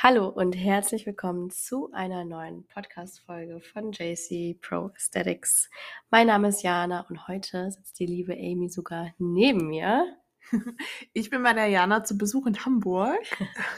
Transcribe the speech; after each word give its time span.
Hallo 0.00 0.28
und 0.28 0.52
herzlich 0.52 1.06
willkommen 1.06 1.50
zu 1.50 1.90
einer 1.92 2.24
neuen 2.24 2.64
Podcast-Folge 2.68 3.60
von 3.60 3.90
JC 3.90 4.56
Pro 4.60 4.92
Aesthetics. 4.94 5.68
Mein 6.10 6.28
Name 6.28 6.48
ist 6.48 6.62
Jana 6.62 7.04
und 7.08 7.26
heute 7.26 7.72
sitzt 7.72 7.98
die 7.98 8.06
liebe 8.06 8.32
Amy 8.34 8.68
sogar 8.68 9.12
neben 9.18 9.66
mir. 9.66 10.06
Ich 11.14 11.30
bin 11.30 11.42
bei 11.42 11.52
der 11.52 11.66
Jana 11.66 12.04
zu 12.04 12.16
Besuch 12.16 12.46
in 12.46 12.64
Hamburg. 12.64 13.18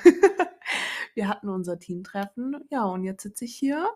Wir 1.15 1.27
hatten 1.27 1.49
unser 1.49 1.79
Teamtreffen. 1.79 2.65
Ja, 2.69 2.85
und 2.85 3.03
jetzt 3.03 3.23
sitze 3.23 3.47
ich 3.47 3.57
hier 3.57 3.89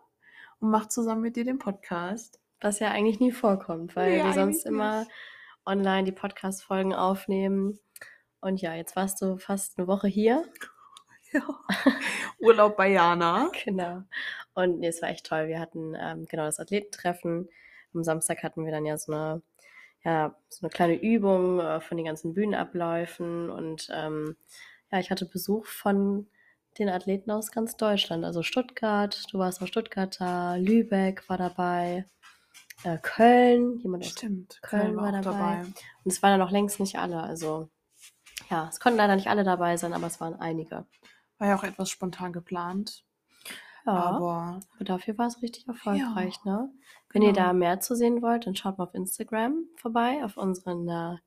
und 0.59 0.71
mache 0.71 0.87
zusammen 0.87 1.21
mit 1.21 1.35
dir 1.35 1.45
den 1.45 1.59
Podcast. 1.59 2.39
Was 2.59 2.79
ja 2.79 2.89
eigentlich 2.89 3.19
nie 3.19 3.31
vorkommt, 3.33 3.95
weil 3.95 4.17
Nee, 4.17 4.23
wir 4.23 4.33
sonst 4.33 4.65
immer 4.65 5.01
nicht. 5.01 5.11
online 5.63 6.05
die 6.05 6.11
Podcast-Folgen 6.11 6.95
aufnehmen. 6.95 7.77
Und 8.41 8.61
ja, 8.61 8.73
jetzt 8.73 8.95
warst 8.95 9.21
du 9.21 9.37
fast 9.37 9.77
eine 9.77 9.87
Woche 9.87 10.07
hier. 10.07 10.43
Urlaub 12.39 12.77
bei 12.77 12.89
Jana. 12.89 13.49
Genau. 13.63 14.03
Und 14.53 14.79
nee, 14.79 14.87
es 14.87 15.01
war 15.01 15.09
echt 15.09 15.25
toll. 15.25 15.47
Wir 15.47 15.59
hatten 15.59 15.95
ähm, 15.99 16.25
genau 16.25 16.45
das 16.45 16.59
Athletentreffen. 16.59 17.49
Am 17.93 18.03
Samstag 18.03 18.43
hatten 18.43 18.65
wir 18.65 18.71
dann 18.71 18.85
ja 18.85 18.97
so 18.97 19.11
eine, 19.11 19.41
ja, 20.03 20.35
so 20.49 20.65
eine 20.65 20.69
kleine 20.69 21.01
Übung 21.01 21.59
äh, 21.59 21.81
von 21.81 21.97
den 21.97 22.05
ganzen 22.05 22.33
Bühnenabläufen. 22.33 23.49
Und 23.49 23.89
ähm, 23.91 24.35
ja, 24.91 24.99
ich 24.99 25.11
hatte 25.11 25.25
Besuch 25.25 25.65
von 25.65 26.27
den 26.77 26.89
Athleten 26.89 27.31
aus 27.31 27.51
ganz 27.51 27.77
Deutschland. 27.77 28.25
Also 28.25 28.43
Stuttgart, 28.43 29.23
du 29.31 29.39
warst 29.39 29.61
aus 29.61 29.69
Stuttgart 29.69 30.19
da, 30.19 30.55
Lübeck 30.55 31.27
war 31.29 31.37
dabei, 31.37 32.05
äh, 32.83 32.97
Köln, 33.01 33.79
jemand 33.79 34.03
aus 34.03 34.11
Stimmt, 34.11 34.59
Köln 34.61 34.95
war 34.97 35.11
dabei. 35.11 35.61
Und 35.61 36.11
es 36.11 36.21
waren 36.21 36.31
ja 36.31 36.37
noch 36.37 36.51
längst 36.51 36.79
nicht 36.79 36.97
alle. 36.97 37.21
Also 37.21 37.69
ja, 38.49 38.67
es 38.69 38.79
konnten 38.79 38.97
leider 38.97 39.15
nicht 39.15 39.27
alle 39.27 39.43
dabei 39.43 39.77
sein, 39.77 39.93
aber 39.93 40.07
es 40.07 40.19
waren 40.19 40.35
einige. 40.35 40.85
War 41.37 41.47
ja 41.47 41.55
auch 41.57 41.63
etwas 41.63 41.89
spontan 41.89 42.33
geplant. 42.33 43.03
Ja. 43.85 43.93
Aber 43.93 44.59
Aber 44.75 44.85
dafür 44.85 45.17
war 45.17 45.27
es 45.27 45.41
richtig 45.41 45.67
erfolgreich, 45.67 46.43
ne? 46.43 46.71
Wenn 47.11 47.21
genau. 47.21 47.33
ihr 47.33 47.35
da 47.35 47.53
mehr 47.53 47.79
zu 47.79 47.95
sehen 47.95 48.21
wollt, 48.21 48.45
dann 48.45 48.55
schaut 48.55 48.77
mal 48.77 48.85
auf 48.85 48.93
Instagram 48.93 49.65
vorbei, 49.75 50.23
auf 50.23 50.37
unseren 50.37 50.87
äh, 50.87 51.17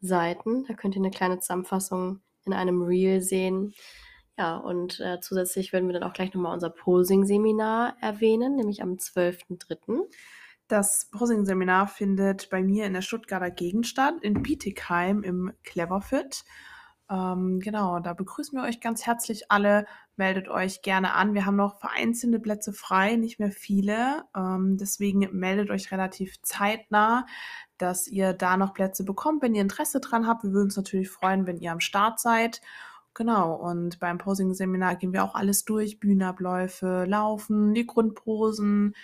Seiten. 0.00 0.64
Da 0.66 0.74
könnt 0.74 0.96
ihr 0.96 1.02
eine 1.02 1.10
kleine 1.10 1.38
Zusammenfassung 1.38 2.20
in 2.44 2.52
einem 2.52 2.82
Reel 2.82 3.20
sehen. 3.20 3.74
Ja, 4.36 4.56
und 4.56 5.00
äh, 5.00 5.20
zusätzlich 5.20 5.72
werden 5.72 5.88
wir 5.88 5.92
dann 5.92 6.08
auch 6.08 6.14
gleich 6.14 6.32
nochmal 6.32 6.54
unser 6.54 6.70
Posing-Seminar 6.70 7.96
erwähnen, 8.00 8.56
nämlich 8.56 8.82
am 8.82 8.94
12.03. 8.94 10.08
das 10.66 11.10
Posing-Seminar 11.10 11.88
findet 11.88 12.48
bei 12.48 12.62
mir 12.62 12.86
in 12.86 12.94
der 12.94 13.02
Stuttgarter 13.02 13.50
Gegend 13.50 13.86
statt, 13.86 14.14
in 14.22 14.42
Bietigheim 14.42 15.22
im 15.22 15.52
Cleverfit. 15.62 16.44
Ähm, 17.10 17.58
genau, 17.58 17.98
da 17.98 18.14
begrüßen 18.14 18.56
wir 18.56 18.66
euch 18.66 18.80
ganz 18.80 19.04
herzlich 19.04 19.50
alle. 19.50 19.86
Meldet 20.16 20.48
euch 20.48 20.82
gerne 20.82 21.14
an. 21.14 21.34
Wir 21.34 21.44
haben 21.44 21.56
noch 21.56 21.80
vereinzelte 21.80 22.38
Plätze 22.38 22.72
frei, 22.72 23.16
nicht 23.16 23.40
mehr 23.40 23.50
viele. 23.50 24.24
Ähm, 24.36 24.76
deswegen 24.78 25.28
meldet 25.32 25.70
euch 25.70 25.90
relativ 25.90 26.40
zeitnah, 26.42 27.26
dass 27.78 28.06
ihr 28.06 28.32
da 28.32 28.56
noch 28.56 28.74
Plätze 28.74 29.04
bekommt, 29.04 29.42
wenn 29.42 29.54
ihr 29.54 29.62
Interesse 29.62 30.00
dran 30.00 30.26
habt. 30.28 30.44
Wir 30.44 30.52
würden 30.52 30.66
uns 30.66 30.76
natürlich 30.76 31.10
freuen, 31.10 31.46
wenn 31.46 31.58
ihr 31.58 31.72
am 31.72 31.80
Start 31.80 32.20
seid. 32.20 32.60
Genau, 33.14 33.54
und 33.54 33.98
beim 33.98 34.18
Posing-Seminar 34.18 34.94
gehen 34.96 35.12
wir 35.12 35.24
auch 35.24 35.34
alles 35.34 35.64
durch. 35.64 35.98
Bühnenabläufe, 35.98 37.06
Laufen, 37.08 37.74
die 37.74 37.86
Grundposen, 37.86 38.94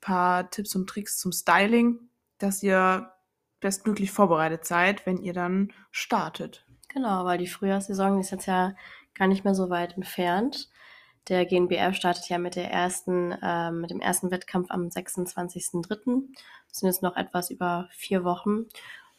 paar 0.00 0.50
Tipps 0.50 0.74
und 0.74 0.88
Tricks 0.88 1.18
zum 1.18 1.30
Styling, 1.30 2.00
dass 2.38 2.62
ihr 2.62 3.12
bestmöglich 3.60 4.10
vorbereitet 4.10 4.64
seid, 4.64 5.06
wenn 5.06 5.18
ihr 5.18 5.32
dann 5.32 5.72
startet. 5.92 6.66
Genau, 6.94 7.24
weil 7.24 7.38
die 7.38 7.46
Frühjahrssaison 7.46 8.20
ist 8.20 8.30
jetzt 8.30 8.46
ja 8.46 8.74
gar 9.14 9.28
nicht 9.28 9.44
mehr 9.44 9.54
so 9.54 9.70
weit 9.70 9.96
entfernt. 9.96 10.68
Der 11.28 11.46
GNBF 11.46 11.94
startet 11.94 12.28
ja 12.28 12.38
mit 12.38 12.56
der 12.56 12.70
ersten, 12.70 13.36
ähm, 13.42 13.80
mit 13.80 13.90
dem 13.90 14.00
ersten 14.00 14.30
Wettkampf 14.30 14.70
am 14.70 14.88
26.03. 14.88 16.24
Das 16.68 16.78
sind 16.78 16.88
jetzt 16.88 17.02
noch 17.02 17.16
etwas 17.16 17.50
über 17.50 17.88
vier 17.92 18.24
Wochen. 18.24 18.66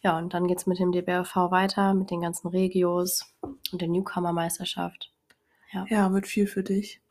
Ja, 0.01 0.17
und 0.17 0.33
dann 0.33 0.47
geht's 0.47 0.65
mit 0.65 0.79
dem 0.79 0.91
DBRV 0.91 1.35
weiter, 1.49 1.93
mit 1.93 2.11
den 2.11 2.19
ganzen 2.19 2.49
Regios 2.49 3.33
und 3.41 3.81
der 3.81 3.87
Newcomer-Meisterschaft. 3.87 5.13
Ja. 5.71 5.85
Ja, 5.87 6.11
wird 6.11 6.27
viel 6.27 6.45
für 6.45 6.63
dich. 6.63 7.01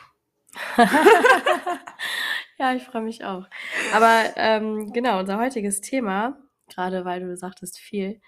ja, 2.58 2.74
ich 2.74 2.82
freue 2.82 3.02
mich 3.02 3.24
auch. 3.24 3.46
Aber 3.94 4.24
ähm, 4.36 4.92
genau, 4.92 5.18
unser 5.20 5.38
heutiges 5.38 5.80
Thema, 5.80 6.36
gerade 6.68 7.06
weil 7.06 7.20
du 7.20 7.34
sagtest 7.34 7.78
viel, 7.78 8.20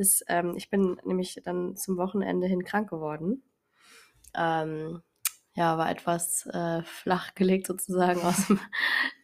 ist, 0.00 0.24
ähm, 0.28 0.54
ich 0.56 0.70
bin 0.70 0.98
nämlich 1.04 1.40
dann 1.44 1.76
zum 1.76 1.96
Wochenende 1.96 2.46
hin 2.46 2.64
krank 2.64 2.90
geworden. 2.90 3.42
Ähm, 4.34 5.02
ja, 5.54 5.76
war 5.78 5.90
etwas 5.90 6.46
äh, 6.46 6.82
flach 6.82 7.34
gelegt 7.34 7.66
sozusagen 7.66 8.20
aus 8.24 8.46
dem 8.46 8.60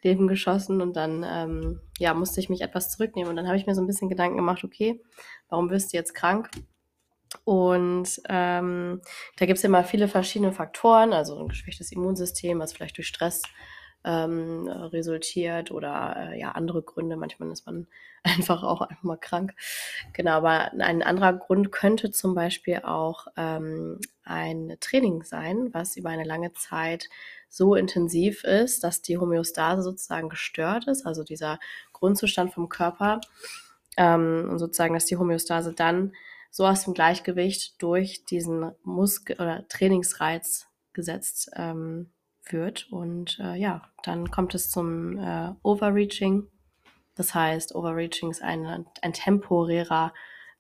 Leben 0.03 0.28
geschossen 0.28 0.81
und 0.81 0.94
dann 0.97 1.25
ähm, 1.26 1.81
ja, 1.98 2.15
musste 2.15 2.41
ich 2.41 2.48
mich 2.48 2.60
etwas 2.60 2.91
zurücknehmen. 2.91 3.31
Und 3.31 3.36
dann 3.36 3.47
habe 3.47 3.56
ich 3.56 3.66
mir 3.66 3.75
so 3.75 3.81
ein 3.81 3.86
bisschen 3.86 4.09
Gedanken 4.09 4.36
gemacht, 4.36 4.65
okay, 4.65 5.03
warum 5.48 5.70
wirst 5.70 5.92
du 5.92 5.97
jetzt 5.97 6.15
krank? 6.15 6.50
Und 7.44 8.20
ähm, 8.28 9.00
da 9.36 9.47
gibt 9.47 9.59
es 9.59 9.65
immer 9.65 9.84
viele 9.84 10.09
verschiedene 10.09 10.53
Faktoren, 10.53 11.12
also 11.12 11.38
ein 11.38 11.48
geschwächtes 11.48 11.92
Immunsystem, 11.92 12.59
was 12.59 12.72
vielleicht 12.72 12.97
durch 12.97 13.09
Stress 13.09 13.42
ähm, 14.06 14.69
resultiert 14.69 15.72
oder 15.72 16.17
äh, 16.17 16.41
ja 16.41 16.53
andere 16.53 16.81
Gründe. 16.83 17.17
Manchmal 17.17 17.50
ist 17.50 17.67
man 17.67 17.89
einfach 18.22 18.62
auch 18.62 18.81
einfach 18.81 19.03
mal 19.03 19.19
krank. 19.19 19.53
Genau, 20.12 20.33
aber 20.33 20.72
ein 20.72 21.03
anderer 21.03 21.34
Grund 21.34 21.72
könnte 21.72 22.11
zum 22.12 22.34
Beispiel 22.34 22.81
auch 22.84 23.27
ähm, 23.37 24.00
ein 24.25 24.77
Training 24.81 25.25
sein, 25.25 25.69
was 25.72 25.97
über 25.97 26.09
eine 26.11 26.25
lange 26.25 26.53
Zeit 26.53 27.09
so 27.49 27.75
intensiv 27.75 28.45
ist, 28.45 28.84
dass 28.84 29.03
die 29.03 29.19
Homöostase 29.19 29.83
sozusagen 29.83 30.28
gestört 30.28 30.87
ist, 30.87 31.05
also 31.05 31.25
dieser 31.25 31.59
Grundzustand 31.93 32.53
vom 32.55 32.69
Körper 32.69 33.21
ähm, 33.97 34.49
und 34.50 34.59
sozusagen, 34.59 34.95
dass 34.95 35.06
die 35.06 35.16
Homöostase 35.16 35.72
dann 35.72 36.12
so 36.50 36.65
aus 36.66 36.84
dem 36.84 36.95
Gleichgewicht 36.95 37.83
durch 37.83 38.25
diesen 38.25 38.72
Muskel- 38.83 39.37
oder 39.37 39.66
Trainingsreiz 39.69 40.69
gesetzt 40.93 41.50
ähm, 41.55 42.11
wird. 42.53 42.91
Und 42.91 43.39
äh, 43.41 43.57
ja, 43.57 43.83
dann 44.03 44.31
kommt 44.31 44.55
es 44.55 44.71
zum 44.71 45.19
äh, 45.19 45.53
Overreaching. 45.62 46.49
Das 47.15 47.34
heißt, 47.34 47.75
Overreaching 47.75 48.31
ist 48.31 48.43
ein, 48.43 48.87
ein 49.03 49.12
temporärer 49.12 50.12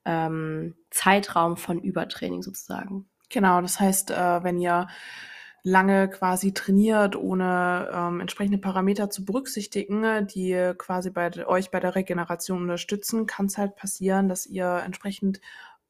ähm, 0.04 0.74
Zeitraum 0.90 1.56
von 1.56 1.80
Übertraining 1.80 2.42
sozusagen. 2.42 3.08
Genau, 3.28 3.60
das 3.60 3.80
heißt, 3.80 4.10
äh, 4.12 4.44
wenn 4.44 4.58
ihr 4.58 4.86
lange 5.62 6.08
quasi 6.08 6.54
trainiert, 6.54 7.16
ohne 7.16 7.90
ähm, 7.92 8.20
entsprechende 8.20 8.58
Parameter 8.58 9.10
zu 9.10 9.24
berücksichtigen, 9.24 10.28
die 10.28 10.72
quasi 10.78 11.10
bei 11.10 11.44
euch 11.44 11.72
bei 11.72 11.80
der 11.80 11.96
Regeneration 11.96 12.62
unterstützen, 12.62 13.26
kann 13.26 13.46
es 13.46 13.58
halt 13.58 13.74
passieren, 13.74 14.28
dass 14.28 14.46
ihr 14.46 14.80
entsprechend 14.84 15.40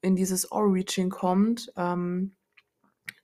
in 0.01 0.15
dieses 0.15 0.51
Overreaching 0.51 1.11
kommt. 1.11 1.71
Ähm, 1.77 2.36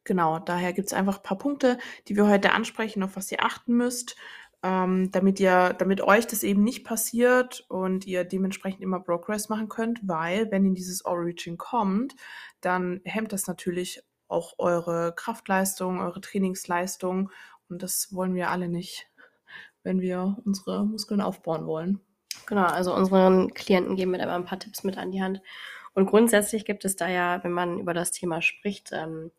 genau, 0.04 0.40
daher 0.40 0.74
gibt 0.74 0.88
es 0.88 0.94
einfach 0.94 1.18
ein 1.18 1.24
paar 1.24 1.38
Punkte, 1.38 1.78
die 2.08 2.16
wir 2.16 2.28
heute 2.28 2.52
ansprechen, 2.52 3.04
auf 3.04 3.16
was 3.16 3.32
ihr 3.32 3.44
achten 3.44 3.76
müsst, 3.76 4.16
ähm, 4.64 5.12
damit 5.12 5.40
ihr, 5.40 5.74
damit 5.74 6.02
euch 6.02 6.26
das 6.26 6.44
eben 6.44 6.64
nicht 6.64 6.86
passiert 6.86 7.66
und 7.70 8.08
ihr 8.08 8.24
dementsprechend 8.24 8.82
immer 8.82 9.00
Progress 9.00 9.50
machen 9.50 9.70
könnt, 9.70 10.00
weil 10.08 10.50
wenn 10.52 10.66
in 10.66 10.76
dieses 10.76 11.06
Overreaching 11.06 11.58
kommt, 11.58 12.16
dann 12.62 13.02
hemmt 13.04 13.34
das 13.34 13.48
natürlich 13.48 14.02
auch 14.28 14.54
eure 14.58 15.14
Kraftleistung, 15.16 16.00
eure 16.00 16.22
Trainingsleistung 16.22 17.30
und 17.70 17.84
das 17.84 18.14
wollen 18.14 18.36
wir 18.36 18.50
alle 18.50 18.70
nicht, 18.70 19.10
wenn 19.84 20.00
wir 20.00 20.38
unsere 20.46 20.86
Muskeln 20.86 21.22
aufbauen 21.22 21.66
wollen. 21.66 22.00
Genau, 22.46 22.66
also 22.66 22.94
unseren 22.96 23.54
Klienten 23.54 23.96
geben 23.96 24.12
wir 24.12 24.18
da 24.18 24.26
immer 24.26 24.36
ein 24.36 24.46
paar 24.46 24.60
Tipps 24.60 24.84
mit 24.84 24.98
an 24.98 25.12
die 25.12 25.22
Hand. 25.22 25.42
Und 25.94 26.08
grundsätzlich 26.08 26.66
gibt 26.66 26.86
es 26.86 26.96
da 26.96 27.08
ja, 27.08 27.44
wenn 27.44 27.52
man 27.52 27.80
über 27.80 27.94
das 27.94 28.12
Thema 28.12 28.42
spricht, 28.42 28.92
ähm, 28.92 29.32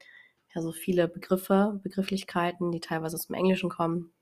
ja 0.54 0.62
so 0.62 0.72
viele 0.72 1.09
Begriffe, 1.09 1.81
Begrifflichkeiten, 1.82 2.72
die 2.72 2.80
teilweise 2.80 3.16
aus 3.16 3.27
dem 3.27 3.34
Englischen 3.34 3.71
kommen, 3.71 4.12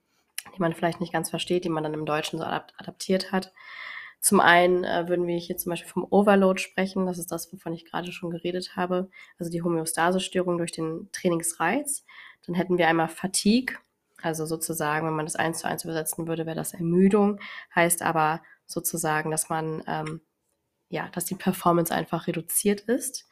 die 0.55 0.61
man 0.61 0.75
vielleicht 0.75 1.01
nicht 1.01 1.13
ganz 1.13 1.31
versteht, 1.31 1.65
die 1.65 1.69
man 1.69 1.83
dann 1.83 1.95
im 1.95 2.07
Deutschen 2.07 2.39
so 2.39 2.45
adapt 2.45 2.75
adaptiert 2.79 3.33
hat. 3.33 3.53
Zum 4.21 4.41
einen 4.41 4.85
äh, 4.85 5.09
würden 5.09 5.27
wir 5.27 5.37
hier 5.37 5.57
zum 5.57 5.71
Beispiel 5.71 5.91
vom 5.91 6.07
Overload 6.09 6.61
sprechen, 6.61 7.07
das 7.07 7.19
ist 7.19 7.33
das, 7.33 7.53
wovon 7.53 7.73
ich 7.73 7.85
gerade 7.85 8.13
schon 8.13 8.31
geredet 8.31 8.77
habe, 8.77 9.11
also 9.39 9.51
die 9.51 9.63
Homöostasestörung 9.63 10.59
durch 10.59 10.73
den 10.73 11.09
Trainingsreiz. 11.13 12.05
Dann 12.47 12.55
hätten 12.55 12.79
wir 12.79 12.89
einmal 12.89 13.09
Fatigue, 13.09 13.77
also 14.23 14.47
sozusagen, 14.47 15.07
wenn 15.07 15.15
man 15.15 15.27
das 15.27 15.37
eins 15.37 15.59
zu 15.59 15.69
eins 15.69 15.85
übersetzen 15.85 16.29
würde, 16.29 16.47
wäre 16.47 16.57
das 16.57 16.73
Ermüdung, 16.75 17.41
heißt 17.75 18.03
aber 18.03 18.43
sozusagen, 18.67 19.31
dass 19.33 19.49
man 19.49 19.83
ähm, 19.89 20.21
ja, 20.93 21.09
dass 21.09 21.25
die 21.25 21.35
Performance 21.35 21.93
einfach 21.93 22.27
reduziert 22.27 22.83
ist. 22.83 23.27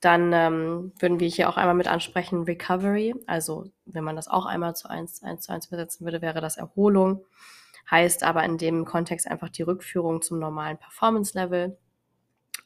Dann 0.00 0.32
ähm, 0.32 0.92
würden 0.98 1.20
wir 1.20 1.28
hier 1.28 1.48
auch 1.48 1.56
einmal 1.56 1.74
mit 1.74 1.88
ansprechen 1.88 2.42
Recovery. 2.42 3.14
Also 3.26 3.70
wenn 3.86 4.04
man 4.04 4.16
das 4.16 4.28
auch 4.28 4.46
einmal 4.46 4.76
zu 4.76 4.88
eins, 4.88 5.22
eins 5.22 5.46
zu 5.46 5.52
eins 5.52 5.66
übersetzen 5.66 6.04
würde, 6.04 6.22
wäre 6.22 6.40
das 6.40 6.56
Erholung. 6.56 7.24
Heißt 7.90 8.24
aber 8.24 8.44
in 8.44 8.58
dem 8.58 8.84
Kontext 8.84 9.26
einfach 9.28 9.48
die 9.48 9.62
Rückführung 9.62 10.20
zum 10.20 10.38
normalen 10.38 10.76
Performance-Level 10.76 11.78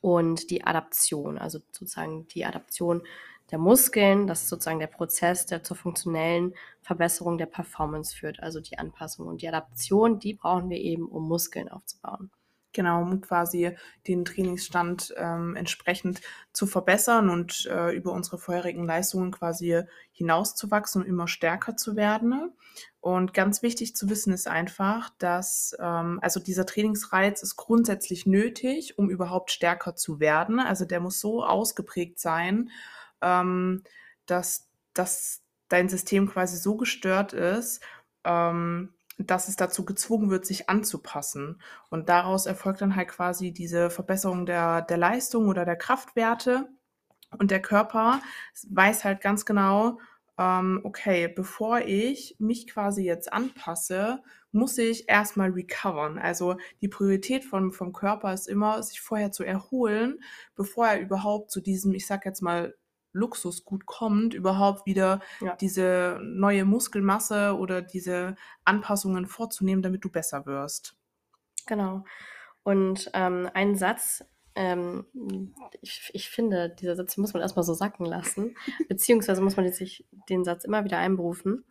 und 0.00 0.50
die 0.50 0.65
Adaption, 0.65 1.38
also 1.38 1.59
sozusagen 1.73 2.27
die 2.29 2.44
Adaption 2.47 3.03
der 3.50 3.59
Muskeln. 3.59 4.26
Das 4.26 4.43
ist 4.43 4.49
sozusagen 4.49 4.79
der 4.79 4.87
Prozess, 4.87 5.47
der 5.47 5.62
zur 5.62 5.76
funktionellen 5.76 6.55
Verbesserung 6.83 7.38
der 7.38 7.47
Performance 7.47 8.17
führt. 8.17 8.41
Also 8.41 8.61
die 8.61 8.79
Anpassung 8.79 9.26
und 9.26 9.43
die 9.43 9.49
Adaption, 9.49 10.19
die 10.19 10.35
brauchen 10.35 10.71
wir 10.71 10.79
eben, 10.79 11.06
um 11.06 11.29
Muskeln 11.29 11.69
aufzubauen. 11.69 12.31
Genau, 12.72 13.02
um 13.02 13.20
quasi 13.20 13.76
den 14.06 14.25
Trainingsstand 14.25 15.12
ähm, 15.17 15.56
entsprechend 15.56 16.20
zu 16.52 16.69
verbessern 16.69 17.28
und 17.28 17.67
äh, 17.67 17.90
über 17.90 18.12
unsere 18.12 18.38
vorherigen 18.38 18.84
Leistungen 18.84 19.32
quasi 19.32 19.82
hinauszuwachsen 20.12 21.02
und 21.02 21.08
immer 21.08 21.26
stärker 21.26 21.76
zu 21.76 21.96
werden. 21.96 22.52
Und 23.00 23.34
ganz 23.34 23.62
wichtig 23.62 23.96
zu 23.96 24.08
wissen 24.08 24.32
ist 24.32 24.46
einfach, 24.46 25.11
dass 25.19 25.76
ähm, 25.81 26.20
also 26.22 26.38
dieser 26.38 26.64
Trainingsreiz 26.64 27.43
ist 27.43 27.56
grundsätzlich 27.56 28.26
nötig, 28.26 28.99
um 28.99 29.11
überhaupt 29.11 29.50
stärker 29.50 29.96
zu 29.96 30.20
werden. 30.20 30.61
Also 30.61 30.84
der 30.84 31.00
muss 31.00 31.19
so 31.19 31.44
ausgeprägt 31.44 32.20
sein, 32.20 32.70
ähm, 33.20 33.82
dass, 34.26 34.69
dass 34.94 35.43
dein 35.69 35.88
System 35.88 36.28
quasi 36.28 36.56
so 36.56 36.76
gestört 36.76 37.32
ist, 37.32 37.82
ähm, 38.25 38.94
dass 39.26 39.49
es 39.49 39.56
dazu 39.56 39.84
gezwungen 39.84 40.31
wird, 40.31 40.46
sich 40.46 40.69
anzupassen. 40.69 41.61
Und 41.90 42.08
daraus 42.08 42.46
erfolgt 42.46 42.81
dann 42.81 42.96
halt 42.96 43.08
quasi 43.08 43.52
diese 43.52 43.90
Verbesserung 43.90 44.46
der, 44.46 44.82
der 44.82 44.96
Leistung 44.96 45.49
oder 45.49 45.64
der 45.64 45.76
Kraftwerte. 45.76 46.69
Und 47.38 47.50
der 47.50 47.62
Körper 47.62 48.20
weiß 48.69 49.05
halt 49.05 49.20
ganz 49.20 49.44
genau, 49.44 49.99
ähm, 50.38 50.81
okay, 50.84 51.28
bevor 51.28 51.81
ich 51.81 52.34
mich 52.38 52.67
quasi 52.67 53.05
jetzt 53.05 53.32
anpasse, 53.32 54.22
muss 54.52 54.78
ich 54.78 55.08
erstmal 55.08 55.50
recovern. 55.50 56.19
Also 56.19 56.56
die 56.81 56.88
Priorität 56.88 57.44
vom, 57.44 57.73
vom 57.73 57.93
Körper 57.93 58.32
ist 58.32 58.49
immer, 58.49 58.82
sich 58.82 59.00
vorher 59.00 59.32
zu 59.32 59.44
erholen, 59.44 60.19
bevor 60.56 60.88
er 60.88 61.00
überhaupt 61.00 61.50
zu 61.50 61.61
diesem, 61.61 61.94
ich 61.94 62.06
sag 62.06 62.25
jetzt 62.25 62.40
mal, 62.40 62.75
Luxusgut 63.12 63.87
kommt, 63.87 64.35
überhaupt 64.35 64.87
wieder 64.87 65.21
ja. 65.41 65.57
diese 65.57 66.21
neue 66.23 66.65
Muskelmasse 66.65 67.57
oder 67.57 67.83
diese 67.83 68.37
Anpassungen 68.65 69.27
vorzunehmen, 69.27 69.83
damit 69.83 70.05
du 70.05 70.11
besser 70.11 70.47
wirst. 70.47 70.97
Genau. 71.67 72.05
Und 72.62 73.11
ähm, 73.15 73.49
ein 73.55 73.77
Satz, 73.77 74.25
ähm, 74.55 75.07
ich, 75.81 76.11
ich 76.12 76.29
finde, 76.29 76.71
dieser 76.71 76.97
Satz 76.97 77.17
muss 77.17 77.33
man 77.33 77.43
erstmal 77.43 77.62
so 77.62 77.75
sacken 77.75 78.05
lassen, 78.05 78.57
beziehungsweise 78.89 79.41
muss 79.41 79.57
man 79.57 79.71
sich 79.73 80.07
den 80.29 80.45
Satz 80.45 80.65
immer 80.65 80.85
wieder 80.85 80.99
einberufen. 80.99 81.65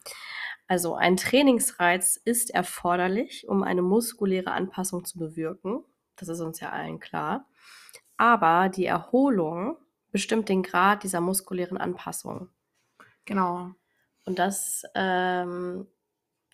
Also 0.68 0.96
ein 0.96 1.18
Trainingsreiz 1.18 2.16
ist 2.24 2.52
erforderlich, 2.52 3.48
um 3.48 3.64
eine 3.64 3.82
muskuläre 3.82 4.52
Anpassung 4.52 5.04
zu 5.04 5.18
bewirken. 5.18 5.84
Das 6.16 6.28
ist 6.28 6.42
uns 6.42 6.60
ja 6.60 6.70
allen 6.70 7.00
klar. 7.00 7.48
Aber 8.18 8.70
die 8.70 8.86
Erholung 8.86 9.78
bestimmt 10.12 10.50
den 10.50 10.64
Grad 10.64 11.04
dieser 11.04 11.22
muskulären 11.22 11.78
Anpassung. 11.78 12.50
Genau. 13.26 13.72
Und 14.26 14.40
das 14.40 14.84
ähm, 14.96 15.88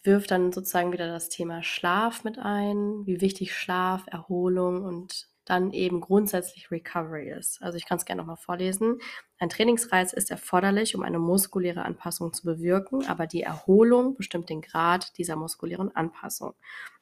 wirft 0.03 0.31
dann 0.31 0.51
sozusagen 0.51 0.93
wieder 0.93 1.07
das 1.07 1.29
Thema 1.29 1.63
Schlaf 1.63 2.23
mit 2.23 2.37
ein, 2.37 3.05
wie 3.05 3.21
wichtig 3.21 3.55
Schlaf, 3.55 4.05
Erholung 4.07 4.83
und 4.83 5.27
dann 5.45 5.71
eben 5.71 6.01
grundsätzlich 6.01 6.71
Recovery 6.71 7.29
ist. 7.29 7.61
Also 7.61 7.77
ich 7.77 7.85
kann 7.85 7.97
es 7.97 8.05
gerne 8.05 8.21
nochmal 8.21 8.37
vorlesen. 8.37 8.99
Ein 9.37 9.49
Trainingsreiz 9.49 10.11
ist 10.11 10.31
erforderlich, 10.31 10.95
um 10.95 11.03
eine 11.03 11.19
muskuläre 11.19 11.83
Anpassung 11.83 12.33
zu 12.33 12.43
bewirken, 12.45 13.05
aber 13.07 13.27
die 13.27 13.43
Erholung 13.43 14.15
bestimmt 14.15 14.49
den 14.49 14.61
Grad 14.61 15.17
dieser 15.17 15.35
muskulären 15.35 15.95
Anpassung. 15.95 16.53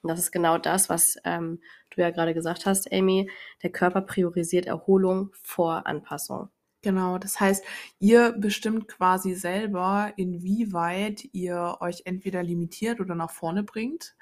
Und 0.01 0.09
das 0.09 0.19
ist 0.19 0.31
genau 0.31 0.57
das, 0.57 0.89
was 0.89 1.17
ähm, 1.23 1.61
du 1.91 2.01
ja 2.01 2.09
gerade 2.09 2.33
gesagt 2.33 2.65
hast, 2.65 2.91
Amy. 2.91 3.29
Der 3.63 3.71
Körper 3.71 4.01
priorisiert 4.01 4.65
Erholung 4.65 5.31
vor 5.41 5.87
Anpassung. 5.87 6.49
Genau, 6.83 7.17
das 7.17 7.39
heißt, 7.39 7.63
ihr 7.99 8.33
bestimmt 8.33 8.89
quasi 8.89 9.35
selber, 9.35 10.11
inwieweit 10.17 11.23
ihr 11.31 11.77
euch 11.79 12.01
entweder 12.03 12.43
limitiert 12.43 12.99
oder 12.99 13.15
nach 13.15 13.31
vorne 13.31 13.63
bringt, 13.63 14.17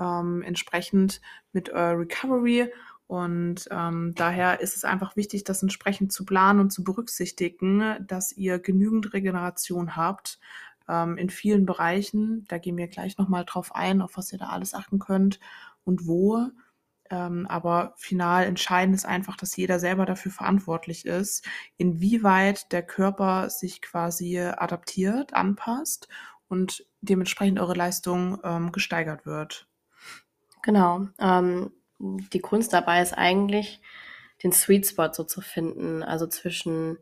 ähm, 0.00 0.42
entsprechend 0.42 1.20
mit 1.52 1.70
eurer 1.70 2.00
Recovery 2.00 2.72
und 3.10 3.66
ähm, 3.72 4.12
daher 4.14 4.60
ist 4.60 4.76
es 4.76 4.84
einfach 4.84 5.16
wichtig, 5.16 5.42
das 5.42 5.62
entsprechend 5.62 6.12
zu 6.12 6.24
planen 6.24 6.60
und 6.60 6.70
zu 6.70 6.84
berücksichtigen, 6.84 7.96
dass 8.06 8.30
ihr 8.30 8.60
genügend 8.60 9.12
Regeneration 9.12 9.96
habt 9.96 10.38
ähm, 10.88 11.16
in 11.16 11.28
vielen 11.28 11.66
Bereichen. 11.66 12.44
Da 12.46 12.58
gehen 12.58 12.76
wir 12.76 12.86
gleich 12.86 13.18
nochmal 13.18 13.44
drauf 13.44 13.74
ein, 13.74 14.00
auf 14.00 14.16
was 14.16 14.32
ihr 14.32 14.38
da 14.38 14.50
alles 14.50 14.74
achten 14.74 15.00
könnt 15.00 15.40
und 15.82 16.06
wo. 16.06 16.50
Ähm, 17.10 17.48
aber 17.48 17.94
final 17.96 18.44
entscheidend 18.44 18.94
ist 18.94 19.06
einfach, 19.06 19.36
dass 19.36 19.56
jeder 19.56 19.80
selber 19.80 20.06
dafür 20.06 20.30
verantwortlich 20.30 21.04
ist, 21.04 21.44
inwieweit 21.78 22.70
der 22.70 22.84
Körper 22.84 23.50
sich 23.50 23.82
quasi 23.82 24.38
adaptiert, 24.38 25.34
anpasst 25.34 26.06
und 26.46 26.86
dementsprechend 27.00 27.58
eure 27.58 27.74
Leistung 27.74 28.38
ähm, 28.44 28.70
gesteigert 28.70 29.26
wird. 29.26 29.66
Genau. 30.62 31.08
Ähm, 31.18 31.72
die 32.00 32.40
Kunst 32.40 32.72
dabei 32.72 33.02
ist 33.02 33.12
eigentlich, 33.12 33.80
den 34.42 34.52
Sweet 34.52 34.86
Spot 34.86 35.12
so 35.12 35.24
zu 35.24 35.40
finden. 35.40 36.02
Also 36.02 36.26
zwischen 36.26 36.98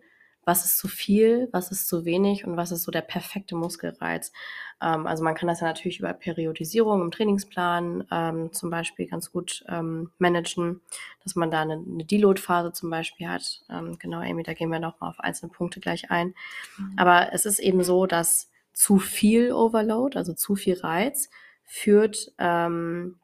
was 0.49 0.65
ist 0.65 0.79
zu 0.79 0.89
viel, 0.89 1.49
was 1.53 1.71
ist 1.71 1.89
zu 1.89 2.07
wenig 2.07 2.47
und 2.47 2.57
was 2.57 2.73
ist 2.73 2.85
so 2.85 2.91
der 2.91 3.03
perfekte 3.03 3.55
Muskelreiz. 3.55 4.33
Ähm, 4.81 5.07
also 5.07 5.23
man 5.23 5.35
kann 5.35 5.47
das 5.47 5.61
ja 5.61 5.67
natürlich 5.67 6.01
über 6.01 6.15
Periodisierung 6.15 7.03
im 7.03 7.11
Trainingsplan 7.11 8.07
ähm, 8.11 8.53
zum 8.55 8.71
Beispiel 8.71 9.07
ganz 9.07 9.31
gut 9.31 9.63
ähm, 9.69 10.11
managen, 10.17 10.81
dass 11.23 11.37
man 11.37 11.51
da 11.51 11.61
eine, 11.61 11.75
eine 11.75 12.05
Deload-Phase 12.05 12.73
zum 12.73 12.89
Beispiel 12.89 13.29
hat. 13.29 13.61
Ähm, 13.69 13.99
genau, 13.99 14.21
Amy, 14.21 14.43
da 14.43 14.55
gehen 14.55 14.73
wir 14.73 14.81
nochmal 14.81 15.11
auf 15.11 15.21
einzelne 15.21 15.53
Punkte 15.53 15.81
gleich 15.81 16.11
ein. 16.11 16.35
Mhm. 16.79 16.95
Aber 16.97 17.35
es 17.35 17.45
ist 17.45 17.59
eben 17.59 17.85
so, 17.85 18.07
dass 18.07 18.51
zu 18.73 18.99
viel 18.99 19.53
Overload, 19.53 20.17
also 20.17 20.33
zu 20.33 20.57
viel 20.57 20.81
Reiz, 20.81 21.29
führt 21.65 22.33
ähm, 22.39 23.17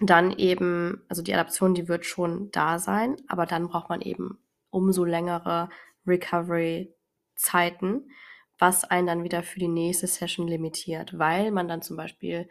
dann 0.00 0.32
eben, 0.32 1.02
also 1.08 1.22
die 1.22 1.34
Adaption, 1.34 1.74
die 1.74 1.88
wird 1.88 2.06
schon 2.06 2.50
da 2.50 2.78
sein, 2.78 3.16
aber 3.28 3.46
dann 3.46 3.68
braucht 3.68 3.90
man 3.90 4.00
eben 4.00 4.38
umso 4.70 5.04
längere 5.04 5.68
Recovery-Zeiten, 6.06 8.10
was 8.58 8.84
einen 8.84 9.06
dann 9.06 9.24
wieder 9.24 9.42
für 9.42 9.58
die 9.58 9.68
nächste 9.68 10.06
Session 10.06 10.48
limitiert, 10.48 11.18
weil 11.18 11.50
man 11.50 11.68
dann 11.68 11.82
zum 11.82 11.96
Beispiel 11.96 12.48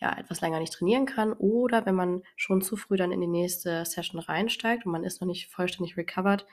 ja 0.00 0.16
etwas 0.18 0.40
länger 0.40 0.60
nicht 0.60 0.72
trainieren 0.72 1.06
kann 1.06 1.32
oder 1.32 1.86
wenn 1.86 1.94
man 1.94 2.22
schon 2.36 2.62
zu 2.62 2.76
früh 2.76 2.96
dann 2.96 3.12
in 3.12 3.20
die 3.20 3.28
nächste 3.28 3.84
Session 3.84 4.20
reinsteigt 4.20 4.86
und 4.86 4.92
man 4.92 5.04
ist 5.04 5.20
noch 5.20 5.28
nicht 5.28 5.50
vollständig 5.50 5.96
recovered, 5.96 6.46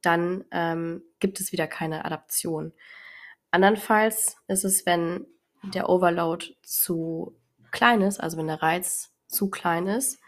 dann 0.00 0.44
ähm, 0.50 1.02
gibt 1.20 1.40
es 1.40 1.52
wieder 1.52 1.66
keine 1.66 2.04
Adaption. 2.04 2.72
Andernfalls 3.50 4.36
ist 4.48 4.64
es, 4.64 4.86
wenn 4.86 5.26
der 5.62 5.88
Overload 5.88 6.56
zu 6.62 7.36
klein 7.70 8.02
ist, 8.02 8.20
also 8.20 8.36
wenn 8.36 8.48
der 8.48 8.62
Reiz 8.62 9.13
zu 9.34 9.50
klein 9.50 9.86
ist, 9.86 10.20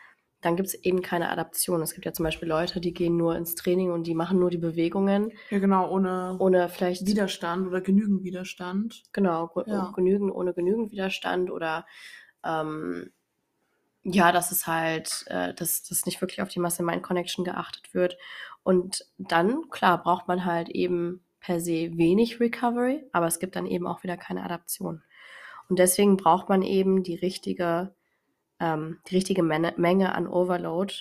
dann 0.42 0.56
gibt 0.56 0.68
es 0.68 0.74
eben 0.74 1.02
keine 1.02 1.30
Adaption. 1.30 1.82
Es 1.82 1.94
gibt 1.94 2.04
ja 2.04 2.12
zum 2.12 2.24
Beispiel 2.24 2.48
Leute, 2.48 2.80
die 2.80 2.92
gehen 2.92 3.16
nur 3.16 3.36
ins 3.36 3.54
Training 3.54 3.90
und 3.90 4.06
die 4.06 4.14
machen 4.14 4.38
nur 4.38 4.50
die 4.50 4.58
Bewegungen. 4.58 5.32
Ja, 5.50 5.58
genau, 5.58 5.90
ohne, 5.90 6.36
ohne 6.38 6.68
vielleicht 6.68 7.06
Widerstand 7.06 7.66
oder 7.66 7.80
genügend 7.80 8.22
Widerstand. 8.22 9.02
Genau, 9.12 9.50
ja. 9.66 9.92
genügend, 9.96 10.32
ohne 10.32 10.52
genügend 10.52 10.92
Widerstand 10.92 11.50
oder 11.50 11.86
ähm, 12.44 13.10
ja, 14.04 14.30
dass 14.30 14.52
es 14.52 14.68
halt, 14.68 15.24
äh, 15.26 15.52
dass 15.54 15.82
das 15.82 16.06
nicht 16.06 16.20
wirklich 16.20 16.40
auf 16.40 16.48
die 16.48 16.60
Muscle-Mind-Connection 16.60 17.44
geachtet 17.44 17.92
wird. 17.92 18.16
Und 18.62 19.04
dann, 19.18 19.68
klar, 19.70 20.00
braucht 20.00 20.28
man 20.28 20.44
halt 20.44 20.68
eben 20.68 21.24
per 21.40 21.60
se 21.60 21.90
wenig 21.96 22.38
Recovery, 22.38 23.04
aber 23.12 23.26
es 23.26 23.40
gibt 23.40 23.56
dann 23.56 23.66
eben 23.66 23.86
auch 23.86 24.04
wieder 24.04 24.16
keine 24.16 24.44
Adaption. 24.44 25.02
Und 25.68 25.80
deswegen 25.80 26.16
braucht 26.16 26.48
man 26.48 26.62
eben 26.62 27.02
die 27.02 27.16
richtige 27.16 27.95
ähm, 28.60 29.00
die 29.08 29.16
richtige 29.16 29.42
Menge, 29.42 29.74
Menge 29.76 30.14
an 30.14 30.26
Overload, 30.26 30.94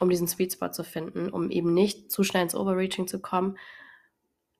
um 0.00 0.10
diesen 0.10 0.28
Sweet 0.28 0.52
Spot 0.52 0.70
zu 0.70 0.84
finden, 0.84 1.30
um 1.30 1.50
eben 1.50 1.74
nicht 1.74 2.10
zu 2.10 2.22
schnell 2.22 2.44
ins 2.44 2.54
Overreaching 2.54 3.08
zu 3.08 3.20
kommen, 3.20 3.58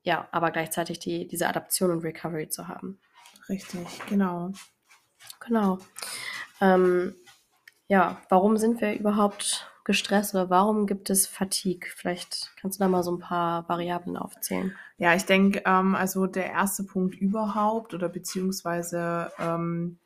ja, 0.03 0.27
aber 0.31 0.51
gleichzeitig 0.51 0.99
die, 0.99 1.27
diese 1.27 1.47
Adaption 1.47 1.91
und 1.91 2.03
Recovery 2.03 2.49
zu 2.49 2.67
haben. 2.67 2.99
Richtig, 3.47 3.87
genau. 4.07 4.51
Genau. 5.39 5.79
Ähm, 6.61 7.15
ja, 7.87 8.21
warum 8.29 8.57
sind 8.57 8.81
wir 8.81 8.93
überhaupt 8.93 9.69
gestresst 9.83 10.35
oder 10.35 10.49
warum 10.49 10.85
gibt 10.85 11.09
es 11.09 11.25
Fatigue? 11.25 11.89
Vielleicht 11.95 12.51
kannst 12.59 12.79
du 12.79 12.83
da 12.83 12.87
mal 12.87 13.03
so 13.03 13.11
ein 13.11 13.19
paar 13.19 13.67
Variablen 13.67 14.17
aufzählen. 14.17 14.75
Ja, 14.97 15.15
ich 15.15 15.25
denke, 15.25 15.63
ähm, 15.65 15.95
also 15.95 16.27
der 16.27 16.51
erste 16.51 16.83
Punkt 16.83 17.15
überhaupt 17.15 17.93
oder 17.93 18.07
beziehungsweise 18.07 19.31
ähm, 19.39 19.97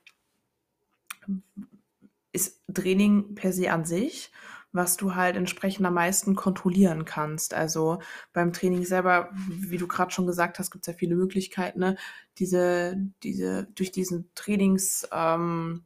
ist 2.34 2.62
Training 2.74 3.36
per 3.36 3.54
se 3.54 3.72
an 3.72 3.86
sich, 3.86 4.32
was 4.74 4.98
du 4.98 5.16
halt 5.16 5.36
entsprechend 5.38 5.86
am 5.86 5.94
meisten 5.94 6.36
kontrollieren 6.36 7.06
kannst. 7.06 7.54
Also 7.54 8.00
beim 8.34 8.52
Training 8.52 8.84
selber, 8.84 9.30
wie 9.48 9.78
du 9.78 9.88
gerade 9.88 10.12
schon 10.12 10.28
gesagt 10.28 10.60
hast, 10.60 10.72
gibt 10.72 10.88
es 10.88 10.94
ja 10.94 10.98
viele 10.98 11.16
Möglichkeiten, 11.16 11.80
ne? 11.80 11.96
diese, 12.40 12.98
diese, 13.22 13.68
durch 13.76 13.92
diesen 13.92 14.32
Trainings, 14.36 15.08
ähm, 15.12 15.86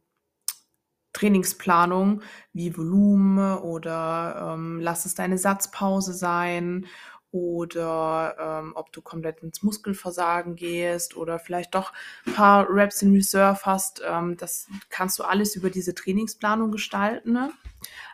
Trainingsplanung 1.12 2.22
wie 2.52 2.76
Volumen 2.76 3.58
oder 3.58 4.54
ähm, 4.54 4.78
lass 4.80 5.04
es 5.04 5.14
deine 5.14 5.38
Satzpause 5.38 6.12
sein 6.12 6.86
oder 7.30 8.36
ähm, 8.38 8.72
ob 8.74 8.92
du 8.92 9.02
komplett 9.02 9.42
ins 9.42 9.62
Muskelversagen 9.62 10.56
gehst 10.56 11.16
oder 11.16 11.38
vielleicht 11.38 11.74
doch 11.74 11.92
ein 12.26 12.34
paar 12.34 12.66
Reps 12.68 13.02
in 13.02 13.12
Reserve 13.12 13.60
hast. 13.64 14.02
Ähm, 14.06 14.36
das 14.36 14.66
kannst 14.88 15.18
du 15.18 15.24
alles 15.24 15.54
über 15.54 15.70
diese 15.70 15.94
Trainingsplanung 15.94 16.70
gestalten. 16.70 17.32
Ne? 17.32 17.50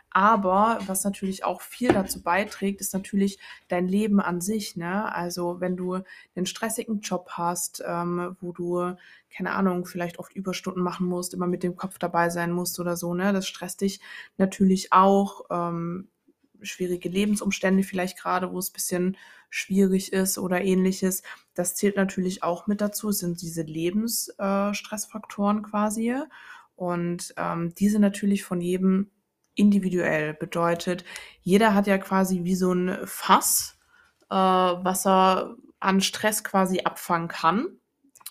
Aber 0.09 0.79
was 0.85 1.03
natürlich 1.03 1.43
auch 1.43 1.61
viel 1.61 1.89
dazu 1.91 2.23
beiträgt, 2.23 2.79
ist 2.79 2.93
natürlich 2.93 3.37
dein 3.67 3.87
Leben 3.87 4.21
an 4.21 4.39
sich. 4.39 4.77
Ne? 4.77 5.13
Also 5.13 5.59
wenn 5.59 5.75
du 5.75 5.99
einen 6.35 6.45
stressigen 6.45 7.01
Job 7.01 7.31
hast, 7.31 7.83
ähm, 7.85 8.35
wo 8.39 8.51
du, 8.51 8.95
keine 9.29 9.51
Ahnung, 9.51 9.85
vielleicht 9.85 10.19
oft 10.19 10.33
Überstunden 10.33 10.81
machen 10.81 11.07
musst, 11.07 11.33
immer 11.33 11.47
mit 11.47 11.63
dem 11.63 11.75
Kopf 11.75 11.99
dabei 11.99 12.29
sein 12.29 12.51
musst 12.51 12.79
oder 12.79 12.95
so, 12.95 13.13
ne? 13.13 13.33
Das 13.33 13.45
stresst 13.45 13.81
dich 13.81 13.99
natürlich 14.37 14.93
auch. 14.93 15.45
Ähm, 15.49 16.07
schwierige 16.61 17.09
Lebensumstände 17.09 17.83
vielleicht 17.83 18.19
gerade, 18.19 18.51
wo 18.51 18.59
es 18.59 18.69
ein 18.69 18.73
bisschen 18.73 19.17
schwierig 19.49 20.13
ist 20.13 20.37
oder 20.37 20.61
ähnliches. 20.61 21.23
Das 21.53 21.75
zählt 21.75 21.95
natürlich 21.95 22.43
auch 22.43 22.67
mit 22.67 22.81
dazu, 22.81 23.09
es 23.09 23.19
sind 23.19 23.41
diese 23.41 23.61
Lebensstressfaktoren 23.61 25.59
äh, 25.59 25.61
quasi. 25.61 26.15
Und 26.75 27.33
ähm, 27.37 27.73
diese 27.75 27.99
natürlich 27.99 28.43
von 28.43 28.59
jedem 28.59 29.11
individuell. 29.55 30.33
Bedeutet, 30.33 31.05
jeder 31.41 31.73
hat 31.73 31.87
ja 31.87 31.97
quasi 31.97 32.43
wie 32.43 32.55
so 32.55 32.73
ein 32.73 32.97
Fass, 33.05 33.77
äh, 34.29 34.35
was 34.35 35.07
er 35.07 35.55
an 35.79 36.01
Stress 36.01 36.43
quasi 36.43 36.81
abfangen 36.81 37.29
kann. 37.29 37.67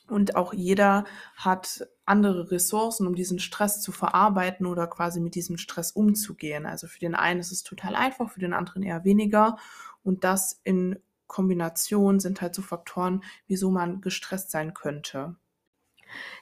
Und 0.08 0.36
auch 0.36 0.52
jeder 0.52 1.04
hat 1.34 1.86
andere 2.06 2.50
Ressourcen, 2.50 3.06
um 3.06 3.14
diesen 3.14 3.38
Stress 3.38 3.80
zu 3.80 3.92
verarbeiten 3.92 4.66
oder 4.66 4.86
quasi 4.86 5.20
mit 5.20 5.34
diesem 5.34 5.56
Stress 5.56 5.92
umzugehen. 5.92 6.66
Also 6.66 6.86
für 6.86 6.98
den 6.98 7.14
einen 7.14 7.40
ist 7.40 7.52
es 7.52 7.62
total 7.62 7.94
einfach, 7.94 8.30
für 8.30 8.40
den 8.40 8.52
anderen 8.52 8.82
eher 8.82 9.04
weniger. 9.04 9.56
Und 10.02 10.24
das 10.24 10.60
in 10.64 10.98
Kombination 11.26 12.20
sind 12.20 12.42
halt 12.42 12.54
so 12.54 12.62
Faktoren, 12.62 13.24
wieso 13.46 13.70
man 13.70 14.00
gestresst 14.00 14.50
sein 14.50 14.74
könnte. 14.74 15.36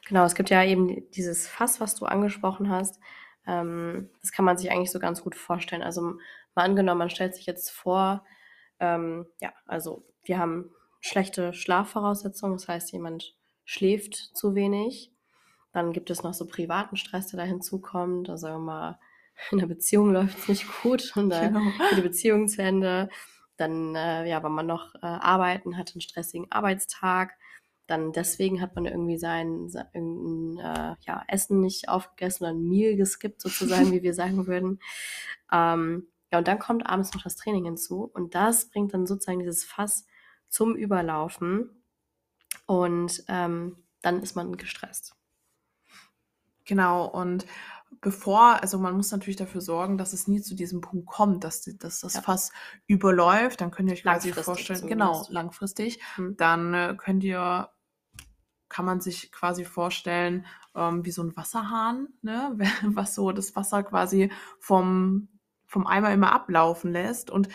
Genau, 0.06 0.24
es 0.24 0.34
gibt 0.34 0.50
ja 0.50 0.64
eben 0.64 1.08
dieses 1.10 1.46
Fass, 1.46 1.80
was 1.80 1.94
du 1.94 2.06
angesprochen 2.06 2.68
hast. 2.68 2.98
Ähm, 3.46 4.10
das 4.20 4.32
kann 4.32 4.44
man 4.44 4.58
sich 4.58 4.70
eigentlich 4.70 4.90
so 4.90 4.98
ganz 4.98 5.22
gut 5.22 5.34
vorstellen. 5.34 5.82
Also 5.82 6.02
mal 6.54 6.64
angenommen, 6.64 6.98
man 6.98 7.10
stellt 7.10 7.34
sich 7.34 7.46
jetzt 7.46 7.70
vor, 7.70 8.24
ähm, 8.80 9.26
ja, 9.40 9.52
also 9.66 10.04
wir 10.24 10.38
haben 10.38 10.70
schlechte 11.00 11.52
Schlafvoraussetzungen, 11.52 12.56
das 12.56 12.68
heißt, 12.68 12.92
jemand 12.92 13.36
schläft 13.64 14.14
zu 14.14 14.54
wenig. 14.54 15.12
Dann 15.72 15.92
gibt 15.92 16.10
es 16.10 16.22
noch 16.22 16.34
so 16.34 16.46
privaten 16.46 16.96
Stress, 16.96 17.28
der 17.28 17.40
da 17.40 17.44
hinzukommt. 17.44 18.28
Also 18.28 18.46
sagen 18.46 18.64
wir 18.64 18.72
mal, 18.72 18.98
in 19.50 19.58
der 19.58 19.66
Beziehung 19.66 20.12
läuft 20.12 20.38
es 20.38 20.48
nicht 20.48 20.66
gut 20.82 21.12
und 21.16 21.30
da 21.30 21.48
genau. 21.48 21.60
geht 21.60 21.98
die 21.98 22.02
Beziehung 22.02 22.48
zu 22.48 22.62
Ende. 22.62 23.08
Dann, 23.56 23.94
äh, 23.94 24.28
ja, 24.28 24.42
wenn 24.42 24.52
man 24.52 24.66
noch 24.66 24.94
äh, 24.96 25.06
arbeiten 25.06 25.76
hat, 25.76 25.92
einen 25.94 26.00
stressigen 26.00 26.50
Arbeitstag. 26.50 27.32
Dann 27.86 28.12
deswegen 28.12 28.60
hat 28.60 28.74
man 28.74 28.86
irgendwie 28.86 29.18
sein, 29.18 29.68
sein 29.68 30.58
äh, 30.58 30.94
ja, 31.00 31.22
Essen 31.28 31.60
nicht 31.60 31.88
aufgegessen 31.88 32.44
oder 32.44 32.54
ein 32.54 32.68
Meal 32.68 32.96
geskippt, 32.96 33.40
sozusagen, 33.40 33.92
wie 33.92 34.02
wir 34.02 34.14
sagen 34.14 34.46
würden. 34.46 34.80
Ähm, 35.54 36.08
ja, 36.32 36.38
und 36.38 36.48
dann 36.48 36.58
kommt 36.58 36.86
abends 36.86 37.12
noch 37.12 37.22
das 37.22 37.36
Training 37.36 37.66
hinzu 37.66 38.10
und 38.14 38.34
das 38.34 38.70
bringt 38.70 38.94
dann 38.94 39.06
sozusagen 39.06 39.40
dieses 39.40 39.64
Fass 39.64 40.06
zum 40.48 40.74
Überlaufen 40.74 41.84
und 42.64 43.22
ähm, 43.28 43.84
dann 44.00 44.22
ist 44.22 44.34
man 44.34 44.56
gestresst. 44.56 45.14
Genau, 46.64 47.06
und 47.06 47.46
bevor, 48.00 48.62
also 48.62 48.78
man 48.78 48.96
muss 48.96 49.10
natürlich 49.10 49.36
dafür 49.36 49.60
sorgen, 49.60 49.98
dass 49.98 50.12
es 50.12 50.28
nie 50.28 50.40
zu 50.40 50.54
diesem 50.54 50.80
Punkt 50.80 51.06
kommt, 51.06 51.44
dass, 51.44 51.62
dass 51.78 52.00
das 52.00 52.14
ja. 52.14 52.22
Fass 52.22 52.52
überläuft. 52.86 53.60
Dann 53.60 53.70
könnt 53.70 53.88
ihr 53.88 53.94
euch 53.94 54.02
quasi 54.02 54.32
vorstellen, 54.32 54.86
genau, 54.86 55.26
langfristig. 55.30 56.00
Hm. 56.16 56.36
Dann 56.36 56.74
äh, 56.74 56.94
könnt 56.96 57.22
ihr, 57.24 57.70
kann 58.68 58.84
man 58.84 59.00
sich 59.00 59.30
quasi 59.32 59.64
vorstellen, 59.64 60.46
ähm, 60.74 61.04
wie 61.04 61.10
so 61.10 61.22
ein 61.22 61.36
Wasserhahn, 61.36 62.08
ne? 62.22 62.56
was 62.82 63.14
so 63.14 63.32
das 63.32 63.54
Wasser 63.54 63.82
quasi 63.82 64.32
vom, 64.58 65.28
vom 65.66 65.86
Eimer 65.86 66.12
immer 66.12 66.32
ablaufen 66.32 66.92
lässt. 66.92 67.30
Und 67.30 67.48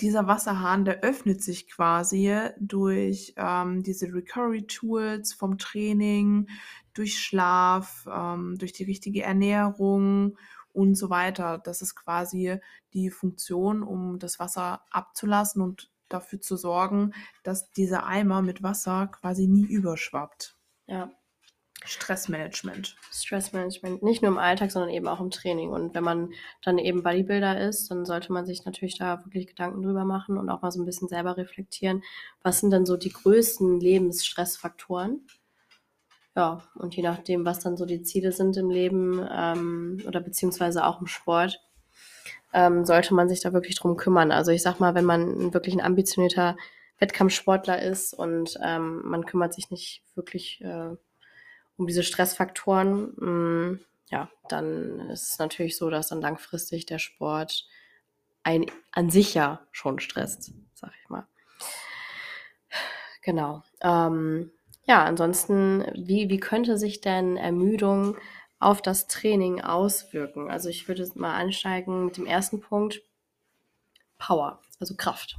dieser 0.00 0.26
Wasserhahn, 0.26 0.84
der 0.84 1.00
öffnet 1.00 1.42
sich 1.42 1.68
quasi 1.68 2.32
durch 2.58 3.34
ähm, 3.36 3.82
diese 3.82 4.12
Recovery-Tools 4.12 5.32
vom 5.32 5.58
Training, 5.58 6.48
durch 6.94 7.18
Schlaf, 7.18 8.06
ähm, 8.10 8.56
durch 8.58 8.72
die 8.72 8.84
richtige 8.84 9.22
Ernährung 9.22 10.38
und 10.72 10.94
so 10.94 11.10
weiter. 11.10 11.58
Das 11.58 11.82
ist 11.82 11.96
quasi 11.96 12.58
die 12.92 13.10
Funktion, 13.10 13.82
um 13.82 14.18
das 14.18 14.38
Wasser 14.38 14.82
abzulassen 14.90 15.62
und 15.62 15.90
dafür 16.08 16.40
zu 16.40 16.56
sorgen, 16.56 17.12
dass 17.42 17.70
dieser 17.72 18.06
Eimer 18.06 18.40
mit 18.42 18.62
Wasser 18.62 19.08
quasi 19.08 19.46
nie 19.46 19.64
überschwappt. 19.64 20.56
Ja, 20.86 21.10
Stressmanagement. 21.84 22.96
Stressmanagement, 23.10 24.02
nicht 24.02 24.22
nur 24.22 24.30
im 24.30 24.38
Alltag, 24.38 24.70
sondern 24.70 24.90
eben 24.90 25.08
auch 25.08 25.20
im 25.20 25.30
Training. 25.30 25.70
Und 25.70 25.94
wenn 25.94 26.04
man 26.04 26.30
dann 26.62 26.78
eben 26.78 27.02
Bodybuilder 27.02 27.60
ist, 27.60 27.90
dann 27.90 28.04
sollte 28.04 28.32
man 28.32 28.46
sich 28.46 28.64
natürlich 28.64 28.98
da 28.98 29.24
wirklich 29.24 29.46
Gedanken 29.46 29.82
drüber 29.82 30.04
machen 30.04 30.36
und 30.38 30.50
auch 30.50 30.62
mal 30.62 30.70
so 30.70 30.82
ein 30.82 30.86
bisschen 30.86 31.08
selber 31.08 31.36
reflektieren, 31.36 32.02
was 32.42 32.60
sind 32.60 32.70
dann 32.70 32.86
so 32.86 32.96
die 32.96 33.12
größten 33.12 33.80
Lebensstressfaktoren. 33.80 35.26
Ja, 36.36 36.62
und 36.74 36.94
je 36.94 37.02
nachdem, 37.02 37.44
was 37.44 37.60
dann 37.60 37.76
so 37.76 37.84
die 37.84 38.02
Ziele 38.02 38.32
sind 38.32 38.56
im 38.56 38.70
Leben 38.70 39.26
ähm, 39.30 40.02
oder 40.06 40.20
beziehungsweise 40.20 40.84
auch 40.84 41.00
im 41.00 41.06
Sport, 41.06 41.60
ähm, 42.52 42.84
sollte 42.84 43.14
man 43.14 43.28
sich 43.28 43.40
da 43.40 43.52
wirklich 43.52 43.76
drum 43.76 43.96
kümmern. 43.96 44.30
Also 44.30 44.52
ich 44.52 44.62
sag 44.62 44.78
mal, 44.78 44.94
wenn 44.94 45.04
man 45.04 45.52
wirklich 45.52 45.74
ein 45.74 45.80
ambitionierter 45.80 46.56
Wettkampfsportler 46.98 47.80
ist 47.82 48.14
und 48.14 48.58
ähm, 48.62 49.02
man 49.04 49.24
kümmert 49.24 49.54
sich 49.54 49.70
nicht 49.70 50.02
wirklich 50.14 50.60
äh, 50.60 50.96
um 51.78 51.86
diese 51.86 52.02
Stressfaktoren, 52.02 53.14
mh, 53.16 53.30
mm, 53.30 53.80
ja, 54.10 54.30
dann 54.48 55.10
ist 55.10 55.32
es 55.32 55.38
natürlich 55.38 55.76
so, 55.76 55.90
dass 55.90 56.08
dann 56.08 56.20
langfristig 56.20 56.86
der 56.86 56.98
Sport 56.98 57.66
ein 58.42 58.66
an 58.92 59.10
sich 59.10 59.34
ja 59.34 59.66
schon 59.72 60.00
stresst, 60.00 60.52
sag 60.74 60.92
ich 61.02 61.08
mal. 61.08 61.26
Genau. 63.22 63.62
Ähm, 63.82 64.50
ja, 64.86 65.04
ansonsten, 65.04 65.84
wie, 65.94 66.30
wie 66.30 66.40
könnte 66.40 66.78
sich 66.78 67.02
denn 67.02 67.36
Ermüdung 67.36 68.16
auf 68.58 68.80
das 68.80 69.06
Training 69.06 69.60
auswirken? 69.60 70.50
Also 70.50 70.70
ich 70.70 70.88
würde 70.88 71.06
mal 71.14 71.34
ansteigen 71.34 72.06
mit 72.06 72.16
dem 72.16 72.24
ersten 72.24 72.60
Punkt. 72.60 73.02
Power, 74.16 74.62
also 74.80 74.96
Kraft. 74.96 75.36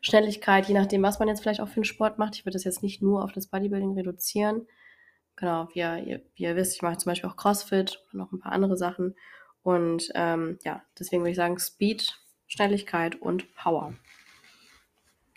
Schnelligkeit, 0.00 0.68
je 0.68 0.74
nachdem, 0.74 1.02
was 1.02 1.18
man 1.18 1.28
jetzt 1.28 1.42
vielleicht 1.42 1.60
auch 1.60 1.68
für 1.68 1.76
einen 1.76 1.84
Sport 1.84 2.18
macht. 2.18 2.36
Ich 2.36 2.46
würde 2.46 2.54
das 2.54 2.64
jetzt 2.64 2.82
nicht 2.82 3.02
nur 3.02 3.22
auf 3.22 3.32
das 3.32 3.48
Bodybuilding 3.48 3.92
reduzieren, 3.92 4.66
genau, 5.38 5.68
wie 5.72 5.80
ihr, 5.80 6.20
wie 6.34 6.42
ihr 6.42 6.56
wisst, 6.56 6.74
ich 6.74 6.82
mache 6.82 6.98
zum 6.98 7.10
Beispiel 7.10 7.30
auch 7.30 7.36
CrossFit 7.36 8.02
und 8.12 8.18
noch 8.18 8.32
ein 8.32 8.40
paar 8.40 8.52
andere 8.52 8.76
Sachen. 8.76 9.14
Und 9.62 10.10
ähm, 10.14 10.58
ja, 10.64 10.82
deswegen 10.98 11.22
würde 11.22 11.30
ich 11.30 11.36
sagen 11.36 11.58
Speed, 11.58 12.18
Schnelligkeit 12.46 13.20
und 13.20 13.54
Power. 13.54 13.94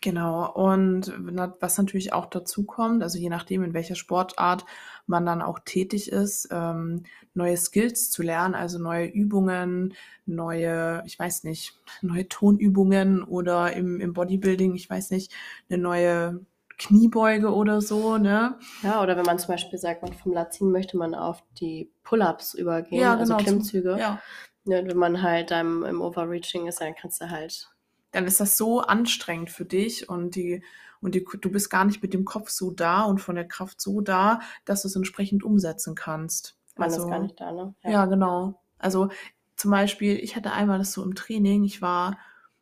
Genau, 0.04 0.52
und 0.52 1.14
was 1.60 1.78
natürlich 1.78 2.12
auch 2.12 2.26
dazu 2.26 2.64
kommt, 2.64 3.04
also 3.04 3.20
je 3.20 3.30
nachdem, 3.30 3.64
in 3.64 3.76
welcher 3.76 3.94
Sportart 3.94 4.66
man 5.06 5.28
dann 5.28 5.44
auch 5.44 5.60
tätig 5.64 6.12
ist, 6.12 6.48
ähm, 6.50 7.04
neue 7.36 7.56
Skills 7.56 8.10
zu 8.10 8.24
lernen, 8.24 8.56
also 8.56 8.80
neue 8.80 9.06
Übungen, 9.06 9.94
neue, 10.26 11.04
ich 11.06 11.20
weiß 11.20 11.44
nicht, 11.44 11.78
neue 12.02 12.28
Tonübungen 12.28 13.22
oder 13.22 13.74
im, 13.74 14.02
im 14.02 14.14
Bodybuilding, 14.14 14.74
ich 14.74 14.90
weiß 14.90 15.12
nicht, 15.12 15.32
eine 15.70 15.78
neue 15.78 16.46
Kniebeuge 16.82 17.54
oder 17.54 17.80
so, 17.80 18.18
ne? 18.18 18.58
Ja, 18.82 19.04
oder 19.04 19.16
wenn 19.16 19.26
man 19.26 19.38
zum 19.38 19.50
Beispiel 19.50 19.78
sagt, 19.78 20.02
man 20.02 20.14
vom 20.14 20.34
Latin 20.34 20.72
möchte 20.72 20.98
man 20.98 21.14
auf 21.14 21.44
die 21.60 21.92
Pull-ups 22.04 22.56
übergehen, 22.56 23.02
ja, 23.02 23.12
also 23.12 23.24
genau, 23.24 23.36
also 23.36 23.46
Klimmzüge. 23.46 23.98
ja. 24.00 24.22
ja. 24.66 24.86
Wenn 24.86 24.98
man 24.98 25.22
halt 25.22 25.52
dann 25.52 25.84
im 25.84 26.02
Overreaching 26.02 26.68
ist, 26.68 26.82
dann 26.82 26.96
kannst 26.96 27.22
du 27.22 27.30
halt. 27.30 27.70
Dann 28.12 28.26
ist 28.26 28.40
das 28.40 28.58
so 28.58 28.82
anstrengend 28.82 29.52
für 29.52 29.66
dich 29.66 30.10
und 30.10 30.36
die 30.36 30.64
und 31.02 31.16
die, 31.16 31.26
du 31.26 31.52
bist 31.52 31.70
gar 31.70 31.86
nicht 31.86 32.02
mit 32.04 32.14
dem 32.14 32.26
Kopf 32.26 32.50
so 32.50 32.72
da 32.72 33.04
und 33.04 33.20
von 33.20 33.36
der 33.36 33.48
Kraft 33.48 33.82
so 33.82 34.02
da, 34.02 34.40
dass 34.66 34.84
du 34.84 34.88
es 34.88 34.96
entsprechend 34.96 35.44
umsetzen 35.44 35.96
kannst. 35.96 36.58
Man 36.78 36.90
also, 36.90 37.04
ist 37.04 37.10
gar 37.10 37.20
nicht 37.20 37.40
da, 37.40 37.52
ne? 37.52 37.76
Ja. 37.84 37.92
ja, 37.92 38.06
genau. 38.06 38.60
Also 38.78 39.10
zum 39.56 39.72
Beispiel, 39.72 40.18
ich 40.18 40.36
hatte 40.36 40.52
einmal 40.52 40.78
das 40.80 40.94
so 40.94 41.04
im 41.04 41.16
Training, 41.16 41.64
ich 41.64 41.82
war, 41.82 42.18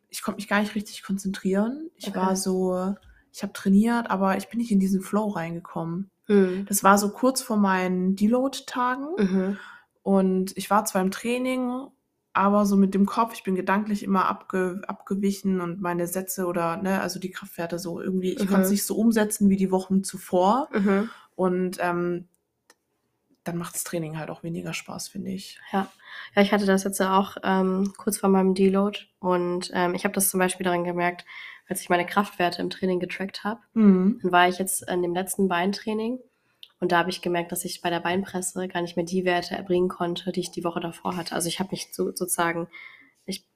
ich 0.08 0.22
konnte 0.22 0.36
mich 0.36 0.48
gar 0.48 0.60
nicht 0.60 0.74
richtig 0.74 1.02
konzentrieren. 1.02 1.90
Ich 1.96 2.08
okay. 2.08 2.16
war 2.16 2.36
so, 2.36 2.94
ich 3.32 3.42
habe 3.42 3.52
trainiert, 3.52 4.10
aber 4.10 4.36
ich 4.36 4.48
bin 4.48 4.58
nicht 4.58 4.72
in 4.72 4.80
diesen 4.80 5.02
Flow 5.02 5.28
reingekommen. 5.28 6.10
Mhm. 6.28 6.66
Das 6.68 6.84
war 6.84 6.98
so 6.98 7.10
kurz 7.10 7.42
vor 7.42 7.56
meinen 7.56 8.16
Deload-Tagen. 8.16 9.08
Mhm. 9.18 9.58
Und 10.02 10.56
ich 10.56 10.70
war 10.70 10.84
zwar 10.84 11.02
im 11.02 11.10
Training, 11.10 11.86
aber 12.32 12.64
so 12.64 12.76
mit 12.76 12.94
dem 12.94 13.06
Kopf, 13.06 13.34
ich 13.34 13.42
bin 13.42 13.54
gedanklich 13.54 14.02
immer 14.02 14.26
abge, 14.26 14.82
abgewichen 14.86 15.60
und 15.60 15.80
meine 15.80 16.06
Sätze 16.06 16.46
oder, 16.46 16.76
ne, 16.76 17.00
also 17.00 17.18
die 17.18 17.30
Kraftwerte 17.30 17.78
so 17.78 18.00
irgendwie, 18.00 18.32
ich 18.32 18.44
mhm. 18.44 18.48
konnte 18.48 18.62
es 18.62 18.70
nicht 18.70 18.86
so 18.86 18.96
umsetzen 18.96 19.50
wie 19.50 19.56
die 19.56 19.70
Wochen 19.70 20.04
zuvor. 20.04 20.68
Mhm. 20.72 21.10
Und 21.34 21.78
ähm, 21.80 22.28
dann 23.50 23.58
macht 23.58 23.74
das 23.74 23.84
Training 23.84 24.18
halt 24.18 24.30
auch 24.30 24.42
weniger 24.42 24.72
Spaß, 24.72 25.08
finde 25.08 25.30
ich. 25.30 25.58
Ja. 25.72 25.90
Ja, 26.34 26.42
ich 26.42 26.52
hatte 26.52 26.66
das 26.66 26.84
jetzt 26.84 27.00
auch 27.00 27.36
ähm, 27.42 27.92
kurz 27.96 28.18
vor 28.18 28.30
meinem 28.30 28.54
Deload 28.54 28.98
und 29.18 29.70
ähm, 29.74 29.94
ich 29.94 30.04
habe 30.04 30.14
das 30.14 30.30
zum 30.30 30.38
Beispiel 30.38 30.64
daran 30.64 30.84
gemerkt, 30.84 31.24
als 31.68 31.80
ich 31.80 31.88
meine 31.88 32.06
Kraftwerte 32.06 32.62
im 32.62 32.70
Training 32.70 33.00
getrackt 33.00 33.44
habe. 33.44 33.60
Mhm. 33.74 34.20
Dann 34.22 34.32
war 34.32 34.48
ich 34.48 34.58
jetzt 34.58 34.88
in 34.88 35.02
dem 35.02 35.14
letzten 35.14 35.48
Beintraining 35.48 36.18
und 36.80 36.92
da 36.92 36.98
habe 36.98 37.10
ich 37.10 37.22
gemerkt, 37.22 37.52
dass 37.52 37.64
ich 37.64 37.80
bei 37.80 37.90
der 37.90 38.00
Beinpresse 38.00 38.68
gar 38.68 38.82
nicht 38.82 38.96
mehr 38.96 39.04
die 39.04 39.24
Werte 39.24 39.54
erbringen 39.54 39.88
konnte, 39.88 40.32
die 40.32 40.40
ich 40.40 40.50
die 40.50 40.64
Woche 40.64 40.80
davor 40.80 41.16
hatte. 41.16 41.34
Also 41.34 41.48
ich 41.48 41.60
habe 41.60 41.70
mich 41.72 41.88
so, 41.92 42.06
sozusagen, 42.06 42.68
ich 43.26 43.46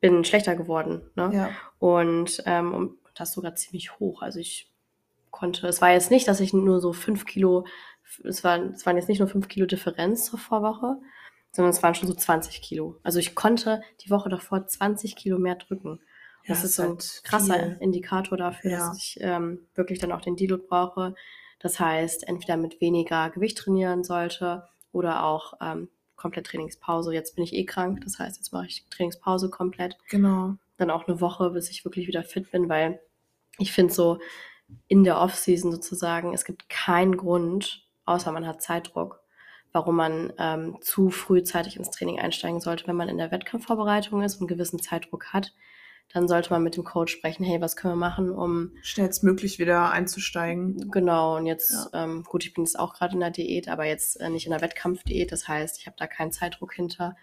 bin 0.00 0.24
schlechter 0.24 0.56
geworden. 0.56 1.02
Ne? 1.14 1.30
Ja. 1.32 1.50
Und 1.78 2.42
ähm, 2.46 2.72
und 2.72 2.96
das 3.14 3.32
sogar 3.32 3.54
ziemlich 3.54 3.98
hoch. 3.98 4.22
Also 4.22 4.38
ich 4.38 4.70
konnte, 5.30 5.66
es 5.68 5.80
war 5.80 5.92
jetzt 5.92 6.10
nicht, 6.10 6.26
dass 6.28 6.40
ich 6.40 6.52
nur 6.52 6.80
so 6.80 6.92
fünf 6.92 7.26
Kilo, 7.26 7.66
es 8.24 8.44
waren, 8.44 8.72
es 8.74 8.84
waren 8.86 8.96
jetzt 8.96 9.08
nicht 9.08 9.18
nur 9.20 9.28
fünf 9.28 9.48
Kilo 9.48 9.66
Differenz 9.66 10.26
zur 10.26 10.38
Vorwoche, 10.38 10.96
sondern 11.52 11.70
es 11.70 11.82
waren 11.82 11.94
schon 11.94 12.08
so 12.08 12.14
20 12.14 12.62
Kilo. 12.62 12.96
Also 13.02 13.18
ich 13.18 13.34
konnte 13.34 13.82
die 14.04 14.10
Woche 14.10 14.28
davor 14.28 14.66
20 14.66 15.16
Kilo 15.16 15.38
mehr 15.38 15.56
drücken. 15.56 16.00
Ja, 16.44 16.54
das 16.54 16.58
ist 16.64 16.70
ist 16.70 16.76
so 16.76 16.82
ein 16.82 16.88
halt 16.90 17.20
krasser 17.24 17.54
viel. 17.54 17.76
Indikator 17.80 18.38
dafür, 18.38 18.70
Ja. 18.70 18.78
dass 18.88 18.98
ich 18.98 19.18
ähm, 19.20 19.66
wirklich 19.74 19.98
dann 19.98 20.12
auch 20.12 20.20
den 20.20 20.36
Deload 20.36 20.64
brauche. 20.68 21.14
Das 21.58 21.78
heißt, 21.78 22.26
entweder 22.28 22.56
mit 22.56 22.80
weniger 22.80 23.30
Gewicht 23.30 23.58
trainieren 23.58 24.04
sollte 24.04 24.64
oder 24.92 25.24
auch 25.24 25.54
ähm, 25.60 25.88
komplett 26.16 26.46
Trainingspause. 26.46 27.12
Jetzt 27.12 27.34
bin 27.34 27.44
ich 27.44 27.54
eh 27.54 27.64
krank, 27.64 28.00
das 28.04 28.18
heißt, 28.18 28.36
jetzt 28.38 28.52
mache 28.52 28.66
ich 28.66 28.86
Trainingspause 28.90 29.50
komplett 29.50 29.96
Genau. 30.08 30.54
dann 30.78 30.90
auch 30.90 31.06
eine 31.06 31.20
Woche, 31.20 31.50
bis 31.50 31.68
ich 31.70 31.84
wirklich 31.84 32.06
wieder 32.06 32.22
fit 32.22 32.50
bin, 32.50 32.68
weil 32.68 33.00
ich 33.58 33.72
finde 33.72 33.92
so 33.92 34.18
in 34.88 35.02
der 35.04 35.18
Off-Season 35.18 35.72
sozusagen, 35.72 36.32
es 36.32 36.44
gibt 36.44 36.68
keinen 36.68 37.16
Grund, 37.16 37.86
außer 38.04 38.32
man 38.32 38.46
hat 38.46 38.62
Zeitdruck, 38.62 39.20
warum 39.72 39.96
man 39.96 40.32
ähm, 40.38 40.78
zu 40.80 41.10
frühzeitig 41.10 41.76
ins 41.76 41.90
Training 41.90 42.18
einsteigen 42.18 42.60
sollte. 42.60 42.86
Wenn 42.86 42.96
man 42.96 43.08
in 43.08 43.18
der 43.18 43.30
Wettkampfvorbereitung 43.30 44.22
ist 44.22 44.36
und 44.36 44.42
einen 44.42 44.48
gewissen 44.48 44.80
Zeitdruck 44.80 45.32
hat, 45.32 45.52
dann 46.12 46.26
sollte 46.26 46.50
man 46.50 46.62
mit 46.62 46.76
dem 46.76 46.84
Coach 46.84 47.12
sprechen, 47.12 47.44
hey, 47.44 47.60
was 47.60 47.76
können 47.76 47.94
wir 47.94 48.08
machen, 48.08 48.30
um 48.30 48.72
Schnellstmöglich 48.82 49.58
wieder 49.60 49.90
einzusteigen. 49.92 50.90
Genau, 50.90 51.36
und 51.36 51.46
jetzt, 51.46 51.90
ähm, 51.94 52.24
gut, 52.24 52.44
ich 52.44 52.52
bin 52.52 52.64
jetzt 52.64 52.78
auch 52.78 52.94
gerade 52.94 53.14
in 53.14 53.20
der 53.20 53.30
Diät, 53.30 53.68
aber 53.68 53.84
jetzt 53.84 54.20
äh, 54.20 54.28
nicht 54.28 54.46
in 54.46 54.50
der 54.50 54.60
Wettkampfdiät. 54.60 55.30
Das 55.30 55.46
heißt, 55.46 55.78
ich 55.78 55.86
habe 55.86 55.96
da 55.98 56.08
keinen 56.08 56.32
Zeitdruck 56.32 56.74
hinter. 56.74 57.16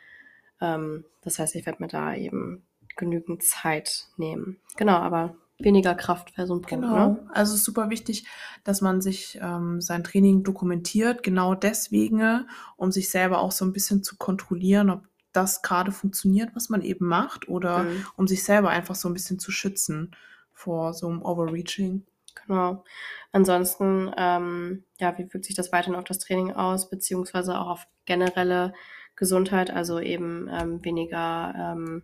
Ähm, 0.61 1.03
das 1.21 1.37
heißt, 1.37 1.55
ich 1.55 1.65
werde 1.65 1.83
mir 1.83 1.89
da 1.89 2.15
eben 2.15 2.65
genügend 2.95 3.43
Zeit 3.43 4.07
nehmen. 4.15 4.59
Genau, 4.77 4.95
aber 4.95 5.35
weniger 5.59 5.95
Kraft 5.95 6.37
wäre 6.37 6.47
so 6.47 6.55
ein 6.55 6.61
Punkt, 6.61 6.85
Genau. 6.85 7.09
ne? 7.09 7.29
Also 7.33 7.53
es 7.53 7.59
ist 7.59 7.65
super 7.65 7.89
wichtig, 7.89 8.27
dass 8.63 8.81
man 8.81 9.01
sich 9.01 9.39
ähm, 9.41 9.81
sein 9.81 10.03
Training 10.03 10.43
dokumentiert, 10.43 11.23
genau 11.23 11.55
deswegen, 11.55 12.47
um 12.75 12.91
sich 12.91 13.09
selber 13.09 13.39
auch 13.39 13.51
so 13.51 13.65
ein 13.65 13.73
bisschen 13.73 14.03
zu 14.03 14.17
kontrollieren, 14.17 14.89
ob 14.89 15.07
das 15.33 15.61
gerade 15.61 15.91
funktioniert, 15.91 16.55
was 16.55 16.69
man 16.69 16.81
eben 16.81 17.05
macht, 17.07 17.47
oder 17.49 17.83
Mhm. 17.83 18.05
um 18.15 18.27
sich 18.27 18.43
selber 18.43 18.69
einfach 18.69 18.95
so 18.95 19.07
ein 19.09 19.13
bisschen 19.13 19.39
zu 19.39 19.51
schützen 19.51 20.11
vor 20.53 20.93
so 20.93 21.07
einem 21.07 21.21
Overreaching. 21.21 22.05
Genau. 22.45 22.83
Ansonsten, 23.31 24.11
ähm, 24.17 24.83
ja, 24.99 25.17
wie 25.17 25.31
wirkt 25.33 25.45
sich 25.45 25.55
das 25.55 25.71
weiterhin 25.71 25.95
auf 25.95 26.03
das 26.05 26.19
Training 26.19 26.51
aus, 26.53 26.89
beziehungsweise 26.89 27.57
auch 27.59 27.67
auf 27.67 27.87
generelle 28.05 28.73
Gesundheit, 29.15 29.71
also 29.71 29.99
eben 29.99 30.47
ähm, 30.51 30.83
weniger, 30.85 31.53
ähm, 31.57 32.03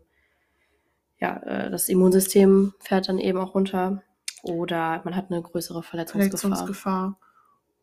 ja, 1.24 1.38
äh, 1.38 1.72
das 1.72 1.88
Immunsystem 1.88 2.74
fährt 2.80 3.08
dann 3.08 3.18
eben 3.18 3.39
auch 3.39 3.56
runter 3.56 4.03
oder 4.44 5.01
man 5.06 5.15
hat 5.15 5.32
eine 5.32 5.42
größere 5.42 5.82
Verletzungsgefahr. 5.82 6.39
Verletzungsgefahr. 6.39 7.20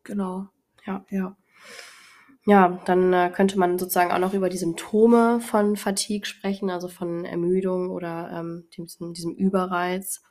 Genau. 0.03 0.47
Ja. 0.85 1.03
Ja. 1.09 1.35
Ja, 2.45 2.81
dann 2.85 3.13
äh, 3.13 3.31
könnte 3.33 3.57
man 3.57 3.79
sozusagen 3.79 4.11
auch 4.11 4.19
noch 4.19 4.33
über 4.35 4.49
die 4.49 4.57
Symptome 4.57 5.41
von 5.41 5.75
Fatigue 5.75 6.25
sprechen, 6.25 6.69
also 6.69 6.87
von 6.87 7.25
Ermüdung 7.25 7.89
oder 7.89 8.31
ähm, 8.31 8.67
diesem, 8.77 9.13
diesem 9.13 9.33
Überreiz. 9.33 10.21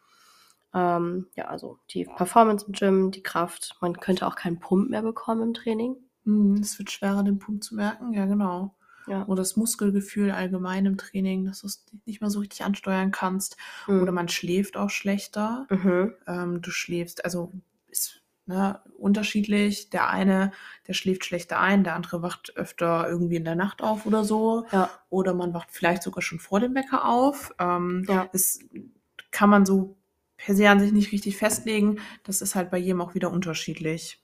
Ähm, 0.72 1.26
ja, 1.34 1.46
also 1.46 1.78
die 1.90 2.04
Performance 2.04 2.66
im 2.66 2.72
Gym, 2.72 3.10
die 3.10 3.22
Kraft. 3.24 3.76
Man 3.80 3.98
könnte 3.98 4.26
auch 4.26 4.36
keinen 4.36 4.60
Pump 4.60 4.88
mehr 4.90 5.02
bekommen 5.02 5.42
im 5.42 5.54
Training. 5.54 5.96
Mhm, 6.24 6.58
Es 6.60 6.78
wird 6.78 6.90
schwerer, 6.92 7.24
den 7.24 7.40
Punkt 7.40 7.64
zu 7.64 7.74
merken. 7.74 8.12
Ja, 8.12 8.26
genau. 8.26 8.74
Ja. 9.06 9.24
Oder 9.26 9.42
das 9.42 9.56
Muskelgefühl 9.56 10.30
allgemein 10.30 10.86
im 10.86 10.96
Training, 10.96 11.46
dass 11.46 11.60
du 11.60 11.66
es 11.66 11.84
nicht 12.06 12.20
mehr 12.20 12.30
so 12.30 12.40
richtig 12.40 12.62
ansteuern 12.64 13.10
kannst. 13.10 13.56
Mhm. 13.86 14.02
Oder 14.02 14.12
man 14.12 14.28
schläft 14.28 14.76
auch 14.76 14.90
schlechter. 14.90 15.66
Mhm. 15.70 16.14
ähm, 16.26 16.62
du 16.62 16.70
schläfst, 16.70 17.24
also 17.24 17.52
ist 17.88 18.22
ne, 18.46 18.80
unterschiedlich. 18.98 19.90
Der 19.90 20.08
eine, 20.10 20.52
der 20.86 20.94
schläft 20.94 21.24
schlechter 21.24 21.60
ein, 21.60 21.84
der 21.84 21.94
andere 21.94 22.22
wacht 22.22 22.56
öfter 22.56 23.08
irgendwie 23.08 23.36
in 23.36 23.44
der 23.44 23.54
Nacht 23.56 23.82
auf 23.82 24.06
oder 24.06 24.24
so. 24.24 24.66
Ja. 24.72 24.90
Oder 25.08 25.34
man 25.34 25.54
wacht 25.54 25.68
vielleicht 25.70 26.02
sogar 26.02 26.22
schon 26.22 26.38
vor 26.38 26.60
dem 26.60 26.74
Wecker 26.74 27.08
auf. 27.08 27.52
Ähm, 27.58 28.04
Ja. 28.08 28.28
Das 28.32 28.58
kann 29.30 29.50
man 29.50 29.64
so 29.64 29.96
per 30.36 30.54
se 30.54 30.68
an 30.68 30.80
sich 30.80 30.92
nicht 30.92 31.12
richtig 31.12 31.36
festlegen. 31.36 32.00
Das 32.24 32.42
ist 32.42 32.54
halt 32.54 32.70
bei 32.70 32.78
jedem 32.78 33.00
auch 33.00 33.14
wieder 33.14 33.30
unterschiedlich. 33.30 34.22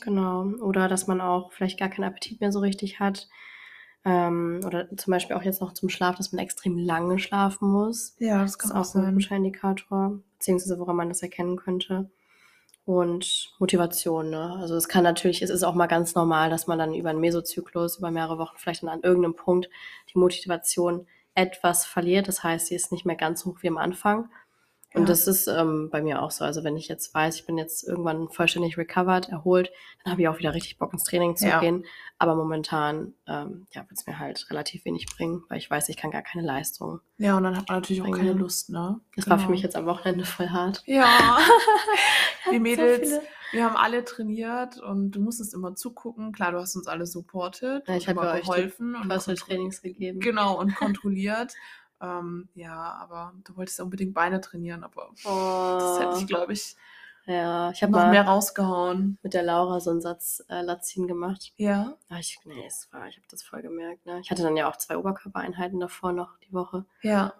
Genau. 0.00 0.44
Oder 0.60 0.88
dass 0.88 1.06
man 1.06 1.20
auch 1.20 1.52
vielleicht 1.52 1.78
gar 1.78 1.88
keinen 1.88 2.04
Appetit 2.04 2.40
mehr 2.40 2.52
so 2.52 2.60
richtig 2.60 3.00
hat. 3.00 3.28
Ähm, 4.04 4.60
oder 4.64 4.88
zum 4.96 5.10
Beispiel 5.10 5.36
auch 5.36 5.42
jetzt 5.42 5.60
noch 5.60 5.72
zum 5.72 5.88
Schlaf, 5.88 6.16
dass 6.16 6.32
man 6.32 6.42
extrem 6.42 6.78
lange 6.78 7.18
schlafen 7.18 7.68
muss. 7.70 8.16
Ja, 8.18 8.42
das 8.42 8.52
Das 8.52 8.58
kann 8.58 8.70
ist 8.70 8.76
auch 8.76 8.94
auch 8.94 8.94
ein 8.94 9.14
guter 9.14 9.36
Indikator, 9.36 10.20
beziehungsweise 10.38 10.78
woran 10.78 10.96
man 10.96 11.08
das 11.08 11.22
erkennen 11.22 11.56
könnte. 11.56 12.10
Und 12.84 13.54
Motivation, 13.58 14.30
ne? 14.30 14.56
Also 14.60 14.74
es 14.76 14.88
kann 14.88 15.04
natürlich, 15.04 15.42
es 15.42 15.50
ist 15.50 15.62
auch 15.62 15.74
mal 15.74 15.86
ganz 15.88 16.14
normal, 16.14 16.50
dass 16.50 16.66
man 16.66 16.78
dann 16.78 16.94
über 16.94 17.10
einen 17.10 17.20
Mesozyklus, 17.20 17.98
über 17.98 18.10
mehrere 18.10 18.38
Wochen 18.38 18.56
vielleicht 18.56 18.82
dann 18.82 18.88
an 18.90 19.02
irgendeinem 19.02 19.36
Punkt 19.36 19.68
die 20.12 20.18
Motivation 20.18 21.06
etwas 21.34 21.84
verliert. 21.86 22.28
Das 22.28 22.42
heißt, 22.42 22.68
sie 22.68 22.74
ist 22.74 22.92
nicht 22.92 23.04
mehr 23.06 23.16
ganz 23.16 23.40
so 23.42 23.50
hoch 23.50 23.58
wie 23.62 23.68
am 23.68 23.78
Anfang. 23.78 24.30
Und 24.94 25.02
Ja. 25.02 25.08
das 25.08 25.26
ist 25.26 25.46
ähm, 25.48 25.90
bei 25.90 26.00
mir 26.00 26.22
auch 26.22 26.30
so. 26.30 26.44
Also 26.44 26.64
wenn 26.64 26.76
ich 26.78 26.88
jetzt 26.88 27.12
weiß, 27.12 27.34
ich 27.36 27.44
bin 27.46 27.58
jetzt 27.58 27.86
irgendwann 27.86 28.30
vollständig 28.30 28.78
recovered, 28.78 29.28
erholt, 29.28 29.70
dann 30.02 30.12
habe 30.12 30.22
ich 30.22 30.28
auch 30.28 30.38
wieder 30.38 30.54
richtig 30.54 30.78
Bock 30.78 30.94
ins 30.94 31.04
Training 31.04 31.36
zu 31.36 31.46
Ja. 31.46 31.60
gehen. 31.60 31.84
Aber 32.18 32.34
momentan 32.34 33.12
ähm, 33.26 33.66
ja, 33.72 33.82
wird 33.82 33.92
es 34.00 34.06
mir 34.06 34.18
halt 34.18 34.48
relativ 34.50 34.84
wenig 34.86 35.06
bringen, 35.14 35.42
weil 35.50 35.58
ich 35.58 35.70
weiß, 35.70 35.90
ich 35.90 35.96
kann 35.98 36.10
gar 36.10 36.22
keine 36.22 36.44
Leistung. 36.46 37.00
Ja, 37.18 37.36
und 37.36 37.42
dann 37.44 37.56
hat 37.56 37.68
man 37.68 37.78
natürlich 37.78 38.00
auch 38.00 38.06
keine 38.06 38.18
Bringen. 38.30 38.38
Lust, 38.38 38.70
ne? 38.70 38.98
Das 39.14 39.28
war 39.28 39.36
für 39.36 39.42
Genau. 39.42 39.50
mich 39.52 39.62
jetzt 39.62 39.76
am 39.76 39.84
Wochenende 39.86 40.24
voll 40.24 40.48
hart. 40.48 40.82
Ja. 40.86 41.38
So 42.44 42.52
Die 42.52 42.60
Mädels, 42.60 43.08
viele- 43.10 43.22
wir 43.52 43.64
haben 43.64 43.76
alle 43.76 44.04
trainiert 44.04 44.78
und 44.80 45.10
du 45.10 45.20
musstest 45.20 45.52
immer 45.52 45.74
zugucken. 45.74 46.32
Klar, 46.32 46.52
du 46.52 46.58
hast 46.58 46.76
uns 46.76 46.86
alle 46.86 47.04
supportet 47.06 47.86
Ja, 47.86 47.96
ich 47.96 48.08
und 48.08 48.16
habe 48.16 48.28
euch 48.30 48.40
die 48.40 48.46
geholfen 48.46 48.94
und 48.96 49.08
Personal 49.08 49.36
kontro- 49.36 49.46
Trainings 49.46 49.82
gegeben. 49.82 50.20
Genau, 50.20 50.58
und 50.58 50.74
kontrolliert. 50.74 51.52
ähm, 52.00 52.48
ja, 52.54 52.94
aber 53.00 53.32
du 53.44 53.56
wolltest 53.56 53.78
ja 53.78 53.84
unbedingt 53.84 54.14
Beine 54.14 54.40
trainieren, 54.40 54.84
aber 54.84 55.10
das 55.22 55.98
hätte 56.00 56.10
Oh, 56.14 56.18
ich, 56.18 56.26
glaube 56.26 56.52
ich, 56.52 56.76
ja, 57.26 57.70
ich 57.70 57.82
habe 57.82 57.92
noch 57.92 58.08
mehr 58.10 58.26
rausgehauen. 58.26 59.18
mit 59.22 59.34
der 59.34 59.42
Laura 59.42 59.80
so 59.80 59.90
einen 59.90 60.00
Satz 60.00 60.42
äh, 60.48 60.62
Lazin 60.62 61.06
gemacht. 61.06 61.52
Ja. 61.56 61.96
Ah, 62.08 62.18
ich, 62.18 62.38
nee, 62.44 62.64
es 62.66 62.88
war, 62.92 63.06
ich 63.08 63.16
habe 63.16 63.26
das 63.30 63.42
voll 63.42 63.60
gemerkt. 63.62 64.06
Ne? 64.06 64.20
Ich 64.20 64.30
hatte 64.30 64.42
dann 64.42 64.56
ja 64.56 64.68
auch 64.68 64.76
zwei 64.76 64.96
Oberkörpereinheiten 64.96 65.78
davor 65.78 66.12
noch 66.12 66.38
die 66.38 66.52
Woche. 66.52 66.86
Ja. 67.02 67.34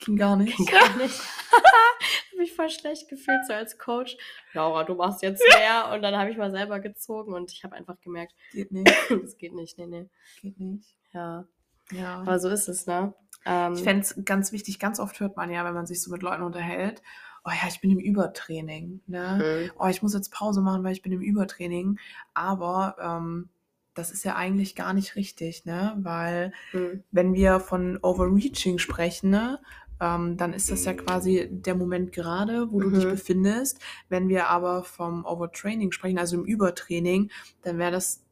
Ging 0.00 0.16
gar 0.16 0.36
nicht. 0.36 0.56
Ging 0.56 0.66
gar 0.66 0.96
nicht. 0.96 1.18
habe 2.30 2.38
mich 2.38 2.54
voll 2.54 2.70
schlecht 2.70 3.08
gefühlt, 3.08 3.46
so 3.46 3.52
als 3.52 3.78
Coach. 3.78 4.16
Laura, 4.54 4.84
du 4.84 4.94
machst 4.94 5.22
jetzt 5.22 5.42
mehr. 5.58 5.90
Und 5.94 6.02
dann 6.02 6.16
habe 6.16 6.30
ich 6.30 6.36
mal 6.36 6.50
selber 6.50 6.80
gezogen 6.80 7.32
und 7.34 7.52
ich 7.52 7.64
habe 7.64 7.76
einfach 7.76 8.00
gemerkt, 8.00 8.32
Geht 8.52 8.72
nicht. 8.72 8.90
das 9.22 9.36
geht 9.36 9.54
nicht. 9.54 9.76
Nee, 9.78 9.86
nee. 9.86 10.08
Geht 10.40 10.58
nicht. 10.58 10.96
Ja, 11.12 11.44
Ja. 11.90 12.20
aber 12.20 12.38
so 12.38 12.48
ist 12.48 12.68
es, 12.68 12.86
ne? 12.86 13.14
Ähm, 13.44 13.74
Ich 13.74 13.82
fände 13.82 14.02
es 14.02 14.14
ganz 14.24 14.52
wichtig, 14.52 14.78
ganz 14.78 15.00
oft 15.00 15.18
hört 15.20 15.36
man 15.36 15.50
ja, 15.50 15.64
wenn 15.64 15.74
man 15.74 15.86
sich 15.86 16.02
so 16.02 16.10
mit 16.10 16.22
Leuten 16.22 16.42
unterhält, 16.42 17.02
oh 17.44 17.50
ja, 17.50 17.68
ich 17.68 17.80
bin 17.80 17.90
im 17.90 17.98
Übertraining. 17.98 19.00
Ne? 19.06 19.38
hm, 19.40 19.70
oh, 19.78 19.86
ich 19.88 20.02
muss 20.02 20.14
jetzt 20.14 20.32
Pause 20.32 20.60
machen, 20.60 20.84
weil 20.84 20.92
ich 20.92 21.02
bin 21.02 21.12
im 21.12 21.22
Übertraining. 21.22 21.98
Aber 22.34 22.96
ähm, 23.00 23.48
das 23.94 24.10
ist 24.10 24.24
ja 24.24 24.36
eigentlich 24.36 24.76
gar 24.76 24.92
nicht 24.92 25.16
richtig, 25.16 25.64
ne? 25.64 25.96
Weil 25.98 26.52
hm, 26.72 27.02
wenn 27.10 27.34
wir 27.34 27.60
von 27.60 27.98
Overreaching 28.02 28.78
sprechen, 28.78 29.30
ne, 29.30 29.58
ähm, 30.00 30.36
dann 30.36 30.52
ist 30.52 30.70
das 30.70 30.84
ja 30.84 30.94
quasi 30.94 31.48
der 31.50 31.74
Moment 31.74 32.12
gerade, 32.12 32.70
wo 32.72 32.80
du 32.80 32.90
dich 32.90 33.04
Mhm. 33.04 33.10
befindest. 33.10 33.78
Wenn 34.08 34.28
wir 34.28 34.48
aber 34.48 34.84
vom 34.84 35.24
Overtraining 35.24 35.92
sprechen, 35.92 36.18
also 36.18 36.36
im 36.36 36.44
Übertraining, 36.44 37.30
dann 37.62 37.78
wäre 37.78 37.90
das 37.90 38.22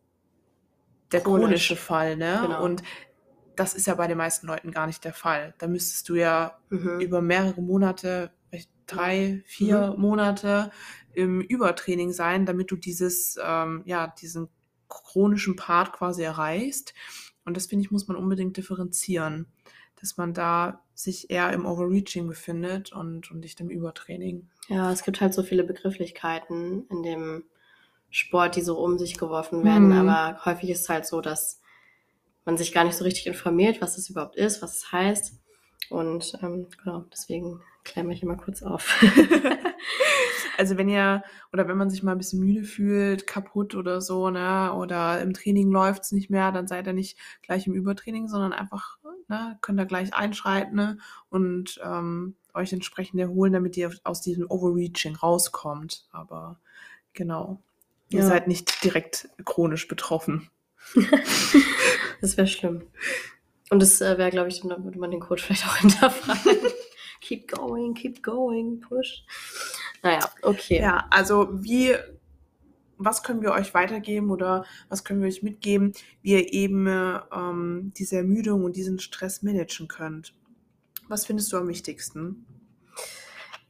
der 1.12 1.20
Chronisch. 1.20 1.42
chronische 1.44 1.76
Fall, 1.76 2.16
ne? 2.16 2.40
Genau. 2.42 2.64
Und 2.64 2.82
das 3.58 3.74
ist 3.74 3.86
ja 3.86 3.94
bei 3.94 4.06
den 4.06 4.18
meisten 4.18 4.46
Leuten 4.46 4.70
gar 4.70 4.86
nicht 4.86 5.04
der 5.04 5.12
Fall. 5.12 5.54
Da 5.58 5.66
müsstest 5.66 6.08
du 6.08 6.14
ja 6.14 6.58
mhm. 6.70 7.00
über 7.00 7.20
mehrere 7.20 7.60
Monate, 7.60 8.30
vielleicht 8.48 8.70
drei, 8.86 9.42
vier 9.46 9.94
Monate 9.98 10.70
im 11.12 11.40
Übertraining 11.40 12.12
sein, 12.12 12.46
damit 12.46 12.70
du 12.70 12.76
dieses, 12.76 13.36
ähm, 13.42 13.82
ja, 13.84 14.06
diesen 14.06 14.48
chronischen 14.88 15.56
Part 15.56 15.92
quasi 15.92 16.22
erreichst. 16.22 16.94
Und 17.44 17.56
das 17.56 17.66
finde 17.66 17.84
ich, 17.84 17.90
muss 17.90 18.06
man 18.06 18.16
unbedingt 18.16 18.56
differenzieren, 18.56 19.46
dass 19.96 20.16
man 20.16 20.34
da 20.34 20.84
sich 20.94 21.30
eher 21.30 21.52
im 21.52 21.66
Overreaching 21.66 22.28
befindet 22.28 22.92
und, 22.92 23.30
und 23.30 23.40
nicht 23.40 23.60
im 23.60 23.70
Übertraining. 23.70 24.48
Ja, 24.68 24.92
es 24.92 25.02
gibt 25.02 25.20
halt 25.20 25.34
so 25.34 25.42
viele 25.42 25.64
Begrifflichkeiten 25.64 26.86
in 26.88 27.02
dem 27.02 27.44
Sport, 28.10 28.54
die 28.56 28.62
so 28.62 28.78
um 28.78 28.98
sich 28.98 29.18
geworfen 29.18 29.64
werden. 29.64 29.88
Mhm. 29.88 30.08
Aber 30.08 30.44
häufig 30.44 30.70
ist 30.70 30.82
es 30.82 30.88
halt 30.88 31.06
so, 31.06 31.20
dass 31.20 31.60
man 32.48 32.56
sich 32.56 32.72
gar 32.72 32.84
nicht 32.84 32.96
so 32.96 33.04
richtig 33.04 33.26
informiert, 33.26 33.82
was 33.82 33.96
das 33.96 34.08
überhaupt 34.08 34.34
ist, 34.36 34.62
was 34.62 34.78
es 34.78 34.90
heißt. 34.90 35.34
Und 35.90 36.32
ähm, 36.42 36.66
genau, 36.82 37.04
deswegen 37.12 37.60
klären 37.84 38.08
wir 38.08 38.16
hier 38.16 38.26
mal 38.26 38.38
kurz 38.38 38.62
auf. 38.62 38.98
Also 40.56 40.76
wenn 40.76 40.88
ihr 40.88 41.22
oder 41.52 41.68
wenn 41.68 41.76
man 41.78 41.88
sich 41.88 42.02
mal 42.02 42.10
ein 42.10 42.18
bisschen 42.18 42.40
müde 42.40 42.64
fühlt, 42.64 43.28
kaputt 43.28 43.76
oder 43.76 44.00
so, 44.00 44.28
ne, 44.28 44.74
oder 44.74 45.20
im 45.20 45.32
Training 45.32 45.70
läuft's 45.70 46.10
nicht 46.10 46.30
mehr, 46.30 46.50
dann 46.50 46.66
seid 46.66 46.88
ihr 46.88 46.92
nicht 46.94 47.16
gleich 47.42 47.68
im 47.68 47.74
Übertraining, 47.74 48.26
sondern 48.26 48.52
einfach, 48.52 48.98
ne, 49.28 49.56
könnt 49.60 49.78
ihr 49.78 49.86
gleich 49.86 50.14
einschreiten 50.14 50.74
ne, 50.74 50.98
und 51.30 51.80
ähm, 51.84 52.34
euch 52.54 52.72
entsprechend 52.72 53.20
erholen, 53.20 53.52
damit 53.52 53.76
ihr 53.76 53.92
aus 54.02 54.20
diesem 54.20 54.50
Overreaching 54.50 55.14
rauskommt. 55.14 56.08
Aber 56.10 56.58
genau, 57.12 57.62
ihr 58.10 58.22
Ja. 58.22 58.26
seid 58.26 58.48
nicht 58.48 58.82
direkt 58.82 59.28
chronisch 59.44 59.86
betroffen. 59.86 60.50
Das 62.20 62.36
wäre 62.36 62.46
schlimm. 62.46 62.82
Und 63.70 63.80
das 63.80 64.00
äh, 64.00 64.18
wäre, 64.18 64.30
glaube 64.30 64.48
ich, 64.48 64.60
dann 64.60 64.84
würde 64.84 64.98
man 64.98 65.10
den 65.10 65.20
Coach 65.20 65.42
vielleicht 65.42 65.66
auch 65.66 65.76
hinterfragen. 65.78 66.56
keep 67.20 67.48
going, 67.48 67.94
keep 67.94 68.22
going, 68.22 68.80
push. 68.80 69.24
Naja, 70.02 70.20
okay. 70.42 70.80
Ja, 70.80 71.06
also 71.10 71.48
wie, 71.52 71.94
was 72.96 73.22
können 73.22 73.42
wir 73.42 73.52
euch 73.52 73.74
weitergeben 73.74 74.30
oder 74.30 74.64
was 74.88 75.04
können 75.04 75.20
wir 75.20 75.28
euch 75.28 75.42
mitgeben, 75.42 75.92
wie 76.22 76.32
ihr 76.32 76.52
eben 76.52 76.86
ähm, 76.86 77.92
diese 77.96 78.16
Ermüdung 78.16 78.64
und 78.64 78.76
diesen 78.76 78.98
Stress 78.98 79.42
managen 79.42 79.88
könnt? 79.88 80.34
Was 81.08 81.26
findest 81.26 81.52
du 81.52 81.56
am 81.56 81.68
wichtigsten? 81.68 82.46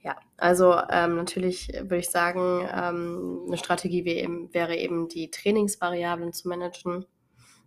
Ja, 0.02 0.16
also 0.36 0.74
ähm, 0.90 1.16
natürlich 1.16 1.68
würde 1.68 1.98
ich 1.98 2.10
sagen, 2.10 2.66
ähm, 2.72 3.42
eine 3.46 3.58
Strategie 3.58 4.04
wär 4.04 4.16
eben, 4.16 4.52
wäre 4.54 4.76
eben 4.76 5.08
die 5.08 5.30
Trainingsvariablen 5.30 6.32
zu 6.32 6.48
managen. 6.48 7.04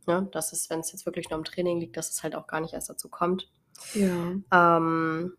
Ne? 0.08 0.28
Das 0.32 0.54
ist, 0.54 0.70
wenn 0.70 0.80
es 0.80 0.92
jetzt 0.92 1.06
wirklich 1.06 1.30
nur 1.30 1.40
im 1.40 1.46
Training 1.46 1.80
liegt, 1.80 1.98
dass 1.98 2.12
es 2.12 2.24
halt 2.24 2.36
auch 2.36 2.48
gar 2.48 2.60
nicht 2.60 2.74
erst 2.74 2.90
dazu 2.90 3.10
kommt. 3.10 3.50
Ja. 3.94 4.78
Ähm, 4.78 5.34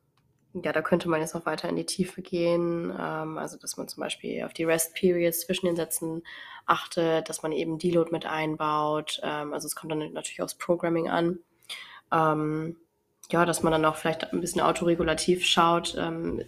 ja, 0.54 0.72
da 0.72 0.82
könnte 0.82 1.08
man 1.08 1.20
jetzt 1.20 1.34
noch 1.34 1.46
weiter 1.46 1.68
in 1.68 1.76
die 1.76 1.86
Tiefe 1.86 2.22
gehen. 2.22 2.92
Ähm, 2.98 3.38
also, 3.38 3.56
dass 3.58 3.76
man 3.76 3.88
zum 3.88 4.02
Beispiel 4.02 4.44
auf 4.44 4.52
die 4.52 4.64
Rest-Periods 4.64 5.40
zwischen 5.40 5.66
den 5.66 5.76
Sätzen 5.76 6.22
achtet, 6.66 7.28
dass 7.28 7.42
man 7.42 7.52
eben 7.52 7.78
Deload 7.78 8.10
mit 8.10 8.26
einbaut. 8.26 9.20
Ähm, 9.22 9.52
also, 9.52 9.66
es 9.66 9.74
kommt 9.74 9.92
dann 9.92 10.12
natürlich 10.12 10.42
aufs 10.42 10.54
Programming 10.54 11.08
an. 11.08 11.38
Ähm, 12.12 12.76
ja, 13.30 13.46
dass 13.46 13.62
man 13.62 13.72
dann 13.72 13.84
auch 13.84 13.96
vielleicht 13.96 14.32
ein 14.32 14.40
bisschen 14.40 14.60
autoregulativ 14.60 15.44
schaut, 15.44 15.96
ähm, 15.98 16.42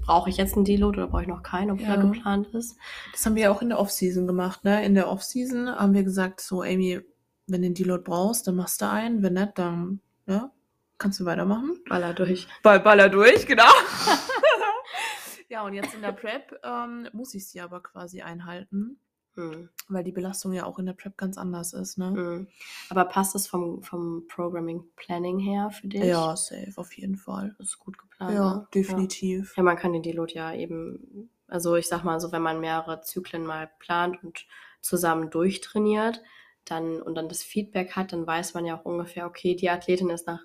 brauche 0.00 0.30
ich 0.30 0.36
jetzt 0.36 0.54
einen 0.56 0.64
Deload 0.64 0.98
oder 0.98 1.08
brauche 1.08 1.22
ich 1.22 1.28
noch 1.28 1.42
keinen, 1.42 1.70
obwohl 1.72 1.86
Ja. 1.86 1.94
er 1.94 2.02
geplant 2.02 2.48
ist. 2.48 2.76
Das 3.12 3.24
haben 3.24 3.34
wir 3.34 3.44
ja 3.44 3.50
auch 3.50 3.62
in 3.62 3.68
der 3.68 3.78
Off-Season 3.78 4.26
gemacht, 4.26 4.64
ne? 4.64 4.84
In 4.84 4.94
der 4.94 5.08
Off-Season 5.08 5.68
haben 5.68 5.94
wir 5.94 6.02
gesagt, 6.04 6.40
so, 6.40 6.62
Amy, 6.62 7.00
wenn 7.46 7.62
du 7.62 7.68
den 7.68 7.74
Deload 7.74 8.02
brauchst, 8.04 8.46
dann 8.46 8.56
machst 8.56 8.80
du 8.82 8.88
einen. 8.90 9.22
Wenn 9.22 9.34
nicht, 9.34 9.56
dann, 9.56 10.00
ja, 10.26 10.50
kannst 10.98 11.20
du 11.20 11.24
weitermachen. 11.24 11.78
Baller 11.88 12.12
durch. 12.14 12.46
Ball, 12.62 12.80
baller 12.80 13.08
durch, 13.08 13.46
genau. 13.46 13.64
ja, 15.48 15.62
und 15.64 15.74
jetzt 15.74 15.94
in 15.94 16.02
der 16.02 16.12
Prep 16.12 16.58
ähm, 16.62 17.08
muss 17.12 17.34
ich 17.34 17.48
sie 17.48 17.60
aber 17.60 17.82
quasi 17.82 18.22
einhalten, 18.22 18.98
Hm. 19.38 19.68
weil 19.88 20.02
die 20.02 20.10
Belastung 20.10 20.52
ja 20.52 20.66
auch 20.66 20.80
in 20.80 20.86
der 20.86 20.94
Prep 20.94 21.16
ganz 21.16 21.38
anders 21.38 21.72
ist, 21.72 21.96
ne? 21.96 22.06
Hm. 22.06 22.48
Aber 22.90 23.04
passt 23.04 23.36
das 23.36 23.46
vom, 23.46 23.84
vom 23.84 24.26
Programming 24.26 24.82
Planning 24.96 25.38
her 25.38 25.70
für 25.70 25.86
dich? 25.86 26.02
Ja, 26.02 26.34
safe, 26.34 26.72
auf 26.74 26.92
jeden 26.94 27.16
Fall. 27.16 27.54
Das 27.58 27.68
ist 27.68 27.78
gut 27.78 27.96
geplant. 27.98 28.34
Ja, 28.34 28.54
ne? 28.56 28.68
definitiv. 28.74 29.56
Ja, 29.56 29.62
man 29.62 29.76
kann 29.76 29.92
den 29.92 30.02
Deload 30.02 30.34
ja 30.34 30.52
eben, 30.52 31.30
also 31.46 31.76
ich 31.76 31.86
sag 31.86 32.02
mal 32.02 32.18
so, 32.18 32.32
wenn 32.32 32.42
man 32.42 32.58
mehrere 32.58 33.00
Zyklen 33.02 33.46
mal 33.46 33.70
plant 33.78 34.22
und 34.24 34.44
zusammen 34.80 35.30
durchtrainiert, 35.30 36.20
dann 36.64 37.00
und 37.00 37.14
dann 37.14 37.28
das 37.28 37.44
Feedback 37.44 37.92
hat, 37.92 38.12
dann 38.12 38.26
weiß 38.26 38.54
man 38.54 38.66
ja 38.66 38.76
auch 38.76 38.84
ungefähr, 38.84 39.24
okay, 39.24 39.54
die 39.54 39.70
Athletin 39.70 40.10
ist 40.10 40.26
nach 40.26 40.42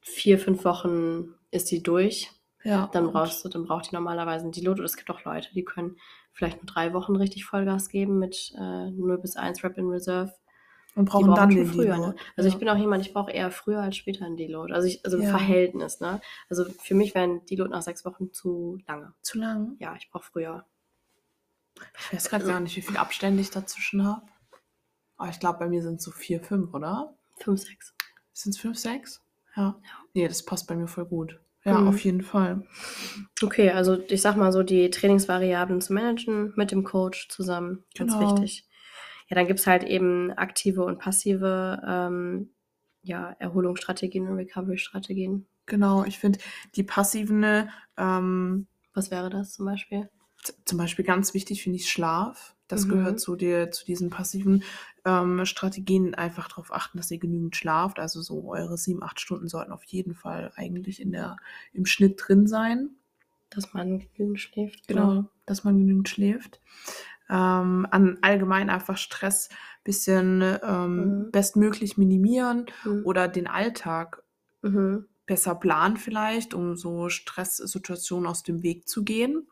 vier, 0.00 0.40
fünf 0.40 0.64
Wochen 0.64 1.34
ist 1.52 1.70
die 1.70 1.84
durch. 1.84 2.32
Ja. 2.64 2.88
Dann 2.92 3.06
und- 3.06 3.12
brauchst 3.12 3.44
du, 3.44 3.48
dann 3.48 3.64
braucht 3.64 3.90
die 3.90 3.94
normalerweise 3.94 4.44
einen 4.44 4.52
Deload. 4.52 4.80
Oder 4.80 4.86
es 4.86 4.96
gibt 4.96 5.10
auch 5.10 5.24
Leute, 5.24 5.48
die 5.54 5.64
können 5.64 5.96
vielleicht 6.32 6.62
nur 6.62 6.72
drei 6.72 6.92
Wochen 6.94 7.16
richtig 7.16 7.44
Vollgas 7.44 7.88
geben 7.88 8.18
mit 8.18 8.52
äh, 8.56 8.90
0 8.90 9.18
bis 9.18 9.36
1 9.36 9.62
Rep 9.64 9.78
in 9.78 9.88
Reserve. 9.88 10.32
und 10.94 11.06
brauchen 11.06 11.26
brauchen 11.26 11.36
dann 11.36 11.50
den 11.50 11.66
früher. 11.66 11.94
Deload. 11.94 12.00
Ne? 12.08 12.14
Also 12.36 12.48
ja. 12.48 12.54
ich 12.54 12.58
bin 12.58 12.68
auch 12.68 12.76
jemand, 12.76 13.06
ich 13.06 13.12
brauche 13.12 13.30
eher 13.30 13.50
früher 13.50 13.80
als 13.80 13.96
später 13.96 14.24
einen 14.26 14.36
Deload. 14.36 14.72
Also 14.72 14.88
ich, 14.88 15.04
also 15.04 15.18
Ja. 15.18 15.30
Verhältnis, 15.30 16.00
ne? 16.00 16.20
Also 16.48 16.64
für 16.64 16.94
mich 16.94 17.14
wäre 17.14 17.24
ein 17.24 17.44
Deload 17.46 17.70
nach 17.70 17.82
sechs 17.82 18.04
Wochen 18.04 18.32
zu 18.32 18.78
lange. 18.86 19.14
zu 19.22 19.38
lang. 19.38 19.76
Ja, 19.78 19.94
ich 19.96 20.10
brauche 20.10 20.24
früher. 20.24 20.66
Ich 22.10 22.12
weiß 22.14 22.28
gerade 22.28 22.44
gar 22.44 22.60
nicht, 22.60 22.76
wie 22.76 22.82
viel 22.82 22.96
Abstände 22.98 23.40
ich 23.40 23.50
dazwischen 23.50 24.04
habe. 24.04 24.22
Aber 25.16 25.30
ich 25.30 25.40
glaube, 25.40 25.58
bei 25.60 25.68
mir 25.68 25.82
sind 25.82 25.96
es 25.96 26.04
so 26.04 26.10
vier, 26.10 26.42
fünf, 26.42 26.74
oder? 26.74 27.14
Fünf, 27.38 27.60
sechs. 27.60 27.94
Sind 28.32 28.50
es 28.54 28.58
fünf, 28.58 28.78
sechs? 28.78 29.22
Ja. 29.56 29.80
Nee, 30.14 30.28
das 30.28 30.44
passt 30.44 30.66
bei 30.66 30.74
mir 30.76 30.86
voll 30.88 31.06
gut. 31.06 31.40
Ja, 31.64 31.80
Mhm. 31.80 31.88
auf 31.88 32.02
jeden 32.04 32.22
Fall. 32.22 32.66
Okay, 33.42 33.70
also 33.70 33.98
ich 34.08 34.20
sag 34.22 34.36
mal 34.36 34.52
so, 34.52 34.62
die 34.62 34.90
Trainingsvariablen 34.90 35.80
zu 35.80 35.92
managen 35.92 36.52
mit 36.56 36.70
dem 36.70 36.84
Coach 36.84 37.28
zusammen, 37.28 37.84
ganz 37.96 38.12
Genau. 38.14 38.20
wichtig. 38.32 38.66
Ja, 39.28 39.36
dann 39.36 39.46
gibt's 39.46 39.66
halt 39.66 39.84
eben 39.84 40.30
aktive 40.32 40.84
und 40.84 40.98
passive 40.98 41.80
ähm, 41.86 42.50
ja, 43.02 43.30
Erholungsstrategien 43.38 44.28
und 44.28 44.36
Recovery-Strategien. 44.36 45.46
Genau, 45.66 46.04
ich 46.04 46.18
finde 46.18 46.38
die 46.74 46.82
passiven, 46.82 47.68
ähm, 47.96 48.66
Was 48.94 49.10
wäre 49.10 49.30
das 49.30 49.52
zum 49.54 49.64
Beispiel? 49.66 50.10
Zum 50.64 50.78
Beispiel 50.78 51.04
ganz 51.04 51.34
wichtig, 51.34 51.62
finde 51.62 51.76
ich 51.78 51.90
Schlaf. 51.90 52.54
Das 52.68 52.84
Mhm. 52.84 52.88
gehört 52.88 53.20
zu, 53.20 53.36
dir, 53.36 53.70
zu 53.70 53.84
diesen 53.84 54.10
passiven 54.10 54.62
ähm, 55.04 55.44
Strategien. 55.44 56.14
Einfach 56.14 56.48
darauf 56.48 56.72
achten, 56.72 56.96
dass 56.98 57.10
ihr 57.10 57.18
genügend 57.18 57.54
schlaft. 57.56 57.98
Also 57.98 58.22
so 58.22 58.50
eure 58.50 58.78
sieben, 58.78 59.02
acht 59.02 59.20
Stunden 59.20 59.48
sollten 59.48 59.72
auf 59.72 59.84
jeden 59.84 60.14
Fall 60.14 60.52
eigentlich 60.56 61.00
in 61.00 61.12
der, 61.12 61.36
im 61.72 61.86
Schnitt 61.86 62.20
drin 62.24 62.46
sein. 62.46 62.90
Dass 63.50 63.72
man 63.74 63.98
genügend 64.14 64.40
schläft. 64.40 64.88
Genau, 64.88 65.24
dass 65.46 65.64
man 65.64 65.76
genügend 65.78 66.08
schläft. 66.08 66.60
Ähm, 67.28 67.86
an 67.90 68.18
allgemein 68.22 68.70
einfach 68.70 68.96
Stress 68.96 69.48
bisschen 69.84 70.42
ähm, 70.62 71.26
Mhm. 71.26 71.30
bestmöglich 71.32 71.96
minimieren 71.98 72.66
Mhm. 72.84 73.04
oder 73.04 73.28
den 73.28 73.46
Alltag 73.46 74.22
Mhm. 74.62 75.06
besser 75.26 75.54
planen 75.54 75.96
vielleicht, 75.96 76.54
um 76.54 76.76
so 76.76 77.08
Stresssituationen 77.08 78.26
aus 78.26 78.42
dem 78.42 78.62
Weg 78.62 78.88
zu 78.88 79.04
gehen. 79.04 79.46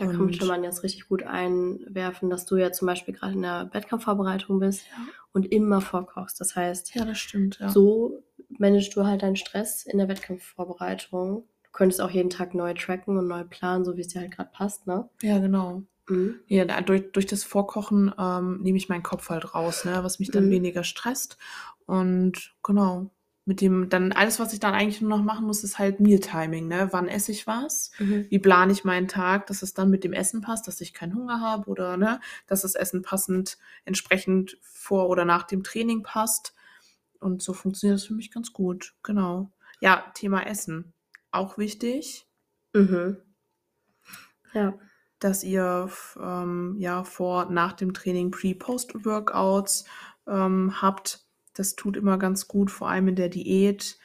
Da 0.00 0.06
Und- 0.06 0.16
könnte 0.16 0.46
man 0.46 0.64
jetzt 0.64 0.82
richtig 0.82 1.08
gut 1.08 1.22
einwerfen, 1.22 2.30
dass 2.30 2.46
du 2.46 2.56
ja 2.56 2.72
zum 2.72 2.86
Beispiel 2.86 3.12
gerade 3.14 3.34
in 3.34 3.42
der 3.42 3.68
Wettkampfvorbereitung 3.72 4.58
bist 4.58 4.84
Ja. 4.90 4.96
und 5.32 5.44
immer 5.52 5.80
vorkochst. 5.82 6.40
Das 6.40 6.56
heißt, 6.56 6.94
Ja, 6.94 7.04
das 7.04 7.18
stimmt. 7.18 7.58
Ja. 7.60 7.68
so 7.68 8.22
managst 8.48 8.96
du 8.96 9.04
halt 9.06 9.22
deinen 9.22 9.36
Stress 9.36 9.84
in 9.84 9.98
der 9.98 10.08
Wettkampfvorbereitung. 10.08 11.44
Du 11.64 11.70
könntest 11.72 12.00
auch 12.00 12.10
jeden 12.10 12.30
Tag 12.30 12.54
neu 12.54 12.74
tracken 12.74 13.16
und 13.16 13.28
neu 13.28 13.44
planen, 13.44 13.84
so 13.84 13.96
wie 13.96 14.00
es 14.00 14.08
dir 14.08 14.20
halt 14.22 14.32
gerade 14.32 14.50
passt, 14.52 14.86
ne? 14.86 15.08
ja, 15.22 15.38
genau. 15.38 15.82
Mhm. 16.08 16.40
Ja, 16.48 16.64
durch, 16.80 17.12
durch 17.12 17.26
das 17.26 17.44
Vorkochen 17.44 18.12
ähm, 18.18 18.60
nehme 18.62 18.78
ich 18.78 18.88
meinen 18.88 19.04
Kopf 19.04 19.28
halt 19.30 19.54
raus, 19.54 19.84
ne, 19.84 20.02
was 20.02 20.18
mich 20.18 20.30
dann 20.30 20.46
Mhm. 20.46 20.50
weniger 20.50 20.82
stresst. 20.82 21.38
Und 21.86 22.54
genau, 22.64 23.10
mit 23.50 23.60
dem, 23.60 23.88
dann 23.88 24.12
alles, 24.12 24.38
was 24.38 24.52
ich 24.52 24.60
dann 24.60 24.74
eigentlich 24.74 25.00
nur 25.00 25.10
noch 25.10 25.24
machen 25.24 25.44
muss, 25.44 25.64
ist 25.64 25.80
halt 25.80 25.98
Mealtiming, 25.98 26.68
ne? 26.68 26.86
Wann 26.92 27.08
esse 27.08 27.32
ich 27.32 27.48
was? 27.48 27.90
Mhm. 27.98 28.26
Wie 28.30 28.38
plane 28.38 28.70
ich 28.72 28.84
meinen 28.84 29.08
Tag, 29.08 29.48
dass 29.48 29.62
es 29.62 29.74
dann 29.74 29.90
mit 29.90 30.04
dem 30.04 30.12
Essen 30.12 30.40
passt, 30.40 30.68
dass 30.68 30.80
ich 30.80 30.94
keinen 30.94 31.16
Hunger 31.16 31.40
habe 31.40 31.68
oder 31.68 31.96
ne, 31.96 32.20
dass 32.46 32.60
das 32.62 32.76
Essen 32.76 33.02
passend 33.02 33.58
entsprechend 33.84 34.56
vor 34.62 35.08
oder 35.08 35.24
nach 35.24 35.42
dem 35.42 35.64
Training 35.64 36.04
passt. 36.04 36.54
Und 37.18 37.42
so 37.42 37.52
funktioniert 37.52 37.98
das 37.98 38.06
für 38.06 38.14
mich 38.14 38.30
ganz 38.30 38.52
gut. 38.52 38.94
Genau. 39.02 39.50
Ja, 39.80 40.04
Thema 40.14 40.46
Essen. 40.46 40.92
Auch 41.32 41.58
wichtig. 41.58 42.28
Mhm. 42.72 43.16
Ja. 44.54 44.78
dass 45.18 45.42
ihr 45.44 45.90
ähm, 46.20 46.76
ja 46.78 47.02
vor, 47.04 47.50
nach 47.50 47.72
dem 47.74 47.92
Training 47.94 48.30
Pre-Post-Workouts 48.30 49.84
ähm, 50.28 50.80
habt. 50.80 51.26
Das 51.54 51.76
tut 51.76 51.96
immer 51.96 52.18
ganz 52.18 52.48
gut, 52.48 52.70
vor 52.70 52.88
allem 52.88 53.08
in 53.08 53.16
der 53.16 53.28
Diät. 53.28 53.98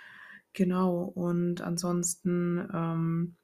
Genau. 0.54 1.04
Und 1.04 1.62
ansonsten 1.62 2.68
ähm, 2.74 3.36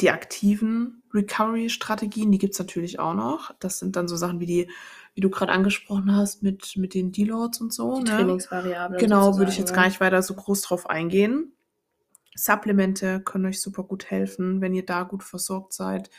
die 0.00 0.10
aktiven 0.10 1.02
Recovery-Strategien, 1.12 2.30
die 2.30 2.38
gibt 2.38 2.54
es 2.54 2.58
natürlich 2.58 2.98
auch 2.98 3.14
noch. 3.14 3.52
Das 3.58 3.78
sind 3.78 3.96
dann 3.96 4.08
so 4.08 4.16
Sachen 4.16 4.40
wie 4.40 4.46
die, 4.46 4.70
wie 5.14 5.20
du 5.20 5.30
gerade 5.30 5.52
angesprochen 5.52 6.14
hast, 6.14 6.42
mit, 6.42 6.76
mit 6.76 6.94
den 6.94 7.12
Deloads 7.12 7.60
und 7.60 7.72
so. 7.72 7.96
Die 7.98 8.04
ne? 8.04 8.16
Trainingsvariablen. 8.16 9.00
Genau, 9.00 9.38
würde 9.38 9.50
ich 9.50 9.58
jetzt 9.58 9.74
gar 9.74 9.86
nicht 9.86 10.00
weiter 10.00 10.22
so 10.22 10.34
groß 10.34 10.62
drauf 10.62 10.88
eingehen. 10.88 11.52
Supplemente 12.34 13.20
können 13.20 13.46
euch 13.46 13.60
super 13.60 13.82
gut 13.82 14.06
helfen, 14.06 14.60
wenn 14.60 14.74
ihr 14.74 14.86
da 14.86 15.02
gut 15.02 15.24
versorgt 15.24 15.72
seid 15.72 16.10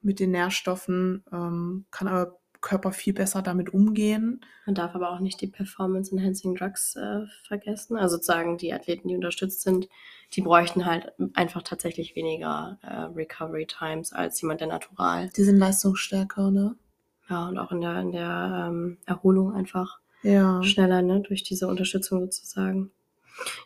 mit 0.00 0.20
den 0.20 0.30
Nährstoffen, 0.30 1.24
ähm, 1.32 1.86
kann 1.90 2.08
euer 2.08 2.38
Körper 2.60 2.92
viel 2.92 3.12
besser 3.12 3.40
damit 3.42 3.72
umgehen. 3.72 4.40
Man 4.66 4.74
darf 4.74 4.94
aber 4.94 5.10
auch 5.10 5.20
nicht 5.20 5.40
die 5.40 5.46
Performance-Enhancing 5.46 6.56
Drugs 6.56 6.96
äh, 6.96 7.20
vergessen. 7.46 7.96
Also 7.96 8.16
sozusagen 8.16 8.58
die 8.58 8.72
Athleten, 8.72 9.08
die 9.08 9.14
unterstützt 9.14 9.62
sind, 9.62 9.88
die 10.32 10.42
bräuchten 10.42 10.84
halt 10.84 11.12
einfach 11.34 11.62
tatsächlich 11.62 12.16
weniger 12.16 12.78
äh, 12.82 13.14
Recovery 13.14 13.66
Times 13.66 14.12
als 14.12 14.40
jemand, 14.42 14.60
der 14.60 14.68
natural. 14.68 15.30
Die 15.36 15.42
sind 15.44 15.58
leistungsstärker, 15.58 16.50
ne? 16.50 16.74
ja, 17.30 17.48
und 17.48 17.58
auch 17.58 17.72
in 17.72 17.80
der, 17.80 18.00
in 18.00 18.12
der 18.12 18.66
ähm, 18.68 18.98
Erholung 19.06 19.52
einfach 19.54 20.00
Ja. 20.22 20.62
schneller, 20.62 21.02
ne, 21.02 21.20
durch 21.20 21.42
diese 21.42 21.68
Unterstützung 21.68 22.20
sozusagen. 22.20 22.90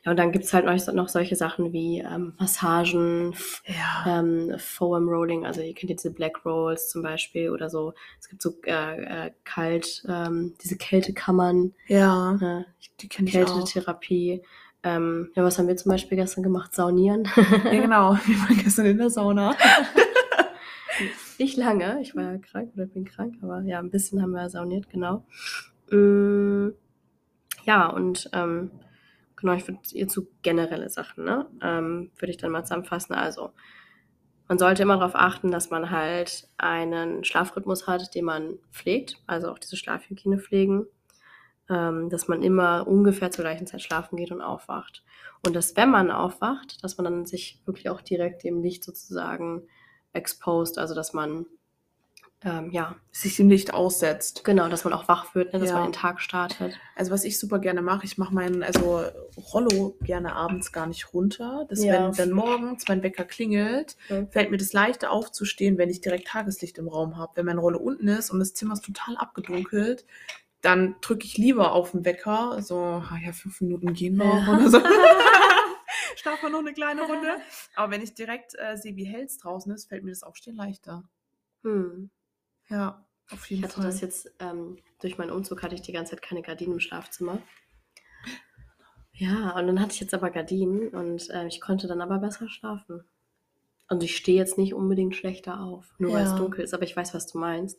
Ja, 0.05 0.11
und 0.11 0.19
dann 0.19 0.33
gibt's 0.33 0.53
halt 0.53 0.67
noch, 0.95 1.09
solche 1.09 1.37
Sachen 1.37 1.73
wie 1.73 2.01
ähm, 2.01 2.35
Massagen, 2.39 3.35
Ja. 3.67 4.19
ähm, 4.21 4.55
Foam 4.59 5.09
Rolling, 5.09 5.47
also 5.47 5.61
ihr 5.61 5.75
kennt 5.75 5.91
jetzt 5.91 6.05
diese 6.05 6.15
Black 6.15 6.45
Rolls 6.45 6.91
zum 6.91 7.03
Beispiel 7.03 7.51
oder 7.51 7.71
so. 7.71 7.95
Es 8.21 8.29
gibt 8.29 8.43
so 8.43 8.55
äh, 8.67 9.27
äh, 9.27 9.31
kalt, 9.45 10.05
ähm, 10.09 10.55
diese 10.63 10.77
Kältekammern, 10.77 11.73
Ja. 11.87 12.35
äh, 12.41 12.65
Die 13.01 13.09
kenne 13.09 13.29
ich 13.29 13.39
auch. 13.43 13.47
Kältetherapie. 13.47 14.43
Ähm, 14.85 15.31
ja, 15.37 15.45
was 15.45 15.59
haben 15.59 15.69
wir 15.69 15.77
zum 15.77 15.91
Beispiel 15.93 16.17
gestern 16.19 16.43
gemacht? 16.43 16.75
Saunieren. 16.75 17.25
Ja, 17.37 17.71
genau. 17.71 18.15
Wir 18.27 18.37
waren 18.41 18.59
gestern 18.59 18.87
in 18.87 18.99
der 18.99 19.11
Sauna. 19.11 19.55
Nicht 21.39 21.57
lange, 21.57 22.01
ich 22.03 22.15
war 22.15 22.23
ja 22.33 22.39
krank 22.39 22.71
oder 22.75 22.87
bin 22.87 23.05
krank, 23.05 23.37
aber 23.43 23.63
ja, 23.63 23.79
ein 23.79 23.91
bisschen 23.91 24.21
haben 24.23 24.33
wir 24.33 24.49
sauniert, 24.51 24.89
genau. 24.91 25.25
Mm, 25.91 26.69
ja, 27.65 27.87
und 27.89 28.29
ähm, 28.33 28.71
genau, 29.43 29.53
ich 29.55 29.69
würde 29.69 30.11
so 30.11 30.27
generelle 30.41 30.89
Sachen, 30.89 31.25
ne? 31.25 31.47
Ähm, 31.63 32.11
würde 32.17 32.31
ich 32.31 32.39
dann 32.39 32.51
mal 32.51 32.65
zusammenfassen. 32.65 33.15
Also, 33.15 33.51
man 34.49 34.59
sollte 34.59 34.83
immer 34.83 34.97
darauf 34.97 35.15
achten, 35.15 35.51
dass 35.51 35.71
man 35.71 35.91
halt 35.91 36.49
einen 36.59 37.25
Schlafrhythmus 37.25 37.87
hat, 37.87 38.15
den 38.15 38.25
man 38.25 38.59
pflegt, 38.71 39.17
also 39.27 39.51
auch 39.51 39.59
diese 39.59 39.77
Schlafhygiene 39.77 40.39
pflegen, 40.39 40.87
ähm, 41.69 42.11
dass 42.11 42.29
man 42.29 42.43
immer 42.43 42.87
ungefähr 42.87 43.31
zur 43.31 43.45
gleichen 43.45 43.67
Zeit 43.67 43.83
schlafen 43.83 44.17
geht 44.17 44.31
und 44.31 44.43
aufwacht. 44.43 45.05
Und 45.47 45.57
dass, 45.57 45.77
wenn 45.77 45.91
man 45.91 46.11
aufwacht, 46.11 46.83
dass 46.85 46.97
man 46.99 47.05
dann 47.05 47.27
sich 47.27 47.61
wirklich 47.65 47.89
auch 47.89 48.01
direkt 48.01 48.45
dem 48.45 48.63
Licht 48.63 48.85
sozusagen 48.85 49.63
exposed, 50.13 50.79
also 50.79 50.95
dass 50.95 51.13
man, 51.13 51.47
ähm, 52.45 52.71
ja, 52.71 52.97
Sich 53.13 53.37
dem 53.37 53.49
Licht 53.49 53.73
aussetzt. 53.75 54.43
genau, 54.45 54.69
dass 54.69 54.85
man 54.85 54.93
auch 54.93 55.07
wach 55.09 55.35
wird, 55.35 55.53
ne, 55.53 55.59
dass 55.61 55.69
Ja. 55.69 55.77
man 55.77 55.85
den 55.85 55.93
Tag 55.93 56.21
startet. 56.21 56.79
Also 56.97 57.11
was 57.13 57.25
ich 57.25 57.39
super 57.39 57.59
gerne 57.59 57.83
mache, 57.83 58.05
ich 58.05 58.19
mache 58.19 58.35
meinen, 58.35 58.63
also 58.63 59.03
Rollo 59.53 59.97
gerne 60.03 60.35
abends 60.35 60.73
gar 60.73 60.87
nicht 60.87 61.13
runter. 61.15 61.67
Dass 61.69 61.85
Ja. 61.85 62.07
wenn 62.09 62.13
dann 62.17 62.31
morgens 62.33 62.89
mein 62.89 63.03
Wecker 63.03 63.25
klingelt, 63.25 63.97
Ja. 64.09 64.27
fällt 64.27 64.51
mir 64.51 64.57
das 64.57 64.73
leichter 64.73 65.11
aufzustehen, 65.11 65.79
wenn 65.79 65.91
ich 65.91 66.01
direkt 66.01 66.29
Tageslicht 66.29 66.79
im 66.79 66.89
Raum 66.89 67.17
habe. 67.17 67.33
Wenn 67.37 67.47
mein 67.47 67.59
Rollo 67.59 67.79
unten 67.79 68.09
ist 68.09 68.31
und 68.31 68.39
das 68.39 68.55
Zimmer 68.55 68.75
ist 68.75 68.85
total 68.85 69.17
abgedunkelt, 69.17 70.05
dann 70.61 70.95
drücke 71.01 71.25
ich 71.27 71.37
lieber 71.39 71.73
auf 71.73 71.91
den 71.91 72.05
Wecker, 72.05 72.63
so, 72.63 72.77
ah 72.79 73.19
ja, 73.25 73.33
fünf 73.33 73.61
Minuten 73.61 73.95
gehen 73.95 74.17
noch 74.17 74.47
Ja. 74.47 74.55
oder 74.55 74.69
so. 74.71 74.79
Schlaf 76.17 76.43
mal 76.43 76.51
noch 76.51 76.61
eine 76.61 76.73
kleine 76.73 77.03
Runde. 77.03 77.37
Aber 77.75 77.91
wenn 77.93 78.01
ich 78.03 78.15
direkt 78.15 78.55
äh, 78.59 78.77
sehe, 78.77 78.95
wie 78.97 79.05
hell 79.05 79.25
es 79.25 79.39
draußen 79.39 79.73
ist, 79.73 79.89
fällt 79.89 80.05
mir 80.05 80.11
das 80.13 80.23
Aufstehen 80.23 80.55
leichter. 80.57 81.03
Hm. 81.65 82.11
Ja, 82.69 83.05
auf 83.31 83.45
Ich 83.45 83.51
jeden 83.51 83.65
hatte 83.65 83.75
Fall. 83.75 83.85
das 83.85 84.01
jetzt, 84.01 84.31
ähm, 84.41 84.79
durch 85.01 85.19
meinen 85.19 85.31
Umzug 85.31 85.63
hatte 85.63 85.75
ich 85.75 85.83
die 85.83 85.93
ganze 85.93 86.11
Zeit 86.13 86.23
keine 86.23 86.43
Gardinen 86.43 86.75
im 86.75 86.81
Schlafzimmer. 86.81 87.39
Ja, 89.15 89.51
und 89.59 89.67
dann 89.67 89.81
hatte 89.81 89.93
ich 89.93 90.01
jetzt 90.01 90.15
aber 90.15 90.31
Gardinen 90.31 90.89
und 90.89 91.29
äh, 91.31 91.47
ich 91.47 91.61
konnte 91.61 91.87
dann 91.87 92.01
aber 92.01 92.19
besser 92.19 92.49
schlafen. 92.49 93.05
Und 93.89 94.03
ich 94.03 94.17
stehe 94.17 94.39
jetzt 94.39 94.57
nicht 94.57 94.73
unbedingt 94.73 95.15
schlechter 95.15 95.61
auf, 95.61 95.95
nur 95.99 96.13
weil 96.15 96.25
es 96.25 96.31
Ja. 96.31 96.37
dunkel 96.37 96.65
ist, 96.65 96.73
aber 96.73 96.85
ich 96.85 96.97
weiß, 96.97 97.13
was 97.13 97.27
du 97.27 97.37
meinst. 97.39 97.79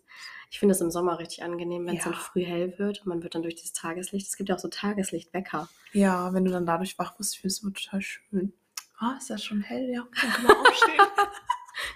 Ich 0.52 0.60
finde 0.60 0.74
es 0.74 0.82
im 0.82 0.92
Sommer 0.92 1.18
richtig 1.18 1.42
angenehm, 1.44 1.88
wenn 1.88 1.98
es 1.98 2.04
dann 2.04 2.14
Ja. 2.14 2.20
früh 2.20 2.44
hell 2.46 2.78
wird 2.78 3.00
und 3.00 3.08
man 3.08 3.24
wird 3.24 3.34
dann 3.34 3.42
durch 3.42 3.56
dieses 3.56 3.74
Tageslicht. 3.74 4.28
Es 4.28 4.38
gibt 4.38 4.50
ja 4.50 4.56
auch 4.56 4.60
so 4.60 4.68
Tageslichtwecker. 4.68 5.68
Ja, 5.92 6.32
wenn 6.34 6.46
du 6.46 6.52
dann 6.52 6.68
dadurch 6.68 7.00
wach 7.00 7.18
wirst, 7.18 7.38
findest 7.38 7.64
du 7.64 7.70
es 7.70 7.74
total 7.74 8.02
schön. 8.02 8.54
Ah, 9.00 9.16
ist 9.18 9.30
das 9.32 9.44
schon 9.44 9.62
hell? 9.62 9.90
Ja, 9.90 10.06
dann 10.22 10.32
kann 10.32 10.44
man 10.44 10.56
aufstehen. 10.68 11.02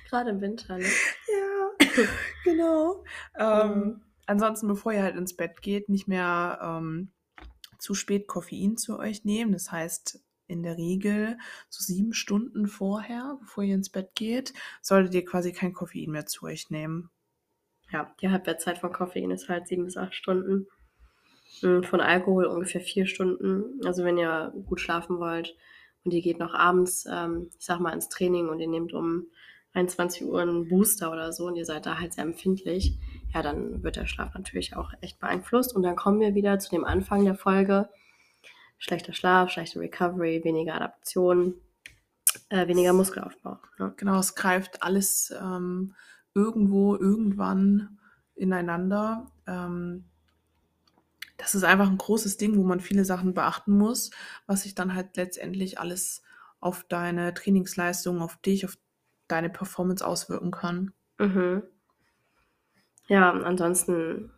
Gerade 0.10 0.32
im 0.32 0.41
Winter, 0.41 0.78
ne? 0.80 0.89
genau. 2.43 3.03
Ähm, 3.38 4.01
Mhm. 4.01 4.01
ansonsten, 4.25 4.67
bevor 4.67 4.93
ihr 4.93 5.03
halt 5.03 5.15
ins 5.15 5.36
Bett 5.36 5.62
geht, 5.62 5.89
nicht 5.89 6.07
mehr 6.07 6.60
ähm, 6.62 7.12
zu 7.79 7.93
spät 7.95 8.27
Koffein 8.27 8.77
zu 8.77 8.99
euch 8.99 9.25
nehmen. 9.25 9.51
Das 9.53 9.71
heißt, 9.71 10.23
in 10.47 10.63
der 10.63 10.77
Regel 10.77 11.38
so 11.69 11.83
sieben 11.83 12.13
Stunden 12.13 12.67
vorher, 12.67 13.38
bevor 13.41 13.63
ihr 13.63 13.75
ins 13.75 13.89
Bett 13.91 14.15
geht, 14.15 14.53
solltet 14.81 15.13
ihr 15.15 15.25
quasi 15.25 15.51
kein 15.53 15.73
Koffein 15.73 16.12
mehr 16.12 16.25
zu 16.25 16.45
euch 16.45 16.69
nehmen. 16.69 17.10
Ja, 17.91 18.13
die 18.21 18.29
Halbwertszeit 18.29 18.77
von 18.77 18.91
Koffein 18.93 19.31
ist 19.31 19.49
halt 19.49 19.67
sieben 19.67 19.86
bis 19.86 19.97
acht 19.97 20.13
Stunden. 20.13 20.67
Mm, 21.62 21.83
Von 21.83 22.01
Alkohol 22.01 22.45
ungefähr 22.45 22.81
vier 22.81 23.07
Stunden. 23.07 23.81
Also 23.86 24.03
wenn 24.03 24.17
ihr 24.17 24.53
gut 24.65 24.79
schlafen 24.81 25.19
wollt 25.19 25.55
und 26.03 26.13
ihr 26.13 26.21
geht 26.21 26.39
noch 26.39 26.53
abends, 26.53 27.05
ähm, 27.12 27.49
ich 27.60 27.65
sag 27.65 27.79
mal, 27.79 27.93
ins 27.93 28.10
Training 28.10 28.49
und 28.49 28.60
ihr 28.60 28.67
nehmt 28.67 28.93
um 28.93 29.27
21 29.73 30.25
Uhr 30.25 30.41
einen 30.41 30.67
Booster 30.67 31.12
oder 31.12 31.32
so 31.34 31.45
und 31.45 31.56
ihr 31.56 31.65
seid 31.65 31.86
da 31.86 31.99
halt 31.99 32.13
sehr 32.13 32.23
empfindlich, 32.23 32.97
ja, 33.34 33.41
dann 33.41 33.84
wird 33.84 33.95
der 33.95 34.08
Schlaf 34.08 34.34
natürlich 34.34 34.75
auch 34.75 34.91
echt 35.01 35.19
beeinflusst. 35.19 35.75
Und 35.75 35.84
dann 35.84 35.95
kommen 35.95 36.19
wir 36.19 36.36
wieder 36.36 36.60
zu 36.60 36.69
dem 36.69 36.86
Anfang 36.86 37.25
der 37.25 37.36
Folge. 37.36 37.89
Schlechter 38.77 39.13
Schlaf, 39.13 39.51
schlechte 39.51 39.80
Recovery, 39.80 40.43
weniger 40.43 40.75
Adaption, 40.75 41.56
äh, 42.49 42.67
weniger 42.67 42.93
Muskelaufbau. 42.93 43.60
Ne? 43.80 43.93
Genau, 43.97 44.19
es 44.19 44.36
greift 44.36 44.84
alles 44.84 45.34
ähm, 45.39 45.93
irgendwo, 46.34 46.95
irgendwann 46.95 47.99
ineinander. 48.36 49.32
Ähm, 49.47 50.06
das 51.38 51.56
ist 51.56 51.63
einfach 51.63 51.89
ein 51.89 51.97
großes 51.97 52.38
Ding, 52.38 52.58
wo 52.58 52.63
man 52.63 52.80
viele 52.80 53.06
Sachen 53.06 53.34
beachten 53.34 53.77
muss, 53.77 54.12
was 54.47 54.63
sich 54.63 54.75
dann 54.75 54.95
halt 54.95 55.17
letztendlich 55.17 55.80
alles 55.80 56.23
auf 56.60 56.84
deine 56.84 57.34
Trainingsleistung, 57.34 58.21
auf 58.21 58.38
dich, 58.38 58.65
auf 58.65 58.77
deine 59.27 59.49
Performance 59.49 60.05
auswirken 60.05 60.51
kann. 60.51 60.93
Mhm. 61.19 61.61
Ja, 63.07 63.31
ansonsten, 63.31 64.31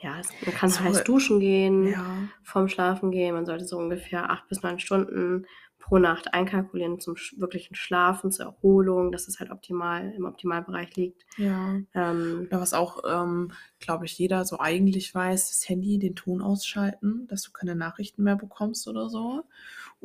ja, 0.00 0.20
man 0.44 0.54
kann 0.54 0.70
So, 0.70 0.80
heiß 0.80 1.04
duschen 1.04 1.40
gehen, 1.40 1.88
Ja, 1.88 2.28
vorm 2.42 2.68
Schlafen 2.68 3.10
gehen. 3.10 3.34
Man 3.34 3.46
sollte 3.46 3.64
so 3.66 3.78
ungefähr 3.78 4.30
acht 4.30 4.48
bis 4.48 4.62
neun 4.62 4.78
Stunden 4.78 5.46
pro 5.78 5.98
Nacht 5.98 6.32
einkalkulieren 6.32 6.98
zum 6.98 7.14
wirklichen 7.36 7.74
Schlafen, 7.74 8.32
zur 8.32 8.46
Erholung, 8.46 9.12
dass 9.12 9.28
es 9.28 9.38
halt 9.38 9.50
optimal 9.50 10.12
im 10.12 10.24
Optimalbereich 10.24 10.96
liegt. 10.96 11.26
ja. 11.36 11.80
Ähm, 11.94 12.46
Oder 12.48 12.60
was 12.60 12.72
auch, 12.72 13.02
ähm, 13.06 13.52
glaube 13.80 14.06
ich, 14.06 14.18
jeder 14.18 14.44
so 14.46 14.58
eigentlich 14.60 15.14
weiß, 15.14 15.48
das 15.48 15.68
Handy, 15.68 15.98
den 15.98 16.16
Ton 16.16 16.40
ausschalten, 16.40 17.26
dass 17.28 17.42
du 17.42 17.52
keine 17.52 17.74
Nachrichten 17.76 18.22
mehr 18.24 18.36
bekommst 18.36 18.88
oder 18.88 19.10
so. 19.10 19.44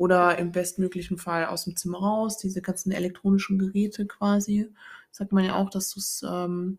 Oder 0.00 0.38
im 0.38 0.50
bestmöglichen 0.50 1.18
Fall 1.18 1.44
aus 1.44 1.64
dem 1.64 1.76
Zimmer 1.76 1.98
raus, 1.98 2.38
diese 2.38 2.62
ganzen 2.62 2.90
elektronischen 2.90 3.58
Geräte 3.58 4.06
quasi. 4.06 4.72
Sagt 5.10 5.30
man 5.32 5.44
ja 5.44 5.56
auch, 5.56 5.68
dass 5.68 5.92
du 5.92 6.00
es 6.00 6.24
ähm, 6.26 6.78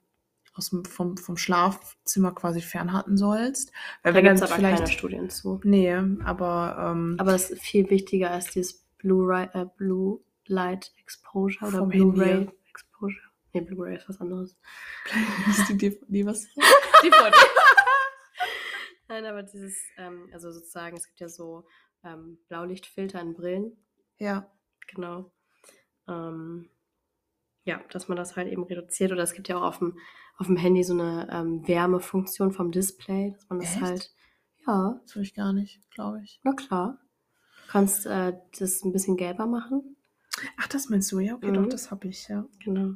aus 0.56 0.72
dem, 0.72 0.84
vom, 0.86 1.18
vom 1.18 1.38
Schlafzimmer 1.38 2.32
quasi 2.34 2.62
fernhalten 2.62 3.18
sollst. 3.18 3.72
Weil 4.02 4.14
da 4.14 4.22
gibt 4.22 4.34
es 4.38 4.42
aber 4.42 4.56
keine 4.56 4.76
vielleicht. 4.76 4.94
Studien 4.94 5.30
zu. 5.30 5.62
Nee, 5.64 5.94
aber, 6.24 6.94
ähm, 6.94 7.16
Aber 7.20 7.36
es 7.36 7.52
ist 7.52 7.62
viel 7.62 7.92
wichtiger 7.92 8.32
als 8.32 8.50
dieses 8.50 8.88
Blue, 8.98 9.32
äh, 9.54 9.68
Blue 9.78 10.22
Light 10.48 10.92
Exposure 10.98 11.68
oder 11.68 11.86
Blu-ray. 11.86 12.50
Exposure. 12.72 13.22
Nee, 13.54 13.62
Blu-ray 13.62 13.98
ist 13.98 14.10
was 14.10 14.20
anderes. 14.20 14.58
ist 15.48 15.70
die 15.70 15.78
DVD 15.78 16.26
was? 16.26 16.48
DVD. 17.04 17.38
Nein, 19.10 19.26
aber 19.26 19.44
dieses, 19.44 19.78
ähm, 19.98 20.28
also 20.34 20.52
sozusagen, 20.52 20.98
es 20.98 21.06
gibt 21.06 21.20
ja 21.20 21.30
so 21.30 21.68
ähm, 22.04 22.38
Blaulichtfilter 22.48 23.22
in 23.22 23.34
Brillen, 23.34 23.78
Ja, 24.18 24.50
genau. 24.88 25.32
Ähm, 26.08 26.70
ja, 27.64 27.80
dass 27.92 28.08
man 28.08 28.18
das 28.18 28.36
halt 28.36 28.52
eben 28.52 28.64
reduziert. 28.64 29.12
Oder 29.12 29.24
es 29.24 29.34
gibt 29.34 29.48
ja 29.48 29.58
auch 29.58 29.64
auf 29.64 29.78
dem, 29.80 29.98
auf 30.38 30.48
dem 30.48 30.58
Handy 30.58 30.84
so 30.84 30.94
eine 30.94 31.28
ähm, 31.32 31.68
Wärmefunktion 31.68 32.52
vom 32.52 32.72
Display, 32.72 33.32
dass 33.34 33.48
man 33.50 33.60
das 33.60 33.74
Echt? 33.74 33.82
halt, 33.82 34.12
ja, 34.68 35.00
das 35.04 35.16
will 35.16 35.24
ich 35.24 35.34
gar 35.36 35.54
nicht, 35.54 35.80
glaube 35.92 36.22
ich. 36.24 36.40
na 36.44 36.54
klar. 36.54 37.00
Du 37.66 37.72
kannst 37.72 38.06
äh, 38.06 38.34
das 38.60 38.84
ein 38.84 38.92
bisschen 38.92 39.16
gelber 39.16 39.46
machen. 39.46 39.96
Ach, 40.58 40.68
das 40.68 40.90
meinst 40.90 41.12
du? 41.12 41.20
Ja, 41.20 41.36
okay, 41.36 41.52
Mhm. 41.52 41.56
doch, 41.56 41.70
das 41.70 41.92
habe 41.92 42.08
ich, 42.08 42.28
ja. 42.28 42.46
Genau. 42.64 42.96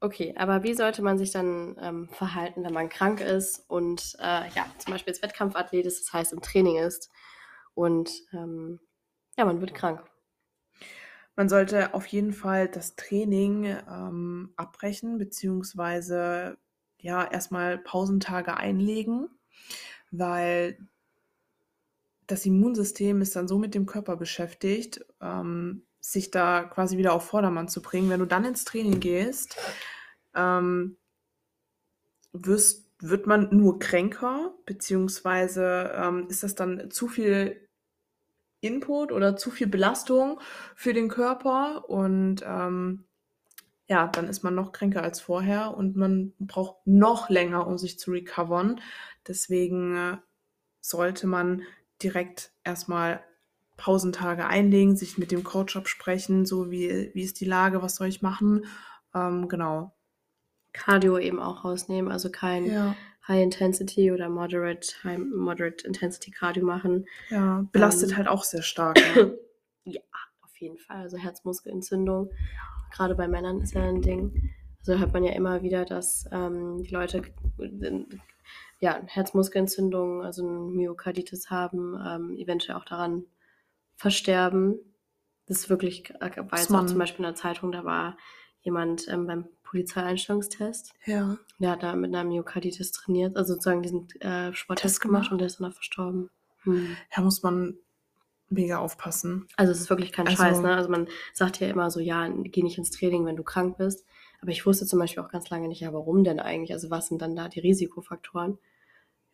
Okay, 0.00 0.34
aber 0.36 0.62
wie 0.62 0.74
sollte 0.74 1.02
man 1.02 1.16
sich 1.18 1.30
dann 1.32 1.76
ähm, 1.80 2.08
verhalten, 2.10 2.62
wenn 2.62 2.72
man 2.74 2.88
krank 2.90 3.20
ist 3.20 3.64
und 3.68 4.14
äh, 4.20 4.48
ja, 4.54 4.66
zum 4.78 4.92
Beispiel 4.92 5.12
als 5.12 5.22
Wettkampfathlet 5.22 5.86
ist, 5.86 6.00
das 6.04 6.12
heißt 6.12 6.32
im 6.34 6.42
Training 6.42 6.76
ist 6.76 7.10
und 7.76 8.22
ähm, 8.32 8.80
ja, 9.36 9.44
man 9.44 9.60
wird 9.60 9.74
krank. 9.74 10.02
Man 11.36 11.50
sollte 11.50 11.92
auf 11.92 12.06
jeden 12.06 12.32
Fall 12.32 12.68
das 12.68 12.96
Training 12.96 13.64
ähm, 13.64 14.54
abbrechen, 14.56 15.18
beziehungsweise 15.18 16.56
ja, 16.98 17.30
erstmal 17.30 17.76
Pausentage 17.76 18.56
einlegen, 18.56 19.28
weil 20.10 20.78
das 22.26 22.46
Immunsystem 22.46 23.20
ist 23.20 23.36
dann 23.36 23.46
so 23.46 23.58
mit 23.58 23.74
dem 23.74 23.84
Körper 23.84 24.16
beschäftigt, 24.16 25.04
ähm, 25.20 25.82
sich 26.00 26.30
da 26.30 26.64
quasi 26.64 26.96
wieder 26.96 27.12
auf 27.12 27.26
Vordermann 27.26 27.68
zu 27.68 27.82
bringen. 27.82 28.08
Wenn 28.08 28.20
du 28.20 28.26
dann 28.26 28.46
ins 28.46 28.64
Training 28.64 29.00
gehst, 29.00 29.58
ähm, 30.34 30.96
wirst, 32.32 32.90
wird 33.00 33.26
man 33.26 33.54
nur 33.54 33.78
kränker, 33.78 34.54
beziehungsweise 34.64 35.92
ähm, 35.94 36.26
ist 36.30 36.42
das 36.42 36.54
dann 36.54 36.90
zu 36.90 37.08
viel 37.08 37.65
Input 38.60 39.12
oder 39.12 39.36
zu 39.36 39.50
viel 39.50 39.66
Belastung 39.66 40.40
für 40.74 40.92
den 40.92 41.08
Körper 41.08 41.88
und 41.88 42.42
ähm, 42.46 43.04
ja, 43.88 44.08
dann 44.08 44.28
ist 44.28 44.42
man 44.42 44.54
noch 44.54 44.72
kränker 44.72 45.02
als 45.02 45.20
vorher 45.20 45.76
und 45.76 45.96
man 45.96 46.32
braucht 46.40 46.86
noch 46.86 47.30
länger, 47.30 47.66
um 47.66 47.78
sich 47.78 47.98
zu 47.98 48.10
recovern. 48.10 48.80
Deswegen 49.26 49.96
äh, 49.96 50.16
sollte 50.80 51.26
man 51.26 51.62
direkt 52.02 52.52
erstmal 52.64 53.22
Pausentage 53.76 54.46
einlegen, 54.46 54.96
sich 54.96 55.18
mit 55.18 55.30
dem 55.30 55.44
Coach 55.44 55.76
absprechen, 55.76 56.46
so 56.46 56.70
wie, 56.70 57.10
wie 57.14 57.22
ist 57.22 57.40
die 57.40 57.44
Lage, 57.44 57.82
was 57.82 57.96
soll 57.96 58.08
ich 58.08 58.22
machen. 58.22 58.66
Ähm, 59.14 59.48
genau. 59.48 59.95
Cardio 60.76 61.18
eben 61.18 61.40
auch 61.40 61.64
rausnehmen, 61.64 62.10
also 62.12 62.30
kein 62.30 62.66
Ja, 62.66 62.94
High 63.28 63.42
Intensity 63.42 64.12
oder 64.12 64.28
Moderate, 64.28 64.88
High, 65.02 65.18
Moderate 65.18 65.84
Intensity 65.86 66.30
Cardio 66.30 66.64
machen. 66.64 67.06
ja, 67.30 67.66
belastet 67.72 68.10
Ähm, 68.12 68.16
halt 68.18 68.28
auch 68.28 68.44
sehr 68.44 68.62
stark. 68.62 68.96
Ne? 69.16 69.38
Ja, 69.88 70.00
auf 70.42 70.56
jeden 70.58 70.78
Fall. 70.78 70.96
Also 70.96 71.16
Herzmuskelentzündung, 71.16 72.30
gerade 72.92 73.14
bei 73.14 73.28
Männern 73.28 73.60
ist 73.60 73.72
ja 73.74 73.82
ein 73.82 74.02
Ding. 74.02 74.50
Also 74.80 74.98
hört 74.98 75.12
man 75.12 75.22
ja 75.22 75.32
immer 75.32 75.62
wieder, 75.62 75.84
dass 75.84 76.28
ähm, 76.32 76.82
die 76.82 76.92
Leute 76.92 77.22
äh, 77.58 78.04
ja, 78.80 79.00
Herzmuskelentzündung, 79.06 80.22
also 80.22 80.44
ein 80.46 80.74
Myokarditis 80.74 81.50
haben, 81.50 81.96
ähm, 82.04 82.36
eventuell 82.36 82.76
auch 82.78 82.84
daran 82.84 83.24
versterben. 83.94 84.78
Das 85.46 85.58
ist 85.58 85.70
wirklich, 85.70 86.10
äh, 86.20 86.30
jetzt 86.36 86.74
auch 86.74 86.86
zum 86.86 86.98
Beispiel 86.98 87.24
in 87.24 87.30
der 87.30 87.34
Zeitung, 87.36 87.70
da 87.72 87.84
war 87.84 88.16
jemand 88.60 89.06
ähm, 89.08 89.26
beim 89.28 89.48
Polizeieinstellungstest. 89.66 90.92
ja, 91.04 91.36
Der 91.58 91.70
hat 91.72 91.82
da 91.82 91.94
mit 91.94 92.14
einer 92.14 92.24
Myokarditis 92.24 92.92
trainiert, 92.92 93.36
also 93.36 93.54
sozusagen 93.54 93.82
diesen 93.82 94.08
äh, 94.20 94.52
Sporttest 94.54 94.82
Test 94.94 95.00
gemacht 95.00 95.22
gemacht. 95.24 95.32
und 95.32 95.38
der 95.38 95.46
ist 95.46 95.60
dann 95.60 95.70
auch 95.70 95.74
verstorben. 95.74 96.30
Hm. 96.62 96.96
Da 97.14 97.22
muss 97.22 97.42
man 97.42 97.74
mega 98.48 98.78
aufpassen. 98.78 99.46
Also 99.56 99.72
es 99.72 99.80
ist 99.80 99.90
wirklich 99.90 100.12
kein 100.12 100.26
Scheiß, 100.28 100.40
Also, 100.40 100.62
ne? 100.62 100.74
Also 100.76 100.88
man 100.88 101.08
sagt 101.32 101.58
ja 101.60 101.68
immer 101.68 101.90
so, 101.90 102.00
ja, 102.00 102.28
geh 102.28 102.62
nicht 102.62 102.78
ins 102.78 102.90
Training, 102.90 103.24
wenn 103.26 103.36
du 103.36 103.42
krank 103.42 103.76
bist. 103.78 104.04
Aber 104.40 104.50
ich 104.52 104.64
wusste 104.66 104.86
zum 104.86 104.98
Beispiel 105.00 105.22
auch 105.22 105.30
ganz 105.30 105.50
lange 105.50 105.66
nicht, 105.66 105.80
ja, 105.80 105.92
warum 105.92 106.22
denn 106.22 106.38
eigentlich? 106.40 106.72
Also 106.72 106.90
was 106.90 107.08
sind 107.08 107.20
dann 107.22 107.34
da 107.34 107.48
die 107.48 107.60
Risikofaktoren? 107.60 108.58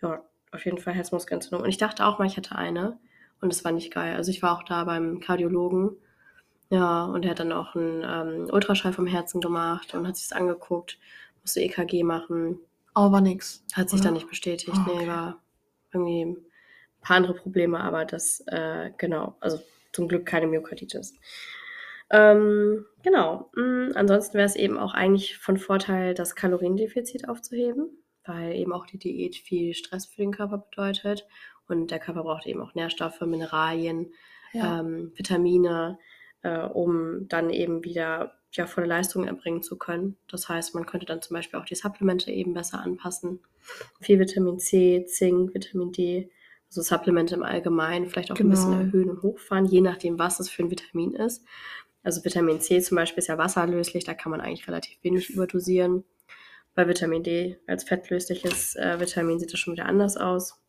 Ja, 0.00 0.22
auf 0.50 0.64
jeden 0.64 0.78
Fall 0.78 0.94
Herzmuskelentzündung. 0.94 1.62
Und 1.62 1.68
ich 1.68 1.76
dachte 1.78 2.06
auch 2.06 2.18
mal, 2.18 2.26
ich 2.26 2.36
hätte 2.36 2.56
eine. 2.56 2.98
Und 3.40 3.52
es 3.52 3.64
war 3.64 3.72
nicht 3.72 3.92
geil. 3.92 4.16
Also 4.16 4.30
ich 4.30 4.42
war 4.42 4.56
auch 4.56 4.62
da 4.62 4.84
beim 4.84 5.20
Kardiologen. 5.20 5.96
Ja, 6.72 7.04
und 7.04 7.24
er 7.26 7.32
hat 7.32 7.38
dann 7.38 7.52
auch 7.52 7.74
einen 7.74 8.02
ähm, 8.02 8.48
Ultraschall 8.50 8.94
vom 8.94 9.06
Herzen 9.06 9.42
gemacht 9.42 9.92
und 9.92 10.08
hat 10.08 10.16
sich 10.16 10.28
das 10.30 10.38
angeguckt, 10.38 10.98
musste 11.42 11.60
EKG 11.60 12.02
machen. 12.02 12.58
aber 12.94 13.20
nix, 13.20 13.62
Hat 13.74 13.90
sich 13.90 14.00
dann 14.00 14.12
oder? 14.12 14.20
nicht 14.20 14.30
bestätigt. 14.30 14.74
Nee, 14.86 14.92
okay. 14.94 15.06
war 15.06 15.42
irgendwie 15.92 16.24
ein 16.24 16.36
paar 17.02 17.18
andere 17.18 17.34
Probleme, 17.34 17.78
aber 17.78 18.06
das, 18.06 18.42
äh, 18.46 18.90
genau, 18.96 19.36
also 19.40 19.60
zum 19.92 20.08
Glück 20.08 20.24
keine 20.24 20.46
Myokarditis. 20.46 21.14
Ähm, 22.08 22.86
genau. 23.02 23.50
Mm, 23.54 23.90
ansonsten 23.94 24.34
wäre 24.38 24.46
es 24.46 24.56
eben 24.56 24.78
auch 24.78 24.94
eigentlich 24.94 25.36
von 25.36 25.58
Vorteil, 25.58 26.14
das 26.14 26.34
Kaloriendefizit 26.34 27.28
aufzuheben, 27.28 27.90
weil 28.24 28.54
eben 28.54 28.72
auch 28.72 28.86
die 28.86 28.98
Diät 28.98 29.36
viel 29.36 29.74
Stress 29.74 30.06
für 30.06 30.22
den 30.22 30.32
Körper 30.32 30.56
bedeutet. 30.70 31.26
Und 31.68 31.90
der 31.90 31.98
Körper 31.98 32.22
braucht 32.22 32.46
eben 32.46 32.62
auch 32.62 32.74
Nährstoffe, 32.74 33.20
Mineralien, 33.20 34.12
Ja, 34.52 34.80
ähm, 34.80 35.12
Vitamine, 35.16 35.98
äh, 36.42 36.60
um 36.60 37.28
dann 37.28 37.50
eben 37.50 37.84
wieder 37.84 38.34
ja, 38.52 38.66
volle 38.66 38.86
Leistung 38.86 39.24
erbringen 39.24 39.62
zu 39.62 39.78
können. 39.78 40.16
Das 40.28 40.48
heißt, 40.48 40.74
man 40.74 40.86
könnte 40.86 41.06
dann 41.06 41.22
zum 41.22 41.34
Beispiel 41.34 41.58
auch 41.58 41.64
die 41.64 41.74
Supplemente 41.74 42.30
eben 42.30 42.52
besser 42.52 42.80
anpassen. 42.80 43.40
Viel 44.00 44.18
Vitamin 44.18 44.58
C, 44.58 45.04
Zink, 45.06 45.54
Vitamin 45.54 45.92
D, 45.92 46.30
also 46.68 46.82
Supplemente 46.82 47.34
im 47.34 47.42
Allgemeinen 47.42 48.06
vielleicht 48.06 48.30
auch 48.30 48.38
ein 48.38 48.48
bisschen 48.48 48.70
genau. 48.70 48.82
erhöhen 48.82 49.10
und 49.10 49.22
hochfahren, 49.22 49.66
je 49.66 49.80
nachdem, 49.80 50.18
was 50.18 50.40
es 50.40 50.50
für 50.50 50.62
ein 50.62 50.70
Vitamin 50.70 51.14
ist. 51.14 51.44
Also 52.02 52.24
Vitamin 52.24 52.60
C 52.60 52.80
zum 52.80 52.96
Beispiel 52.96 53.20
ist 53.20 53.28
ja 53.28 53.38
wasserlöslich, 53.38 54.04
da 54.04 54.14
kann 54.14 54.30
man 54.30 54.40
eigentlich 54.40 54.66
relativ 54.66 54.98
wenig 55.02 55.30
überdosieren. 55.30 56.04
Bei 56.74 56.88
Vitamin 56.88 57.22
D 57.22 57.58
als 57.66 57.84
fettlösliches 57.84 58.76
äh, 58.76 58.98
Vitamin 58.98 59.38
sieht 59.38 59.52
das 59.52 59.60
schon 59.60 59.74
wieder 59.74 59.86
anders 59.86 60.16
aus. 60.16 60.61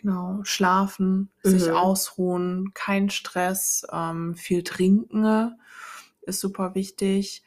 Genau, 0.00 0.40
schlafen, 0.44 1.30
sich 1.42 1.62
Mhm. 1.62 1.72
ausruhen, 1.72 2.72
kein 2.74 3.10
Stress, 3.10 3.86
ähm, 3.92 4.34
viel 4.34 4.62
trinken 4.62 5.58
ist 6.22 6.40
super 6.40 6.74
wichtig. 6.74 7.42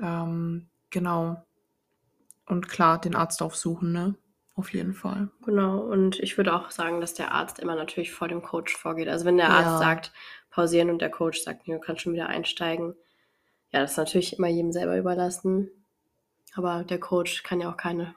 Ähm, 0.00 0.68
genau. 0.90 1.44
Und 2.46 2.68
klar, 2.68 3.00
den 3.00 3.14
Arzt 3.14 3.42
aufsuchen, 3.42 3.92
ne? 3.92 4.16
Auf 4.56 4.72
jeden 4.72 4.92
Fall. 4.94 5.30
Genau, 5.44 5.78
und 5.80 6.18
ich 6.20 6.36
würde 6.36 6.54
auch 6.54 6.70
sagen, 6.70 7.00
dass 7.00 7.14
der 7.14 7.32
Arzt 7.32 7.58
immer 7.58 7.74
natürlich 7.76 8.12
vor 8.12 8.28
dem 8.28 8.42
Coach 8.42 8.76
vorgeht. 8.76 9.08
Also 9.08 9.24
wenn 9.24 9.36
der 9.36 9.52
Arzt 9.52 9.78
Ja, 9.78 9.78
sagt, 9.78 10.12
pausieren 10.50 10.90
und 10.90 11.00
der 11.00 11.10
Coach 11.10 11.40
sagt, 11.42 11.66
nee, 11.66 11.74
du 11.74 11.80
kannst 11.80 12.02
schon 12.02 12.12
wieder 12.12 12.28
einsteigen, 12.28 12.94
ja, 13.72 13.80
das 13.80 13.92
ist 13.92 13.96
natürlich 13.98 14.38
immer 14.38 14.48
jedem 14.48 14.72
selber 14.72 14.98
überlassen. 14.98 15.70
Aber 16.54 16.84
der 16.84 17.00
Coach 17.00 17.42
kann 17.44 17.60
ja 17.60 17.70
auch 17.72 17.76
keine 17.78 18.14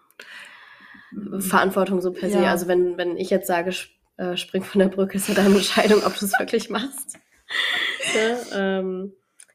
Verantwortung 1.40 2.02
so 2.02 2.12
per 2.12 2.30
se. 2.30 2.42
ja, 2.42 2.52
Also 2.52 2.68
wenn, 2.68 2.98
wenn 2.98 3.18
ich 3.18 3.30
jetzt 3.30 3.48
sage, 3.48 3.74
äh, 4.18 4.38
spring 4.38 4.64
von 4.64 4.80
der 4.80 4.90
Brücke, 4.90 5.18
ist 5.18 5.28
ja 5.28 5.34
deine 5.34 5.56
Entscheidung, 5.56 6.04
ob 6.04 6.18
du 6.18 6.26
es 6.26 6.38
wirklich 6.40 6.70
machst. 6.70 7.18
ne? 8.14 8.38
ähm, 8.54 9.14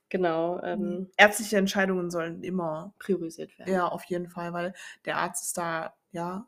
genau, 0.08 0.60
ähm, 0.62 1.08
ärztliche 1.16 1.56
Entscheidungen 1.56 2.10
sollen 2.10 2.42
immer, 2.42 2.94
priorisiert 2.98 3.58
werden. 3.58 3.72
ja, 3.72 3.86
auf 3.86 4.04
jeden 4.04 4.28
Fall, 4.28 4.52
weil 4.52 4.74
der 5.04 5.18
Arzt 5.18 5.44
ist 5.44 5.58
da, 5.58 5.94
ja, 6.12 6.46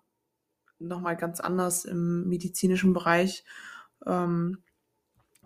nochmal 0.79 1.17
ganz 1.17 1.41
anders 1.41 1.85
im 1.85 2.29
medizinischen 2.29 2.93
Bereich 2.93 3.45
ähm, 4.07 4.63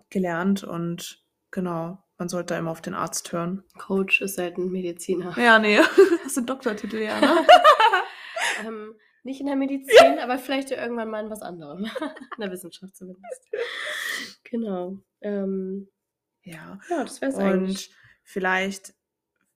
gelernt 0.09 0.63
und 0.63 1.23
genau, 1.51 2.03
man 2.17 2.29
sollte 2.29 2.53
da 2.53 2.59
immer 2.59 2.71
auf 2.71 2.81
den 2.81 2.93
Arzt 2.93 3.31
hören. 3.31 3.63
Coach 3.77 4.21
ist 4.21 4.35
selten 4.35 4.71
Mediziner. 4.71 5.37
Ja, 5.37 5.57
nee, 5.57 5.79
hast 6.23 6.35
du 6.37 6.41
einen 6.41 6.47
Doktortitel, 6.47 6.97
ja, 6.97 7.19
ne? 7.19 7.45
Ähm, 8.65 8.93
nicht 9.23 9.39
in 9.39 9.45
der 9.47 9.55
Medizin, 9.55 10.19
aber 10.19 10.37
vielleicht 10.37 10.69
ja 10.69 10.81
irgendwann 10.81 11.09
mal 11.09 11.23
in 11.23 11.29
was 11.31 11.41
anderem. 11.41 11.85
in 12.37 12.41
der 12.41 12.51
Wissenschaft 12.51 12.95
zumindest. 12.95 13.49
Genau. 14.43 14.99
Ähm, 15.21 15.89
Ja, 16.43 16.79
ja, 16.89 17.03
das 17.03 17.21
wäre 17.21 17.31
es 17.31 17.37
eigentlich. 17.37 17.89
und 17.89 17.95
vielleicht, 18.23 18.93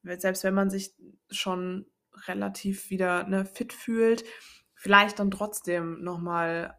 selbst 0.04 0.44
wenn 0.44 0.54
man 0.54 0.70
sich 0.70 0.96
schon 1.30 1.86
relativ 2.28 2.90
wieder 2.90 3.28
ne, 3.28 3.46
fit 3.46 3.74
fühlt, 3.74 4.24
vielleicht 4.74 5.20
dann 5.20 5.32
trotzdem 5.32 6.02
nochmal 6.04 6.78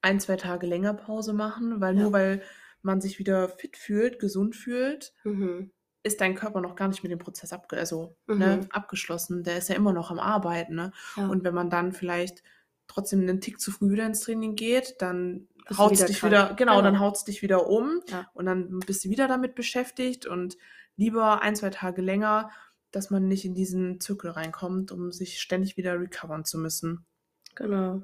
ein, 0.00 0.18
zwei 0.20 0.36
Tage 0.36 0.66
länger 0.66 0.94
Pause 0.94 1.32
machen, 1.32 1.80
weil 1.80 1.94
Ja. 1.96 2.02
nur 2.02 2.12
weil 2.12 2.42
man 2.80 3.00
sich 3.00 3.18
wieder 3.20 3.48
fit 3.48 3.76
fühlt, 3.76 4.18
gesund 4.18 4.56
fühlt, 4.56 5.12
Mhm. 5.24 5.70
Ist 6.04 6.20
dein 6.20 6.34
Körper 6.34 6.60
noch 6.60 6.74
gar 6.76 6.88
nicht 6.88 7.02
mit 7.02 7.12
dem 7.12 7.18
Prozess 7.18 7.52
abge 7.52 7.76
also, 7.76 8.16
ne, 8.26 8.58
Mhm. 8.62 8.66
abgeschlossen. 8.70 9.44
Der 9.44 9.58
ist 9.58 9.68
ja 9.68 9.74
immer 9.76 9.92
noch 9.92 10.10
am 10.10 10.18
Arbeiten. 10.18 10.74
Ne? 10.74 10.92
Ja, 11.16 11.28
Und 11.28 11.44
wenn 11.44 11.54
man 11.54 11.70
dann 11.70 11.92
vielleicht 11.92 12.42
trotzdem 12.88 13.20
einen 13.20 13.40
Tick 13.40 13.60
zu 13.60 13.70
früh 13.70 13.90
wieder 13.90 14.04
ins 14.06 14.20
Training 14.20 14.56
geht, 14.56 15.00
dann 15.00 15.48
haut 15.78 15.92
es 15.92 16.04
dich 16.04 16.18
krank. 16.20 16.32
wieder, 16.32 16.54
genau, 16.54 16.82
dann 16.82 16.94
Genau. 16.94 17.04
haut 17.06 17.16
es 17.16 17.24
dich 17.24 17.40
wieder 17.42 17.68
um 17.68 18.02
Ja. 18.08 18.28
und 18.34 18.46
dann 18.46 18.80
bist 18.80 19.04
du 19.04 19.10
wieder 19.10 19.28
damit 19.28 19.54
beschäftigt 19.54 20.26
und 20.26 20.56
lieber 20.96 21.40
ein, 21.40 21.54
zwei 21.56 21.70
Tage 21.70 22.02
länger, 22.02 22.50
dass 22.90 23.08
man 23.10 23.28
nicht 23.28 23.44
in 23.44 23.54
diesen 23.54 24.00
Zirkel 24.00 24.30
reinkommt, 24.32 24.92
um 24.92 25.12
sich 25.12 25.40
ständig 25.40 25.76
wieder 25.76 25.98
recovern 25.98 26.44
zu 26.44 26.58
müssen. 26.58 27.06
Genau. 27.54 28.02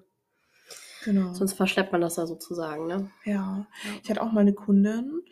Genau. 1.08 1.32
Sonst 1.34 1.54
verschleppt 1.54 1.92
man 1.92 2.00
das 2.00 2.16
ja 2.16 2.26
sozusagen, 2.26 2.86
ne? 2.86 3.10
Ja, 3.24 3.66
ich 4.02 4.10
hatte 4.10 4.22
auch 4.22 4.32
mal 4.32 4.40
eine 4.40 4.54
Kundin, 4.54 5.22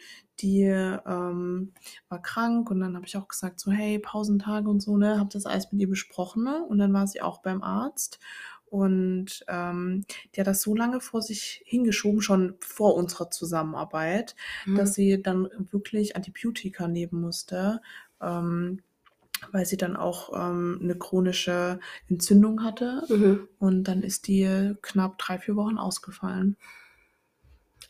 die 0.40 0.62
ähm, 0.64 1.72
war 2.08 2.22
krank 2.22 2.70
und 2.70 2.80
dann 2.80 2.94
habe 2.96 3.06
ich 3.06 3.16
auch 3.16 3.28
gesagt, 3.28 3.60
so 3.60 3.70
hey, 3.72 3.98
Pausentage 3.98 4.68
und 4.68 4.80
so, 4.80 4.96
ne, 4.96 5.18
habe 5.18 5.30
das 5.32 5.46
alles 5.46 5.72
mit 5.72 5.80
ihr 5.80 5.88
besprochen, 5.88 6.44
ne? 6.44 6.64
Und 6.68 6.78
dann 6.78 6.92
war 6.92 7.06
sie 7.06 7.22
auch 7.22 7.38
beim 7.42 7.62
Arzt 7.62 8.18
und 8.66 9.44
ähm, 9.48 10.04
die 10.34 10.40
hat 10.40 10.46
das 10.46 10.62
so 10.62 10.74
lange 10.74 11.00
vor 11.00 11.22
sich 11.22 11.62
hingeschoben, 11.66 12.20
schon 12.20 12.56
vor 12.60 12.94
unserer 12.96 13.30
Zusammenarbeit, 13.30 14.34
dass 14.74 14.90
Mhm. 14.90 14.94
sie 14.94 15.22
dann 15.22 15.48
wirklich 15.70 16.16
Antibiotika 16.16 16.88
nehmen 16.88 17.20
musste, 17.20 17.80
ähm, 18.20 18.82
weil 19.52 19.66
sie 19.66 19.76
dann 19.76 19.96
auch 19.96 20.32
ähm, 20.34 20.78
eine 20.82 20.96
chronische 20.96 21.80
Entzündung 22.08 22.62
hatte 22.62 23.02
Mhm. 23.08 23.48
und 23.58 23.84
dann 23.84 24.02
ist 24.02 24.26
die 24.28 24.74
knapp 24.82 25.18
drei, 25.18 25.38
vier 25.38 25.56
Wochen 25.56 25.78
ausgefallen. 25.78 26.56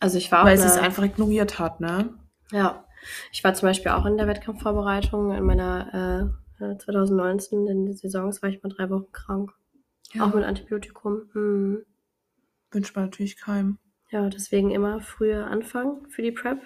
Also 0.00 0.18
ich 0.18 0.30
war 0.30 0.44
Weil 0.44 0.58
sie 0.58 0.66
es 0.66 0.76
einfach 0.76 1.02
ignoriert 1.02 1.58
hat, 1.58 1.80
ne? 1.80 2.10
ja, 2.52 2.84
ich 3.32 3.42
war 3.44 3.54
zum 3.54 3.68
Beispiel 3.68 3.92
auch 3.92 4.04
in 4.06 4.16
der 4.16 4.26
Wettkampfvorbereitung 4.26 5.32
in 5.32 5.44
meiner 5.44 6.32
äh, 6.60 6.64
äh, 6.64 6.78
2019, 6.78 7.66
in 7.66 7.86
den 7.86 7.96
Saisons 7.96 8.42
war 8.42 8.50
ich 8.50 8.62
mal 8.62 8.68
drei 8.68 8.88
Wochen 8.90 9.10
krank. 9.12 9.52
Auch 10.18 10.32
mit 10.34 10.42
Ja, 10.42 10.48
Antibiotikum. 10.48 11.22
Mhm. 11.34 11.82
wünscht 12.70 12.94
man 12.94 13.06
natürlich 13.06 13.38
keinem. 13.38 13.78
Ja, 14.10 14.28
deswegen 14.28 14.70
immer 14.70 15.00
früher 15.00 15.46
anfangen 15.46 16.08
für 16.10 16.22
die 16.22 16.30
Prep, 16.32 16.60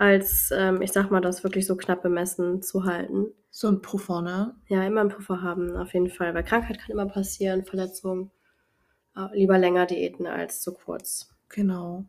als, 0.00 0.50
ähm, 0.56 0.80
ich 0.80 0.92
sag 0.92 1.10
mal, 1.10 1.20
das 1.20 1.44
wirklich 1.44 1.66
so 1.66 1.76
knapp 1.76 2.02
bemessen 2.02 2.62
zu 2.62 2.84
halten. 2.84 3.26
So 3.50 3.68
ein 3.68 3.82
Puffer, 3.82 4.22
ne? 4.22 4.54
Ja, 4.66 4.82
immer 4.82 5.02
einen 5.02 5.10
Puffer 5.10 5.42
haben, 5.42 5.76
auf 5.76 5.92
jeden 5.92 6.08
Fall, 6.08 6.34
weil 6.34 6.42
Krankheit 6.42 6.78
kann 6.78 6.90
immer 6.90 7.06
passieren, 7.06 7.66
Verletzungen. 7.66 8.30
Äh, 9.14 9.36
lieber 9.36 9.58
länger 9.58 9.84
Diäten 9.84 10.26
als 10.26 10.62
zu 10.62 10.72
kurz. 10.72 11.34
Genau. 11.50 12.06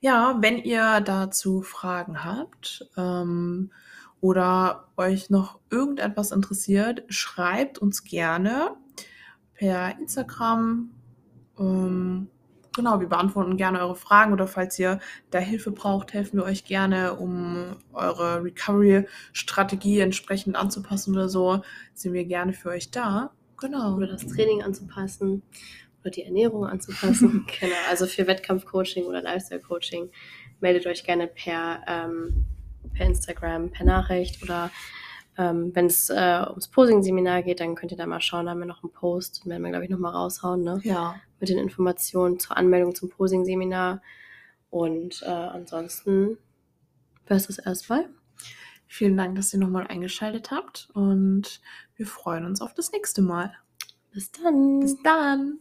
Ja, 0.00 0.38
wenn 0.40 0.56
ihr 0.56 1.02
dazu 1.02 1.60
Fragen 1.60 2.24
habt 2.24 2.88
ähm, 2.96 3.70
oder 4.22 4.88
euch 4.96 5.28
noch 5.28 5.60
irgendetwas 5.70 6.30
interessiert, 6.30 7.04
schreibt 7.08 7.78
uns 7.78 8.04
gerne 8.04 8.76
per 9.52 9.98
Instagram. 9.98 10.90
Ähm, 11.58 12.28
genau, 12.76 13.00
wir 13.00 13.08
beantworten 13.08 13.56
gerne 13.56 13.80
eure 13.80 13.96
Fragen 13.96 14.32
oder 14.32 14.46
falls 14.46 14.78
ihr 14.78 15.00
da 15.30 15.40
Hilfe 15.40 15.72
braucht, 15.72 16.12
helfen 16.12 16.38
wir 16.38 16.44
euch 16.44 16.64
gerne, 16.64 17.14
um 17.14 17.76
eure 17.92 18.44
Recovery-Strategie 18.44 19.98
entsprechend 19.98 20.54
anzupassen 20.54 21.14
oder 21.14 21.28
so, 21.28 21.62
sind 21.94 22.12
wir 22.12 22.24
gerne 22.24 22.52
für 22.52 22.68
euch 22.68 22.92
da. 22.92 23.32
Genau. 23.58 23.96
Oder 23.96 24.06
das 24.06 24.26
Training 24.26 24.62
anzupassen 24.62 25.42
oder 26.02 26.10
die 26.10 26.22
Ernährung 26.22 26.66
anzupassen. 26.66 27.46
genau, 27.60 27.74
also 27.88 28.06
für 28.06 28.26
Wettkampfcoaching 28.26 29.06
oder 29.06 29.22
Lifestyle-Coaching 29.22 30.10
meldet 30.60 30.86
euch 30.86 31.02
gerne 31.02 31.26
per, 31.26 31.82
ähm, 31.88 32.44
per 32.92 33.06
Instagram, 33.06 33.70
per 33.70 33.86
Nachricht 33.86 34.42
oder 34.42 34.70
ähm, 35.38 35.74
wenn 35.74 35.86
es 35.86 36.08
äh, 36.10 36.44
ums 36.48 36.68
Posing-Seminar 36.68 37.42
geht, 37.42 37.60
dann 37.60 37.74
könnt 37.74 37.92
ihr 37.92 37.98
da 37.98 38.06
mal 38.06 38.20
schauen, 38.20 38.46
da 38.46 38.52
haben 38.52 38.60
wir 38.60 38.66
noch 38.66 38.82
einen 38.82 38.92
Post, 38.92 39.44
den 39.44 39.50
werden 39.50 39.62
wir, 39.62 39.70
glaube 39.70 39.84
ich, 39.84 39.90
nochmal 39.90 40.12
raushauen, 40.12 40.62
ne? 40.62 40.80
Ja. 40.82 41.16
Mit 41.40 41.50
den 41.50 41.58
Informationen 41.58 42.38
zur 42.38 42.56
Anmeldung 42.56 42.94
zum 42.94 43.10
Posing-Seminar. 43.10 44.00
Und 44.70 45.22
äh, 45.22 45.30
ansonsten 45.30 46.38
wäre 47.26 47.38
es 47.38 47.46
das 47.46 47.58
erstmal. 47.58 48.08
Vielen 48.86 49.16
Dank, 49.16 49.34
dass 49.36 49.52
ihr 49.52 49.58
nochmal 49.58 49.86
eingeschaltet 49.86 50.50
habt 50.50 50.88
und 50.94 51.60
wir 51.96 52.06
freuen 52.06 52.44
uns 52.44 52.60
auf 52.60 52.72
das 52.72 52.92
nächste 52.92 53.20
Mal. 53.20 53.52
Bis 54.12 54.30
dann. 54.30 54.80
Bis 54.80 54.96
dann. 55.02 55.58